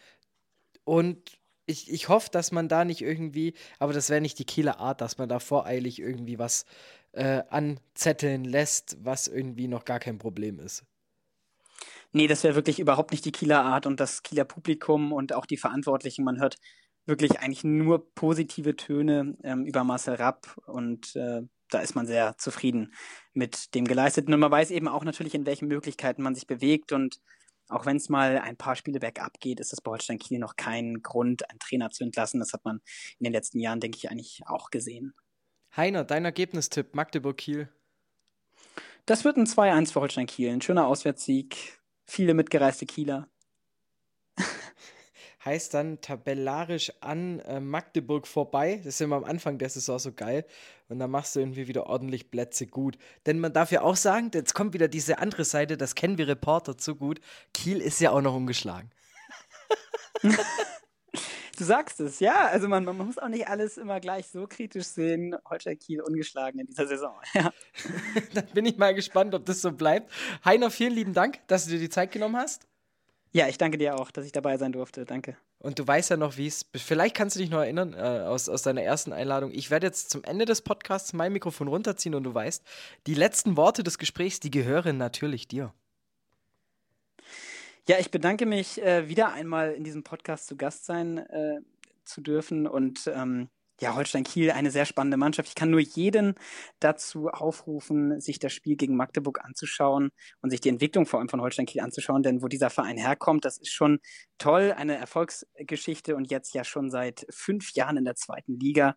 Und 0.84 1.38
ich, 1.66 1.90
ich 1.90 2.08
hoffe, 2.08 2.30
dass 2.30 2.52
man 2.52 2.68
da 2.68 2.84
nicht 2.84 3.02
irgendwie, 3.02 3.54
aber 3.78 3.92
das 3.92 4.08
wäre 4.08 4.20
nicht 4.20 4.38
die 4.38 4.44
Kieler 4.44 4.78
Art, 4.78 5.00
dass 5.00 5.18
man 5.18 5.28
da 5.28 5.38
voreilig 5.40 6.00
irgendwie 6.00 6.38
was 6.38 6.64
äh, 7.12 7.42
anzetteln 7.50 8.44
lässt, 8.44 8.96
was 9.04 9.26
irgendwie 9.26 9.68
noch 9.68 9.84
gar 9.84 9.98
kein 9.98 10.18
Problem 10.18 10.60
ist. 10.60 10.84
Nee, 12.12 12.28
das 12.28 12.44
wäre 12.44 12.54
wirklich 12.54 12.78
überhaupt 12.78 13.10
nicht 13.10 13.24
die 13.24 13.32
Kieler 13.32 13.62
Art 13.62 13.86
und 13.86 14.00
das 14.00 14.22
Kieler 14.22 14.44
Publikum 14.44 15.12
und 15.12 15.32
auch 15.34 15.44
die 15.44 15.56
Verantwortlichen. 15.56 16.24
Man 16.24 16.40
hört 16.40 16.56
wirklich 17.04 17.40
eigentlich 17.40 17.64
nur 17.64 18.12
positive 18.14 18.76
Töne 18.76 19.36
ähm, 19.42 19.64
über 19.66 19.84
Marcel 19.84 20.14
Rapp 20.14 20.56
und 20.66 21.14
äh, 21.16 21.42
da 21.70 21.80
ist 21.80 21.94
man 21.94 22.06
sehr 22.06 22.36
zufrieden 22.38 22.94
mit 23.32 23.74
dem 23.74 23.86
Geleisteten. 23.86 24.32
Und 24.32 24.40
man 24.40 24.50
weiß 24.50 24.70
eben 24.70 24.88
auch 24.88 25.04
natürlich, 25.04 25.34
in 25.34 25.46
welchen 25.46 25.68
Möglichkeiten 25.68 26.22
man 26.22 26.34
sich 26.34 26.46
bewegt. 26.46 26.92
Und 26.92 27.20
auch 27.68 27.86
wenn 27.86 27.96
es 27.96 28.08
mal 28.08 28.38
ein 28.38 28.56
paar 28.56 28.76
Spiele 28.76 29.00
bergab 29.00 29.40
geht, 29.40 29.60
ist 29.60 29.72
das 29.72 29.80
bei 29.80 29.90
Holstein 29.90 30.18
Kiel 30.18 30.38
noch 30.38 30.56
kein 30.56 31.02
Grund, 31.02 31.48
einen 31.50 31.58
Trainer 31.58 31.90
zu 31.90 32.04
entlassen. 32.04 32.40
Das 32.40 32.52
hat 32.52 32.64
man 32.64 32.80
in 33.18 33.24
den 33.24 33.32
letzten 33.32 33.58
Jahren, 33.60 33.80
denke 33.80 33.98
ich, 33.98 34.10
eigentlich 34.10 34.42
auch 34.46 34.70
gesehen. 34.70 35.14
Heiner, 35.76 36.04
dein 36.04 36.24
Ergebnistipp, 36.24 36.94
Magdeburg-Kiel. 36.94 37.68
Das 39.04 39.24
wird 39.24 39.36
ein 39.36 39.46
2-1 39.46 39.92
für 39.92 40.00
Holstein 40.00 40.26
Kiel. 40.26 40.50
Ein 40.50 40.62
schöner 40.62 40.86
Auswärtssieg. 40.86 41.80
Viele 42.06 42.34
mitgereiste 42.34 42.86
Kieler 42.86 43.28
heißt 45.46 45.72
dann 45.72 46.00
tabellarisch 46.00 46.92
an 47.00 47.40
äh, 47.40 47.60
Magdeburg 47.60 48.26
vorbei. 48.26 48.76
Das 48.84 48.96
ist 48.96 49.00
immer 49.00 49.16
am 49.16 49.24
Anfang 49.24 49.58
der 49.58 49.70
Saison 49.70 49.98
so 49.98 50.12
geil. 50.12 50.44
Und 50.88 50.98
dann 50.98 51.10
machst 51.10 51.34
du 51.36 51.40
irgendwie 51.40 51.68
wieder 51.68 51.86
ordentlich 51.86 52.30
Plätze 52.30 52.66
gut. 52.66 52.98
Denn 53.24 53.38
man 53.38 53.52
darf 53.52 53.70
ja 53.70 53.82
auch 53.82 53.96
sagen, 53.96 54.30
jetzt 54.34 54.54
kommt 54.54 54.74
wieder 54.74 54.88
diese 54.88 55.18
andere 55.18 55.44
Seite, 55.44 55.76
das 55.76 55.94
kennen 55.94 56.18
wir 56.18 56.28
Reporter 56.28 56.76
zu 56.76 56.96
gut. 56.96 57.20
Kiel 57.54 57.80
ist 57.80 58.00
ja 58.00 58.10
auch 58.10 58.20
noch 58.20 58.34
ungeschlagen. 58.34 58.90
Du 61.58 61.64
sagst 61.64 62.00
es, 62.00 62.20
ja. 62.20 62.48
Also 62.48 62.68
man, 62.68 62.84
man, 62.84 62.98
muss 62.98 63.16
auch 63.16 63.28
nicht 63.28 63.48
alles 63.48 63.78
immer 63.78 63.98
gleich 63.98 64.26
so 64.26 64.46
kritisch 64.46 64.84
sehen. 64.84 65.34
Holstein 65.48 65.78
Kiel 65.78 66.02
ungeschlagen 66.02 66.60
in 66.60 66.66
dieser 66.66 66.86
Saison. 66.86 67.14
Ja. 67.32 67.50
Dann 68.34 68.46
bin 68.48 68.66
ich 68.66 68.76
mal 68.76 68.94
gespannt, 68.94 69.34
ob 69.34 69.46
das 69.46 69.62
so 69.62 69.72
bleibt. 69.72 70.12
Heiner, 70.44 70.70
vielen 70.70 70.92
lieben 70.92 71.14
Dank, 71.14 71.40
dass 71.46 71.64
du 71.64 71.70
dir 71.70 71.78
die 71.78 71.88
Zeit 71.88 72.12
genommen 72.12 72.36
hast. 72.36 72.66
Ja, 73.36 73.48
ich 73.48 73.58
danke 73.58 73.76
dir 73.76 74.00
auch, 74.00 74.10
dass 74.10 74.24
ich 74.24 74.32
dabei 74.32 74.56
sein 74.56 74.72
durfte. 74.72 75.04
Danke. 75.04 75.36
Und 75.58 75.78
du 75.78 75.86
weißt 75.86 76.08
ja 76.08 76.16
noch, 76.16 76.38
wie 76.38 76.46
es. 76.46 76.64
Vielleicht 76.74 77.14
kannst 77.14 77.36
du 77.36 77.40
dich 77.40 77.50
noch 77.50 77.58
erinnern 77.58 77.92
äh, 77.92 78.24
aus, 78.24 78.48
aus 78.48 78.62
deiner 78.62 78.80
ersten 78.80 79.12
Einladung. 79.12 79.50
Ich 79.52 79.70
werde 79.70 79.86
jetzt 79.86 80.08
zum 80.08 80.24
Ende 80.24 80.46
des 80.46 80.62
Podcasts 80.62 81.12
mein 81.12 81.34
Mikrofon 81.34 81.68
runterziehen 81.68 82.14
und 82.14 82.24
du 82.24 82.32
weißt, 82.32 82.64
die 83.06 83.12
letzten 83.12 83.58
Worte 83.58 83.82
des 83.82 83.98
Gesprächs, 83.98 84.40
die 84.40 84.50
gehören 84.50 84.96
natürlich 84.96 85.48
dir. 85.48 85.74
Ja, 87.86 87.98
ich 87.98 88.10
bedanke 88.10 88.46
mich, 88.46 88.80
äh, 88.82 89.06
wieder 89.10 89.34
einmal 89.34 89.74
in 89.74 89.84
diesem 89.84 90.02
Podcast 90.02 90.46
zu 90.46 90.56
Gast 90.56 90.86
sein 90.86 91.18
äh, 91.18 91.60
zu 92.04 92.22
dürfen 92.22 92.66
und 92.66 93.06
ähm, 93.14 93.50
ja, 93.80 93.94
Holstein 93.94 94.24
Kiel, 94.24 94.50
eine 94.50 94.70
sehr 94.70 94.86
spannende 94.86 95.16
Mannschaft. 95.16 95.48
Ich 95.48 95.54
kann 95.54 95.70
nur 95.70 95.80
jeden 95.80 96.34
dazu 96.80 97.28
aufrufen, 97.28 98.20
sich 98.20 98.38
das 98.38 98.52
Spiel 98.52 98.76
gegen 98.76 98.96
Magdeburg 98.96 99.44
anzuschauen 99.44 100.10
und 100.40 100.50
sich 100.50 100.60
die 100.60 100.70
Entwicklung 100.70 101.06
vor 101.06 101.20
allem 101.20 101.28
von 101.28 101.40
Holstein 101.40 101.66
Kiel 101.66 101.82
anzuschauen, 101.82 102.22
denn 102.22 102.42
wo 102.42 102.48
dieser 102.48 102.70
Verein 102.70 102.96
herkommt, 102.96 103.44
das 103.44 103.58
ist 103.58 103.72
schon 103.72 103.98
toll, 104.38 104.72
eine 104.76 104.96
Erfolgsgeschichte 104.96 106.16
und 106.16 106.30
jetzt 106.30 106.54
ja 106.54 106.64
schon 106.64 106.90
seit 106.90 107.26
fünf 107.30 107.72
Jahren 107.72 107.98
in 107.98 108.04
der 108.04 108.14
zweiten 108.14 108.58
Liga. 108.58 108.96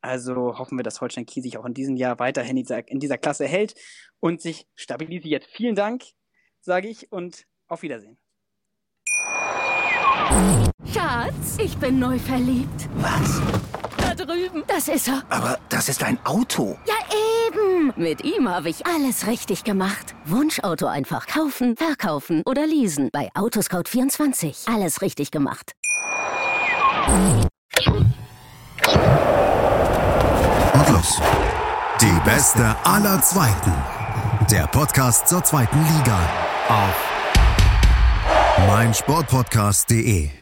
Also 0.00 0.58
hoffen 0.58 0.78
wir, 0.78 0.82
dass 0.82 1.00
Holstein 1.00 1.26
Kiel 1.26 1.42
sich 1.42 1.58
auch 1.58 1.64
in 1.64 1.74
diesem 1.74 1.96
Jahr 1.96 2.18
weiterhin 2.18 2.56
in 2.56 2.64
dieser, 2.64 2.88
in 2.88 2.98
dieser 2.98 3.18
Klasse 3.18 3.46
hält 3.46 3.74
und 4.20 4.40
sich 4.40 4.66
stabilisiert. 4.74 5.44
Vielen 5.44 5.74
Dank, 5.74 6.04
sage 6.60 6.88
ich, 6.88 7.10
und 7.10 7.46
auf 7.68 7.82
Wiedersehen. 7.82 8.18
Schatz, 10.92 11.58
ich 11.58 11.76
bin 11.76 11.98
neu 11.98 12.18
verliebt. 12.18 12.88
Was? 12.96 13.71
Drüben. 14.26 14.62
Das 14.66 14.88
ist 14.88 15.08
er. 15.08 15.22
Aber 15.28 15.58
das 15.68 15.88
ist 15.88 16.02
ein 16.02 16.18
Auto. 16.24 16.78
Ja, 16.86 16.94
eben. 17.48 17.92
Mit 17.96 18.24
ihm 18.24 18.48
habe 18.48 18.68
ich 18.68 18.86
alles 18.86 19.26
richtig 19.26 19.64
gemacht. 19.64 20.14
Wunschauto 20.24 20.86
einfach 20.86 21.26
kaufen, 21.26 21.76
verkaufen 21.76 22.42
oder 22.46 22.66
leasen. 22.66 23.10
Bei 23.12 23.30
Autoscout24. 23.34 24.72
Alles 24.72 25.02
richtig 25.02 25.30
gemacht. 25.30 25.72
Und 30.74 30.88
los. 30.90 31.20
Die 32.00 32.20
beste 32.24 32.74
aller 32.84 33.20
Zweiten. 33.22 33.72
Der 34.50 34.66
Podcast 34.66 35.28
zur 35.28 35.44
zweiten 35.44 35.78
Liga. 35.78 36.18
Auf 36.68 37.12
meinsportpodcast.de. 38.68 40.41